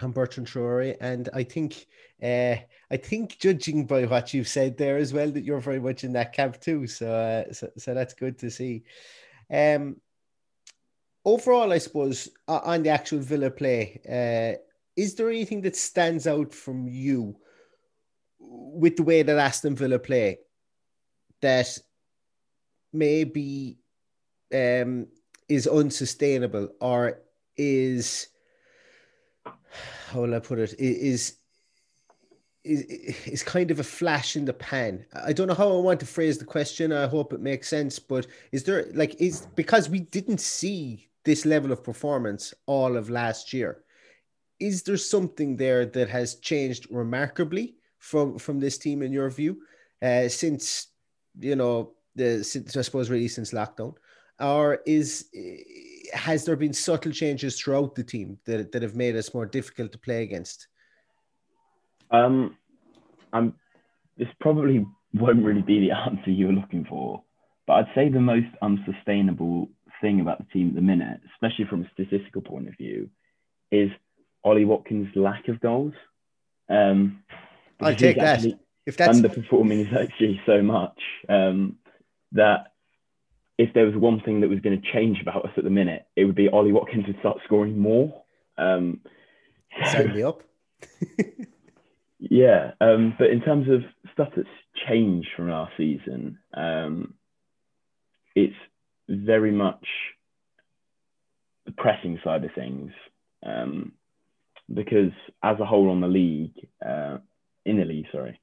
I'm 0.00 0.12
Bertrand 0.12 0.46
Traore, 0.46 0.96
and 1.00 1.28
I 1.34 1.42
think 1.42 1.86
uh, 2.22 2.56
I 2.90 2.96
think 2.96 3.38
judging 3.38 3.86
by 3.86 4.04
what 4.04 4.32
you've 4.32 4.48
said 4.48 4.76
there 4.76 4.96
as 4.96 5.12
well, 5.12 5.30
that 5.30 5.44
you're 5.44 5.60
very 5.60 5.80
much 5.80 6.04
in 6.04 6.12
that 6.12 6.32
camp 6.32 6.60
too. 6.60 6.86
So 6.86 7.10
uh, 7.10 7.52
so, 7.52 7.70
so 7.76 7.94
that's 7.94 8.14
good 8.14 8.38
to 8.38 8.50
see. 8.50 8.84
Um, 9.50 9.96
overall, 11.24 11.72
I 11.72 11.78
suppose 11.78 12.28
on 12.46 12.82
the 12.82 12.90
actual 12.90 13.20
Villa 13.20 13.50
play, 13.50 14.00
uh, 14.06 14.60
is 14.98 15.14
there 15.14 15.30
anything 15.30 15.60
that 15.60 15.76
stands 15.76 16.26
out 16.26 16.52
from 16.52 16.88
you 16.88 17.36
with 18.40 18.96
the 18.96 19.04
way 19.04 19.22
that 19.22 19.38
Aston 19.38 19.76
Villa 19.76 19.98
play 20.00 20.40
that 21.40 21.78
maybe 22.92 23.78
um, 24.52 25.06
is 25.48 25.68
unsustainable 25.68 26.68
or 26.80 27.20
is 27.56 28.26
how 30.10 30.22
will 30.22 30.34
I 30.34 30.40
put 30.40 30.58
it? 30.58 30.74
Is 30.80 31.36
is 32.64 32.82
is 33.24 33.44
kind 33.44 33.70
of 33.70 33.78
a 33.78 33.84
flash 33.84 34.34
in 34.34 34.44
the 34.44 34.52
pan. 34.52 35.06
I 35.14 35.32
don't 35.32 35.46
know 35.46 35.54
how 35.54 35.78
I 35.78 35.80
want 35.80 36.00
to 36.00 36.06
phrase 36.06 36.38
the 36.38 36.44
question. 36.44 36.92
I 36.92 37.06
hope 37.06 37.32
it 37.32 37.40
makes 37.40 37.68
sense. 37.68 38.00
But 38.00 38.26
is 38.50 38.64
there 38.64 38.86
like 38.94 39.14
is 39.20 39.46
because 39.54 39.88
we 39.88 40.00
didn't 40.00 40.40
see 40.40 41.08
this 41.24 41.46
level 41.46 41.70
of 41.70 41.84
performance 41.84 42.52
all 42.66 42.96
of 42.96 43.10
last 43.10 43.52
year? 43.52 43.84
Is 44.60 44.82
there 44.82 44.96
something 44.96 45.56
there 45.56 45.86
that 45.86 46.08
has 46.08 46.36
changed 46.36 46.86
remarkably 46.90 47.76
from 47.98 48.38
from 48.38 48.60
this 48.60 48.78
team 48.78 49.02
in 49.02 49.12
your 49.12 49.30
view 49.30 49.58
uh, 50.02 50.28
since 50.28 50.88
you 51.38 51.56
know 51.56 51.92
the 52.14 52.42
since 52.44 52.76
I 52.76 52.82
suppose 52.82 53.10
really 53.10 53.28
since 53.28 53.52
lockdown, 53.52 53.94
or 54.40 54.80
is 54.86 55.28
has 56.12 56.44
there 56.44 56.56
been 56.56 56.72
subtle 56.72 57.12
changes 57.12 57.60
throughout 57.60 57.94
the 57.94 58.04
team 58.04 58.38
that, 58.44 58.72
that 58.72 58.82
have 58.82 58.96
made 58.96 59.16
us 59.16 59.34
more 59.34 59.46
difficult 59.46 59.92
to 59.92 59.98
play 59.98 60.22
against? 60.22 60.68
Um, 62.10 62.56
I'm. 63.32 63.54
This 64.16 64.28
probably 64.40 64.84
won't 65.14 65.44
really 65.44 65.62
be 65.62 65.80
the 65.80 65.96
answer 66.06 66.30
you 66.30 66.46
were 66.46 66.52
looking 66.52 66.84
for, 66.88 67.22
but 67.66 67.74
I'd 67.74 67.94
say 67.94 68.08
the 68.08 68.20
most 68.20 68.48
unsustainable 68.62 69.68
thing 70.00 70.20
about 70.20 70.38
the 70.38 70.52
team 70.52 70.68
at 70.68 70.74
the 70.74 70.80
minute, 70.80 71.20
especially 71.34 71.66
from 71.66 71.82
a 71.82 71.90
statistical 71.92 72.42
point 72.42 72.68
of 72.68 72.76
view, 72.76 73.08
is 73.70 73.90
Ollie 74.44 74.64
Watkins' 74.64 75.08
lack 75.14 75.48
of 75.48 75.60
goals. 75.60 75.94
Um, 76.68 77.22
I'll 77.80 77.94
take 77.94 78.18
that. 78.18 78.44
If 78.86 78.96
that's 78.96 79.18
underperforming 79.18 79.86
his 79.86 79.88
XG 79.88 80.40
so 80.46 80.62
much 80.62 80.98
um, 81.28 81.76
that 82.32 82.72
if 83.58 83.74
there 83.74 83.84
was 83.84 83.94
one 83.94 84.20
thing 84.20 84.40
that 84.40 84.48
was 84.48 84.60
going 84.60 84.80
to 84.80 84.92
change 84.92 85.20
about 85.20 85.44
us 85.44 85.50
at 85.56 85.64
the 85.64 85.70
minute, 85.70 86.06
it 86.16 86.24
would 86.24 86.34
be 86.34 86.48
Ollie 86.48 86.72
Watkins 86.72 87.06
would 87.06 87.18
start 87.18 87.38
scoring 87.44 87.78
more. 87.78 88.22
Um, 88.56 89.00
Sign 89.92 90.14
me 90.14 90.22
up. 90.22 90.42
yeah, 92.18 92.72
um, 92.80 93.14
but 93.18 93.30
in 93.30 93.40
terms 93.42 93.68
of 93.68 93.82
stuff 94.12 94.28
that's 94.34 94.48
changed 94.88 95.28
from 95.36 95.50
last 95.50 95.72
season, 95.76 96.38
um, 96.54 97.14
it's 98.34 98.56
very 99.08 99.52
much 99.52 99.84
the 101.66 101.72
pressing 101.72 102.20
side 102.24 102.44
of 102.44 102.50
things. 102.54 102.92
Um, 103.44 103.92
because 104.72 105.12
as 105.42 105.58
a 105.60 105.64
whole 105.64 105.90
on 105.90 106.00
the 106.00 106.08
league, 106.08 106.54
uh, 106.84 107.18
in 107.64 107.78
the 107.78 107.84
league, 107.84 108.06
sorry, 108.12 108.40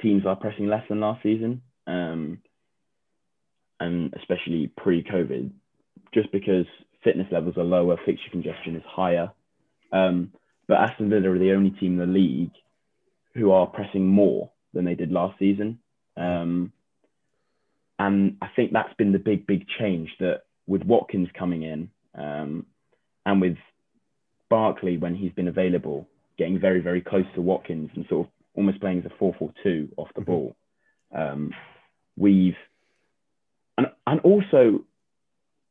teams 0.00 0.26
are 0.26 0.36
pressing 0.36 0.66
less 0.66 0.84
than 0.88 1.00
last 1.00 1.22
season, 1.22 1.62
um, 1.86 2.38
and 3.80 4.14
especially 4.16 4.70
pre-COVID, 4.76 5.50
just 6.12 6.30
because 6.32 6.66
fitness 7.02 7.26
levels 7.30 7.56
are 7.56 7.64
lower, 7.64 7.96
fixture 8.04 8.30
congestion 8.30 8.76
is 8.76 8.82
higher. 8.86 9.30
Um, 9.92 10.32
but 10.66 10.78
Aston 10.78 11.10
Villa 11.10 11.30
are 11.30 11.38
the 11.38 11.52
only 11.52 11.70
team 11.70 12.00
in 12.00 12.06
the 12.06 12.18
league 12.18 12.52
who 13.34 13.50
are 13.50 13.66
pressing 13.66 14.06
more 14.06 14.50
than 14.72 14.84
they 14.84 14.94
did 14.94 15.12
last 15.12 15.38
season. 15.38 15.78
Um, 16.16 16.72
and 17.98 18.36
I 18.40 18.48
think 18.56 18.72
that's 18.72 18.94
been 18.94 19.12
the 19.12 19.18
big, 19.18 19.46
big 19.46 19.66
change 19.78 20.10
that 20.20 20.42
with 20.66 20.82
Watkins 20.84 21.28
coming 21.38 21.62
in 21.62 21.90
um, 22.16 22.66
and 23.26 23.40
with 23.40 23.56
Barkley, 24.54 24.98
when 24.98 25.16
he's 25.16 25.32
been 25.32 25.48
available, 25.48 26.06
getting 26.38 26.60
very, 26.60 26.78
very 26.78 27.00
close 27.00 27.24
to 27.34 27.42
Watkins 27.42 27.90
and 27.96 28.06
sort 28.08 28.28
of 28.28 28.32
almost 28.54 28.80
playing 28.80 29.00
as 29.00 29.06
a 29.06 29.10
4 29.18 29.34
4 29.36 29.52
2 29.64 29.88
off 29.96 30.06
the 30.14 30.20
mm-hmm. 30.20 30.30
ball. 30.30 30.56
Um, 31.12 31.50
we've, 32.16 32.54
and, 33.76 33.88
and 34.06 34.20
also 34.20 34.84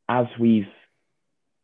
as 0.06 0.26
we've 0.38 0.68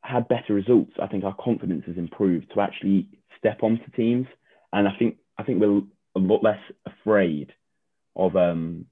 had 0.02 0.28
better 0.28 0.54
results, 0.54 0.92
I 0.98 1.08
think 1.08 1.24
our 1.24 1.36
confidence 1.38 1.82
has 1.88 1.98
improved 1.98 2.46
to 2.54 2.62
actually 2.62 3.06
step 3.36 3.58
onto 3.62 3.90
teams. 3.94 4.26
And 4.72 4.88
I 4.88 4.92
think, 4.98 5.16
I 5.36 5.42
think 5.42 5.60
we're 5.60 5.82
a 6.16 6.18
lot 6.18 6.42
less 6.42 6.60
afraid 6.86 7.52
of 8.16 8.34
um, 8.34 8.86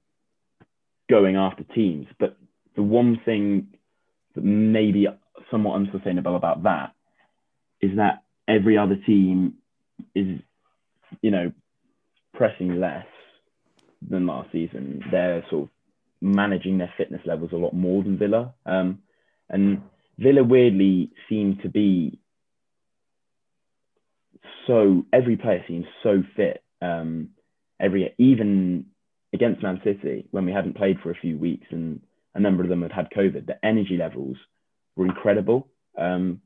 going 1.09 1.35
after 1.35 1.63
teams. 1.63 2.05
But 2.19 2.37
the 2.75 2.83
one 2.83 3.19
thing 3.25 3.69
that 4.35 4.43
may 4.43 4.91
be 4.91 5.07
somewhat 5.49 5.77
unsustainable 5.77 6.35
about 6.35 6.61
that 6.61 6.93
is 7.81 7.91
that 7.97 8.23
every 8.47 8.77
other 8.77 8.95
team 9.05 9.55
is, 10.15 10.39
you 11.21 11.31
know, 11.31 11.51
pressing 12.33 12.79
less 12.79 13.05
than 14.07 14.27
last 14.27 14.51
season. 14.51 15.03
They're 15.11 15.43
sort 15.49 15.63
of 15.63 15.69
managing 16.21 16.77
their 16.77 16.93
fitness 16.97 17.21
levels 17.25 17.51
a 17.53 17.57
lot 17.57 17.73
more 17.73 18.03
than 18.03 18.17
Villa. 18.17 18.53
Um, 18.65 18.99
and 19.49 19.81
Villa 20.17 20.43
weirdly 20.43 21.11
seem 21.27 21.59
to 21.63 21.69
be 21.69 22.19
so 24.67 25.05
every 25.11 25.35
player 25.35 25.63
seems 25.67 25.85
so 26.03 26.23
fit. 26.35 26.63
Um, 26.81 27.29
every 27.79 28.13
even 28.17 28.85
against 29.33 29.63
Man 29.63 29.81
City 29.83 30.27
when 30.31 30.45
we 30.45 30.51
hadn't 30.51 30.77
played 30.77 30.99
for 31.01 31.11
a 31.11 31.15
few 31.15 31.37
weeks 31.37 31.67
and 31.71 32.01
a 32.35 32.39
number 32.39 32.63
of 32.63 32.69
them 32.69 32.83
had 32.83 32.91
had 32.91 33.09
COVID, 33.15 33.47
the 33.47 33.63
energy 33.65 33.97
levels 33.97 34.37
were 34.95 35.05
incredible. 35.05 35.67
Um, 35.97 36.41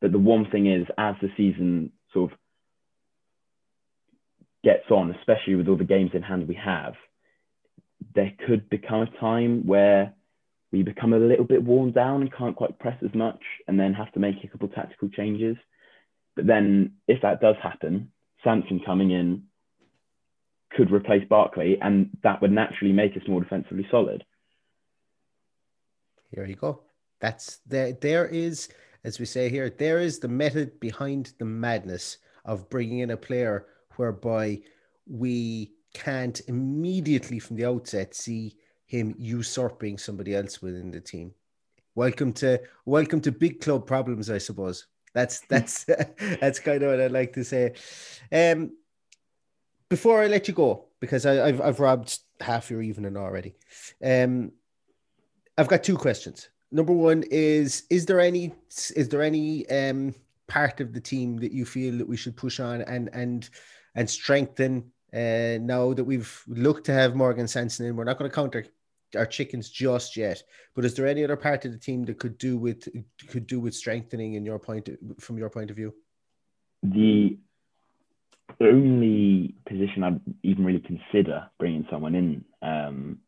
but 0.00 0.12
the 0.12 0.18
one 0.18 0.50
thing 0.50 0.66
is, 0.66 0.86
as 0.96 1.14
the 1.20 1.28
season 1.36 1.92
sort 2.12 2.32
of 2.32 2.38
gets 4.64 4.90
on, 4.90 5.14
especially 5.18 5.54
with 5.54 5.68
all 5.68 5.76
the 5.76 5.84
games 5.84 6.10
in 6.14 6.22
hand 6.22 6.48
we 6.48 6.58
have, 6.62 6.94
there 8.14 8.32
could 8.46 8.68
become 8.70 9.02
a 9.02 9.20
time 9.20 9.66
where 9.66 10.14
we 10.72 10.82
become 10.82 11.12
a 11.12 11.18
little 11.18 11.44
bit 11.44 11.62
worn 11.62 11.92
down 11.92 12.22
and 12.22 12.32
can't 12.32 12.56
quite 12.56 12.78
press 12.78 12.96
as 13.04 13.14
much 13.14 13.40
and 13.66 13.78
then 13.78 13.92
have 13.92 14.12
to 14.12 14.20
make 14.20 14.36
a 14.42 14.48
couple 14.48 14.68
tactical 14.68 15.08
changes. 15.08 15.56
But 16.36 16.46
then 16.46 16.92
if 17.08 17.22
that 17.22 17.40
does 17.40 17.56
happen, 17.62 18.12
Sanson 18.44 18.80
coming 18.84 19.10
in 19.10 19.44
could 20.72 20.92
replace 20.92 21.26
Barkley 21.28 21.78
and 21.80 22.10
that 22.22 22.40
would 22.40 22.52
naturally 22.52 22.92
make 22.92 23.16
us 23.16 23.22
more 23.28 23.40
defensively 23.40 23.86
solid. 23.90 24.24
Here 26.32 26.44
you 26.44 26.54
go. 26.54 26.82
That's 27.20 27.58
there 27.66 27.92
there 27.92 28.26
is 28.26 28.68
as 29.04 29.18
we 29.18 29.24
say 29.24 29.48
here, 29.48 29.70
there 29.70 29.98
is 29.98 30.18
the 30.18 30.28
method 30.28 30.78
behind 30.80 31.32
the 31.38 31.44
madness 31.44 32.18
of 32.44 32.68
bringing 32.70 33.00
in 33.00 33.10
a 33.10 33.16
player 33.16 33.66
whereby 33.96 34.60
we 35.06 35.72
can't 35.94 36.40
immediately 36.46 37.38
from 37.38 37.56
the 37.56 37.64
outset 37.64 38.14
see 38.14 38.56
him 38.86 39.14
usurping 39.18 39.98
somebody 39.98 40.34
else 40.34 40.60
within 40.60 40.90
the 40.90 41.00
team. 41.00 41.32
Welcome 41.94 42.32
to 42.34 42.60
welcome 42.84 43.20
to 43.22 43.32
big 43.32 43.60
club 43.60 43.86
problems, 43.86 44.30
I 44.30 44.38
suppose. 44.38 44.86
That's 45.14 45.40
that's 45.48 45.84
that's 46.40 46.60
kind 46.60 46.82
of 46.82 46.90
what 46.90 47.00
I'd 47.00 47.12
like 47.12 47.32
to 47.34 47.44
say. 47.44 47.74
Um, 48.32 48.72
before 49.88 50.22
I 50.22 50.28
let 50.28 50.46
you 50.46 50.54
go, 50.54 50.86
because 51.00 51.26
I, 51.26 51.46
have 51.46 51.60
I've 51.60 51.80
robbed 51.80 52.18
half 52.40 52.70
your 52.70 52.82
evening 52.82 53.16
already. 53.16 53.54
Um, 54.04 54.52
I've 55.58 55.68
got 55.68 55.82
two 55.82 55.96
questions. 55.96 56.48
Number 56.72 56.92
one 56.92 57.24
is: 57.30 57.84
Is 57.90 58.06
there 58.06 58.20
any 58.20 58.52
is 58.96 59.08
there 59.08 59.22
any 59.22 59.68
um 59.70 60.14
part 60.46 60.80
of 60.80 60.92
the 60.92 61.00
team 61.00 61.36
that 61.38 61.52
you 61.52 61.64
feel 61.64 61.96
that 61.98 62.08
we 62.08 62.16
should 62.16 62.36
push 62.36 62.60
on 62.60 62.82
and 62.82 63.08
and 63.12 63.48
and 63.94 64.08
strengthen 64.08 64.90
uh, 65.12 65.58
now 65.60 65.92
that 65.92 66.04
we've 66.04 66.42
looked 66.46 66.86
to 66.86 66.92
have 66.92 67.16
Morgan 67.16 67.48
Sanson 67.48 67.86
in, 67.86 67.96
we're 67.96 68.04
not 68.04 68.18
going 68.18 68.30
to 68.30 68.34
counter 68.34 68.64
our 69.16 69.26
chickens 69.26 69.68
just 69.68 70.16
yet. 70.16 70.42
But 70.74 70.84
is 70.84 70.94
there 70.94 71.06
any 71.06 71.24
other 71.24 71.36
part 71.36 71.64
of 71.64 71.72
the 71.72 71.78
team 71.78 72.04
that 72.04 72.18
could 72.18 72.38
do 72.38 72.56
with 72.56 72.88
could 73.28 73.46
do 73.46 73.60
with 73.60 73.74
strengthening 73.74 74.34
in 74.34 74.44
your 74.44 74.58
point 74.58 74.88
from 75.18 75.38
your 75.38 75.50
point 75.50 75.70
of 75.70 75.76
view? 75.76 75.94
The 76.82 77.36
only 78.60 79.54
position 79.68 80.04
I'd 80.04 80.20
even 80.42 80.64
really 80.64 80.80
consider 80.80 81.48
bringing 81.58 81.86
someone 81.90 82.14
in 82.14 82.44
um, 82.62 83.18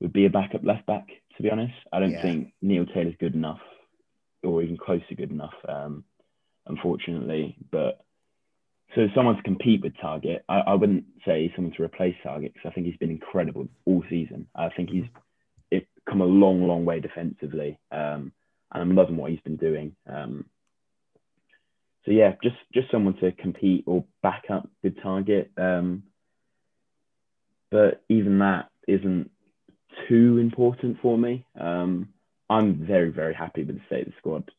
would 0.00 0.12
be 0.12 0.26
a 0.26 0.30
backup 0.30 0.64
left 0.64 0.86
back. 0.86 1.06
To 1.36 1.42
be 1.42 1.50
honest, 1.50 1.74
I 1.92 2.00
don't 2.00 2.10
yeah. 2.10 2.22
think 2.22 2.52
Neil 2.60 2.86
Taylor's 2.86 3.14
good 3.18 3.34
enough, 3.34 3.60
or 4.42 4.62
even 4.62 4.76
close 4.76 5.00
to 5.08 5.14
good 5.14 5.30
enough. 5.30 5.54
Um, 5.68 6.04
unfortunately, 6.66 7.56
but 7.70 8.04
so 8.94 9.06
someone 9.14 9.36
to 9.36 9.42
compete 9.42 9.82
with 9.82 9.92
Targett, 10.02 10.40
I, 10.48 10.60
I 10.60 10.74
wouldn't 10.74 11.04
say 11.24 11.52
someone 11.54 11.74
to 11.74 11.82
replace 11.82 12.16
Targett 12.24 12.52
because 12.54 12.66
I 12.66 12.70
think 12.70 12.86
he's 12.86 12.96
been 12.96 13.10
incredible 13.10 13.68
all 13.84 14.02
season. 14.10 14.46
I 14.54 14.68
think 14.70 14.90
he's 14.90 15.04
it, 15.70 15.86
come 16.08 16.20
a 16.20 16.26
long, 16.26 16.66
long 16.66 16.84
way 16.84 17.00
defensively, 17.00 17.78
um, 17.92 18.32
and 18.72 18.82
I'm 18.82 18.96
loving 18.96 19.16
what 19.16 19.30
he's 19.30 19.40
been 19.40 19.56
doing. 19.56 19.94
Um, 20.06 20.46
so 22.04 22.10
yeah, 22.12 22.34
just 22.42 22.56
just 22.74 22.90
someone 22.90 23.16
to 23.18 23.32
compete 23.32 23.84
or 23.86 24.04
back 24.22 24.44
up 24.50 24.68
with 24.82 24.96
Targett. 24.96 25.48
Um, 25.56 26.04
but 27.70 28.02
even 28.08 28.40
that 28.40 28.70
isn't 28.88 29.30
too 30.08 30.38
important 30.38 30.98
for 31.00 31.16
me. 31.18 31.44
Um, 31.58 32.08
I'm 32.48 32.84
very, 32.86 33.10
very 33.10 33.34
happy 33.34 33.64
with 33.64 33.76
the 33.76 33.86
state 33.86 34.06
of 34.06 34.12
the 34.12 34.18
squad 34.18 34.50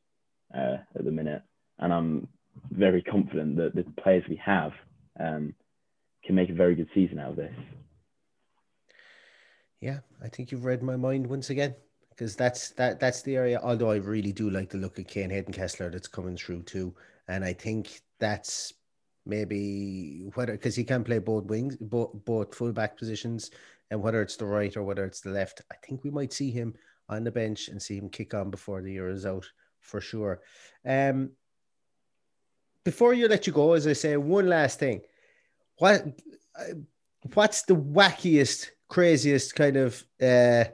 uh, 0.56 0.78
at 0.96 1.04
the 1.04 1.12
minute, 1.12 1.44
and 1.80 1.94
I'm 1.94 2.28
very 2.72 3.02
confident 3.02 3.58
that 3.58 3.76
the 3.76 3.84
players 4.02 4.24
we 4.30 4.38
have 4.38 4.72
um, 5.20 5.54
can 6.26 6.36
make 6.36 6.50
a 6.50 6.54
very 6.54 6.76
good 6.76 6.90
season 6.94 7.20
out 7.20 7.32
of 7.32 7.36
this. 7.36 7.54
Yeah, 9.82 10.00
I 10.24 10.30
think 10.30 10.52
you've 10.52 10.66
read 10.66 10.84
my 10.84 10.96
mind 10.96 11.28
once 11.28 11.50
again 11.50 11.76
because 12.12 12.36
that's 12.36 12.70
that 12.72 13.00
that's 13.00 13.24
the 13.24 13.36
area. 13.36 13.60
Although 13.62 13.92
I 13.92 13.96
really 13.96 14.32
do 14.32 14.50
like 14.50 14.70
the 14.70 14.78
look 14.78 15.00
of 15.00 15.08
Kaine 15.08 15.32
Hayden 15.32 15.54
Kessler 15.54 15.90
that's 15.90 16.08
coming 16.08 16.38
through 16.38 16.64
too, 16.64 16.94
and 17.28 17.44
I 17.44 17.54
think 17.54 18.02
that's 18.20 18.74
maybe 19.26 20.30
whether 20.36 20.54
because 20.54 20.76
he 20.76 20.84
can 20.84 21.04
play 21.04 21.20
both 21.20 21.46
wings, 21.46 21.78
both 21.78 22.12
both 22.26 22.54
fullback 22.54 22.98
positions, 22.98 23.50
and 23.92 24.02
whether 24.02 24.22
it's 24.22 24.38
the 24.38 24.46
right 24.46 24.76
or 24.76 24.84
whether 24.84 25.06
it's 25.06 25.20
the 25.22 25.30
left, 25.30 25.62
I 25.72 25.76
think 25.86 26.04
we 26.04 26.10
might 26.10 26.34
see 26.34 26.50
him 26.50 26.74
on 27.10 27.26
the 27.26 27.32
bench 27.32 27.68
and 27.68 27.80
see 27.80 27.98
him 27.98 28.10
kick 28.10 28.34
on 28.34 28.50
before 28.50 28.82
the 28.82 28.94
year 28.94 29.10
is 29.10 29.26
out 29.26 29.46
for 29.82 30.00
sure. 30.00 30.42
Um, 30.88 31.32
before 32.86 33.14
you 33.14 33.28
let 33.28 33.46
you 33.46 33.54
go, 33.54 33.74
as 33.74 33.86
I 33.86 33.94
say, 33.94 34.16
one 34.18 34.48
last 34.48 34.80
thing. 34.80 35.02
What 35.78 36.06
what's 37.34 37.64
the 37.64 37.76
wackiest, 37.76 38.70
craziest 38.88 39.56
kind 39.56 39.78
of 39.78 40.04
uh, 40.22 40.66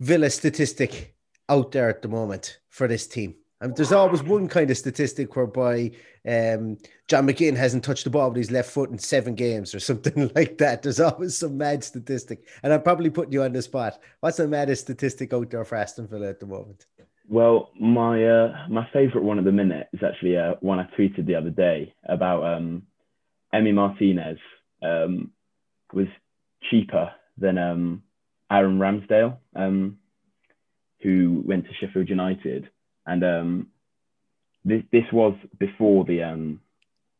Villa 0.00 0.30
statistic 0.30 1.14
out 1.48 1.70
there 1.72 1.90
at 1.90 2.02
the 2.02 2.08
moment 2.08 2.58
for 2.70 2.88
this 2.88 3.06
team? 3.06 3.34
There's 3.62 3.92
always 3.92 4.22
one 4.22 4.48
kind 4.48 4.70
of 4.70 4.76
statistic 4.76 5.36
whereby 5.36 5.92
um, 6.28 6.78
John 7.08 7.26
McGinn 7.26 7.56
hasn't 7.56 7.84
touched 7.84 8.04
the 8.04 8.10
ball 8.10 8.28
with 8.28 8.38
his 8.38 8.50
left 8.50 8.70
foot 8.70 8.90
in 8.90 8.98
seven 8.98 9.34
games 9.34 9.74
or 9.74 9.80
something 9.80 10.30
like 10.34 10.58
that. 10.58 10.82
There's 10.82 11.00
always 11.00 11.38
some 11.38 11.56
mad 11.56 11.84
statistic. 11.84 12.46
And 12.62 12.72
I'm 12.72 12.82
probably 12.82 13.10
putting 13.10 13.32
you 13.32 13.42
on 13.42 13.52
the 13.52 13.62
spot. 13.62 14.00
What's 14.20 14.38
the 14.38 14.48
maddest 14.48 14.82
statistic 14.82 15.32
out 15.32 15.50
there 15.50 15.64
for 15.64 15.76
Aston 15.76 16.08
Villa 16.08 16.28
at 16.28 16.40
the 16.40 16.46
moment? 16.46 16.86
Well, 17.28 17.70
my 17.80 18.24
uh, 18.24 18.66
my 18.68 18.86
favourite 18.92 19.24
one 19.24 19.38
at 19.38 19.44
the 19.44 19.52
minute 19.52 19.88
is 19.92 20.00
actually 20.02 20.36
uh, 20.36 20.54
one 20.60 20.80
I 20.80 20.88
tweeted 20.98 21.24
the 21.24 21.36
other 21.36 21.50
day 21.50 21.94
about 22.06 22.44
um, 22.44 22.82
Emi 23.54 23.72
Martinez 23.72 24.38
um, 24.82 25.30
was 25.92 26.08
cheaper 26.68 27.12
than 27.38 27.58
um, 27.58 28.02
Aaron 28.50 28.78
Ramsdale, 28.78 29.38
um, 29.54 29.98
who 31.00 31.42
went 31.46 31.64
to 31.64 31.74
Sheffield 31.74 32.08
United, 32.08 32.68
and 33.06 33.24
um, 33.24 33.66
this 34.64 34.82
this 34.92 35.04
was 35.12 35.34
before 35.58 36.04
the 36.04 36.22
um, 36.22 36.60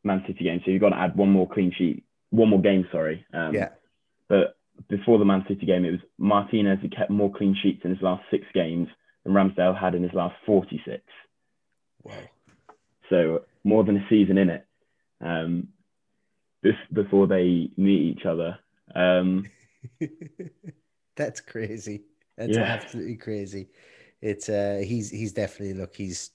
Man 0.05 0.22
City 0.26 0.45
game. 0.45 0.61
So 0.64 0.70
you've 0.70 0.80
got 0.80 0.91
to 0.91 0.99
add 0.99 1.16
one 1.16 1.30
more 1.30 1.49
clean 1.49 1.72
sheet, 1.76 2.05
one 2.30 2.49
more 2.49 2.61
game. 2.61 2.87
Sorry. 2.93 3.24
Um, 3.33 3.55
yeah. 3.55 3.70
But 4.28 4.57
before 4.89 5.18
the 5.18 5.24
Man 5.24 5.45
City 5.49 5.66
game, 5.66 5.85
it 5.85 5.91
was 5.93 6.01
Martinez 6.18 6.78
who 6.80 6.89
kept 6.89 7.11
more 7.11 7.33
clean 7.33 7.57
sheets 7.61 7.83
in 7.85 7.91
his 7.91 8.03
last 8.03 8.24
six 8.30 8.45
games 8.55 8.89
than 9.24 9.33
Ramsdale 9.35 9.78
had 9.78 9.95
in 9.95 10.03
his 10.03 10.12
last 10.12 10.35
46. 10.47 11.03
Wow. 12.03 12.14
So 13.11 13.43
more 13.64 13.85
than 13.85 13.97
a 13.97 14.07
season 14.09 14.39
in 14.39 14.51
it. 14.51 14.66
Um, 15.20 15.68
this 16.62 16.74
before 16.93 17.26
they 17.26 17.70
meet 17.76 18.16
each 18.16 18.24
other. 18.26 18.59
Um, 18.95 19.47
That's 21.16 21.41
crazy. 21.41 22.03
That's 22.37 22.57
Yeah. 22.57 22.62
absolutely 22.62 23.16
crazy. 23.16 23.68
It's 24.23 24.49
uh, 24.49 24.83
he's 24.87 25.11
he's 25.11 25.33
definitely 25.33 25.75
look. 25.75 25.95
He's 25.95 26.31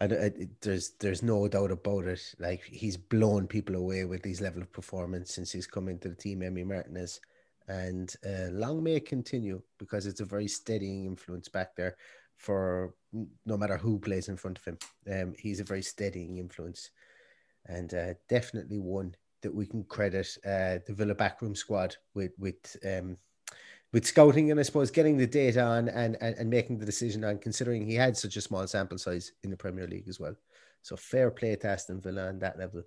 I, 0.00 0.32
there's 0.62 0.90
there's 0.98 1.22
no 1.22 1.46
doubt 1.46 1.70
about 1.70 2.06
it. 2.06 2.34
Like 2.38 2.62
he's 2.64 2.96
blown 2.96 3.46
people 3.46 3.76
away 3.76 4.04
with 4.04 4.24
his 4.24 4.40
level 4.40 4.62
of 4.62 4.72
performance 4.72 5.34
since 5.34 5.52
he's 5.52 5.66
come 5.66 5.88
into 5.88 6.08
the 6.08 6.14
team. 6.14 6.40
Emi 6.40 6.66
Martinez, 6.66 7.20
and 7.68 8.14
uh, 8.26 8.50
long 8.50 8.82
may 8.82 8.96
it 8.96 9.06
continue 9.06 9.62
because 9.78 10.06
it's 10.06 10.20
a 10.20 10.24
very 10.24 10.48
steadying 10.48 11.06
influence 11.06 11.48
back 11.48 11.76
there 11.76 11.96
for 12.36 12.94
no 13.44 13.56
matter 13.56 13.76
who 13.76 13.98
plays 13.98 14.28
in 14.28 14.36
front 14.36 14.58
of 14.58 14.64
him. 14.64 14.78
Um, 15.12 15.34
he's 15.38 15.60
a 15.60 15.64
very 15.64 15.82
steadying 15.82 16.38
influence, 16.38 16.90
and 17.66 17.92
uh, 17.92 18.14
definitely 18.28 18.78
one 18.78 19.14
that 19.42 19.54
we 19.54 19.66
can 19.66 19.84
credit 19.84 20.28
uh, 20.44 20.78
the 20.86 20.94
Villa 20.94 21.14
backroom 21.14 21.54
squad 21.54 21.96
with 22.14 22.32
with 22.38 22.76
um, 22.86 23.18
with 23.92 24.06
scouting 24.06 24.50
and 24.50 24.60
I 24.60 24.62
suppose 24.62 24.90
getting 24.90 25.16
the 25.16 25.26
data 25.26 25.62
on 25.62 25.88
and, 25.88 26.16
and 26.20 26.36
and 26.36 26.50
making 26.50 26.78
the 26.78 26.86
decision 26.86 27.24
on 27.24 27.38
considering 27.38 27.84
he 27.84 27.94
had 27.94 28.16
such 28.16 28.36
a 28.36 28.40
small 28.40 28.66
sample 28.66 28.98
size 28.98 29.32
in 29.42 29.50
the 29.50 29.56
Premier 29.56 29.86
League 29.86 30.08
as 30.08 30.20
well. 30.20 30.36
So 30.82 30.96
fair 30.96 31.30
play 31.30 31.56
to 31.56 31.68
Aston 31.68 32.00
Villa 32.00 32.28
on 32.28 32.38
that 32.38 32.58
level. 32.58 32.82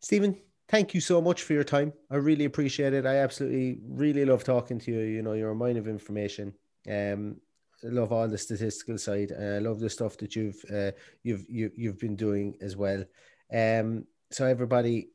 Stephen, 0.00 0.36
thank 0.68 0.94
you 0.94 1.00
so 1.00 1.20
much 1.20 1.42
for 1.42 1.52
your 1.52 1.64
time. 1.64 1.92
I 2.10 2.16
really 2.16 2.44
appreciate 2.44 2.92
it. 2.92 3.06
I 3.06 3.16
absolutely 3.16 3.80
really 3.86 4.24
love 4.24 4.44
talking 4.44 4.78
to 4.80 4.92
you. 4.92 5.00
You 5.00 5.22
know, 5.22 5.32
you're 5.32 5.50
a 5.50 5.54
mine 5.54 5.76
of 5.76 5.88
information. 5.88 6.54
Um, 6.88 7.36
I 7.84 7.88
love 7.88 8.12
all 8.12 8.28
the 8.28 8.38
statistical 8.38 8.98
side. 8.98 9.32
I 9.32 9.58
love 9.58 9.78
the 9.78 9.90
stuff 9.90 10.16
that 10.18 10.34
you've 10.34 10.60
uh, 10.72 10.92
you've 11.22 11.44
you, 11.48 11.70
you've 11.76 11.98
been 11.98 12.16
doing 12.16 12.56
as 12.60 12.76
well. 12.76 13.04
Um, 13.52 14.04
so 14.30 14.44
everybody, 14.46 15.10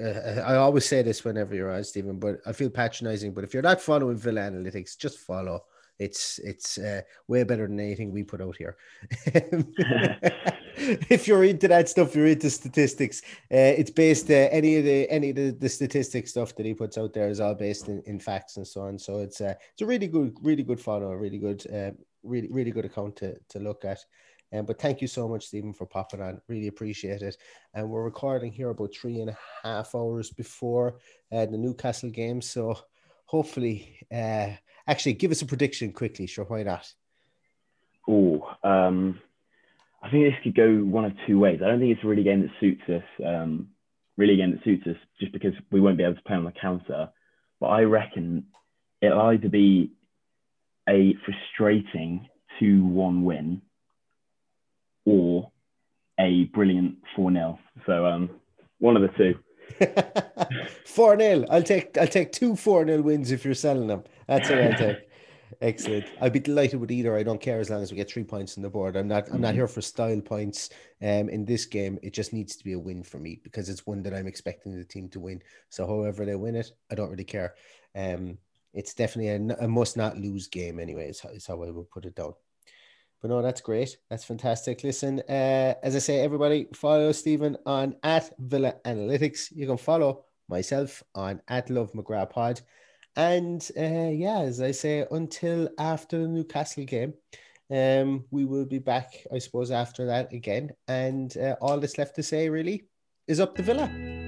I 0.00 0.54
always 0.56 0.86
say 0.86 1.02
this 1.02 1.24
whenever 1.24 1.54
you're 1.54 1.72
on, 1.72 1.84
Stephen, 1.84 2.18
but 2.18 2.40
I 2.46 2.52
feel 2.52 2.70
patronizing. 2.70 3.34
But 3.34 3.44
if 3.44 3.52
you're 3.52 3.62
not 3.62 3.80
following 3.80 4.16
Villa 4.16 4.40
Analytics, 4.42 4.98
just 4.98 5.18
follow. 5.18 5.64
It's 5.98 6.38
it's 6.38 6.78
uh, 6.78 7.02
way 7.26 7.42
better 7.42 7.66
than 7.66 7.80
anything 7.80 8.12
we 8.12 8.22
put 8.22 8.40
out 8.40 8.56
here. 8.56 8.76
if 11.10 11.26
you're 11.26 11.42
into 11.42 11.66
that 11.66 11.88
stuff, 11.88 12.14
you're 12.14 12.28
into 12.28 12.48
statistics. 12.50 13.20
Uh, 13.52 13.74
it's 13.76 13.90
based 13.90 14.30
uh, 14.30 14.48
any 14.52 14.76
of 14.76 14.84
the 14.84 15.10
any 15.10 15.30
of 15.30 15.36
the, 15.36 15.50
the 15.50 15.68
statistic 15.68 16.28
stuff 16.28 16.54
that 16.54 16.66
he 16.66 16.72
puts 16.72 16.96
out 16.96 17.12
there 17.12 17.28
is 17.28 17.40
all 17.40 17.54
based 17.54 17.88
in, 17.88 18.00
in 18.06 18.20
facts 18.20 18.56
and 18.56 18.66
so 18.66 18.82
on. 18.82 18.98
So 18.98 19.18
it's 19.18 19.40
uh, 19.40 19.54
it's 19.72 19.82
a 19.82 19.86
really 19.86 20.06
good, 20.06 20.36
really 20.40 20.62
good 20.62 20.80
follow, 20.80 21.10
a 21.10 21.16
really 21.16 21.38
good, 21.38 21.66
uh, 21.72 21.90
really 22.22 22.48
really 22.48 22.70
good 22.70 22.84
account 22.84 23.16
to 23.16 23.36
to 23.48 23.58
look 23.58 23.84
at. 23.84 23.98
Um, 24.52 24.64
but 24.64 24.80
thank 24.80 25.00
you 25.02 25.08
so 25.08 25.28
much, 25.28 25.46
Stephen, 25.46 25.74
for 25.74 25.86
popping 25.86 26.22
on. 26.22 26.40
Really 26.48 26.68
appreciate 26.68 27.22
it. 27.22 27.36
And 27.74 27.90
we're 27.90 28.04
recording 28.04 28.52
here 28.52 28.70
about 28.70 28.94
three 28.94 29.20
and 29.20 29.30
a 29.30 29.38
half 29.62 29.94
hours 29.94 30.30
before 30.30 30.98
uh, 31.32 31.46
the 31.46 31.58
Newcastle 31.58 32.10
game. 32.10 32.40
So 32.40 32.78
hopefully, 33.26 33.98
uh, 34.12 34.50
actually, 34.86 35.14
give 35.14 35.30
us 35.30 35.42
a 35.42 35.46
prediction 35.46 35.92
quickly. 35.92 36.26
Sure, 36.26 36.46
why 36.46 36.62
not? 36.62 36.90
Oh, 38.08 38.48
um, 38.64 39.20
I 40.02 40.10
think 40.10 40.24
this 40.24 40.42
could 40.42 40.54
go 40.54 40.78
one 40.78 41.04
of 41.04 41.12
two 41.26 41.38
ways. 41.38 41.60
I 41.62 41.68
don't 41.68 41.78
think 41.78 41.94
it's 41.94 42.04
really 42.04 42.22
a 42.22 42.24
game 42.24 42.40
that 42.40 42.50
suits 42.58 42.82
us. 42.88 43.02
Um, 43.24 43.68
really 44.16 44.34
a 44.34 44.36
game 44.38 44.52
that 44.52 44.64
suits 44.64 44.86
us, 44.86 44.96
just 45.20 45.32
because 45.32 45.52
we 45.70 45.80
won't 45.80 45.98
be 45.98 46.04
able 46.04 46.14
to 46.14 46.22
play 46.22 46.36
on 46.36 46.44
the 46.44 46.52
counter. 46.52 47.10
But 47.60 47.66
I 47.66 47.82
reckon 47.82 48.46
it'll 49.02 49.20
either 49.20 49.48
be 49.48 49.92
a 50.88 51.14
frustrating 51.24 52.28
two-one 52.58 53.24
win, 53.24 53.60
or 55.08 55.50
a 56.20 56.44
brilliant 56.46 56.96
four 57.14 57.32
0 57.32 57.58
So 57.86 58.06
um, 58.06 58.30
one 58.78 58.96
of 58.96 59.02
the 59.02 59.08
two. 59.16 59.38
four 60.86 61.18
0 61.18 61.44
I'll 61.50 61.62
take 61.62 61.96
I'll 61.98 62.06
take 62.06 62.32
two 62.32 62.56
four 62.56 62.86
0 62.86 63.02
wins 63.02 63.30
if 63.30 63.44
you're 63.44 63.54
selling 63.54 63.86
them. 63.86 64.04
That's 64.26 64.48
what 64.48 64.60
I'll 64.60 64.74
take. 64.78 64.98
Excellent. 65.60 66.04
I'd 66.20 66.32
be 66.34 66.40
delighted 66.40 66.78
with 66.78 66.90
either. 66.90 67.16
I 67.16 67.22
don't 67.22 67.40
care 67.40 67.58
as 67.58 67.70
long 67.70 67.82
as 67.82 67.90
we 67.90 67.96
get 67.96 68.10
three 68.10 68.22
points 68.22 68.56
on 68.56 68.62
the 68.62 68.70
board. 68.70 68.96
I'm 68.96 69.08
not 69.08 69.28
I'm 69.32 69.40
not 69.40 69.54
here 69.54 69.68
for 69.68 69.80
style 69.80 70.20
points. 70.20 70.70
Um 71.02 71.28
in 71.28 71.44
this 71.44 71.64
game, 71.64 71.98
it 72.02 72.12
just 72.12 72.32
needs 72.32 72.56
to 72.56 72.64
be 72.64 72.72
a 72.72 72.78
win 72.78 73.02
for 73.02 73.18
me 73.18 73.40
because 73.42 73.68
it's 73.68 73.86
one 73.86 74.02
that 74.02 74.14
I'm 74.14 74.26
expecting 74.26 74.76
the 74.76 74.84
team 74.84 75.08
to 75.10 75.20
win. 75.20 75.42
So 75.70 75.86
however 75.86 76.24
they 76.24 76.36
win 76.36 76.56
it, 76.56 76.70
I 76.90 76.94
don't 76.94 77.10
really 77.10 77.24
care. 77.24 77.54
Um 77.94 78.38
it's 78.74 78.94
definitely 78.94 79.30
a, 79.30 79.64
a 79.64 79.68
must 79.68 79.96
not 79.96 80.18
lose 80.18 80.46
game 80.46 80.78
anyway, 80.78 81.08
is 81.08 81.20
how, 81.20 81.30
is 81.30 81.46
how 81.46 81.62
I 81.62 81.70
would 81.70 81.90
put 81.90 82.04
it 82.04 82.14
down. 82.14 82.34
But 83.20 83.30
no, 83.30 83.42
that's 83.42 83.60
great. 83.60 83.96
That's 84.10 84.24
fantastic. 84.24 84.84
Listen, 84.84 85.20
uh, 85.28 85.74
as 85.82 85.96
I 85.96 85.98
say, 85.98 86.20
everybody 86.20 86.68
follow 86.74 87.12
Stephen 87.12 87.56
on 87.66 87.96
at 88.02 88.30
Villa 88.38 88.74
Analytics. 88.84 89.48
You 89.54 89.66
can 89.66 89.76
follow 89.76 90.24
myself 90.48 91.02
on 91.14 91.42
at 91.48 91.68
Love 91.68 91.92
McGrath 91.92 92.30
Pod. 92.30 92.60
And 93.16 93.68
uh, 93.76 94.10
yeah, 94.12 94.40
as 94.40 94.60
I 94.60 94.70
say, 94.70 95.04
until 95.10 95.68
after 95.78 96.18
the 96.18 96.28
Newcastle 96.28 96.84
game, 96.84 97.14
um, 97.70 98.24
we 98.30 98.44
will 98.44 98.64
be 98.64 98.78
back, 98.78 99.26
I 99.32 99.38
suppose, 99.38 99.70
after 99.70 100.06
that 100.06 100.32
again. 100.32 100.70
And 100.86 101.36
uh, 101.36 101.56
all 101.60 101.80
that's 101.80 101.98
left 101.98 102.14
to 102.16 102.22
say 102.22 102.48
really 102.48 102.84
is 103.26 103.40
up 103.40 103.56
to 103.56 103.62
Villa. 103.62 104.27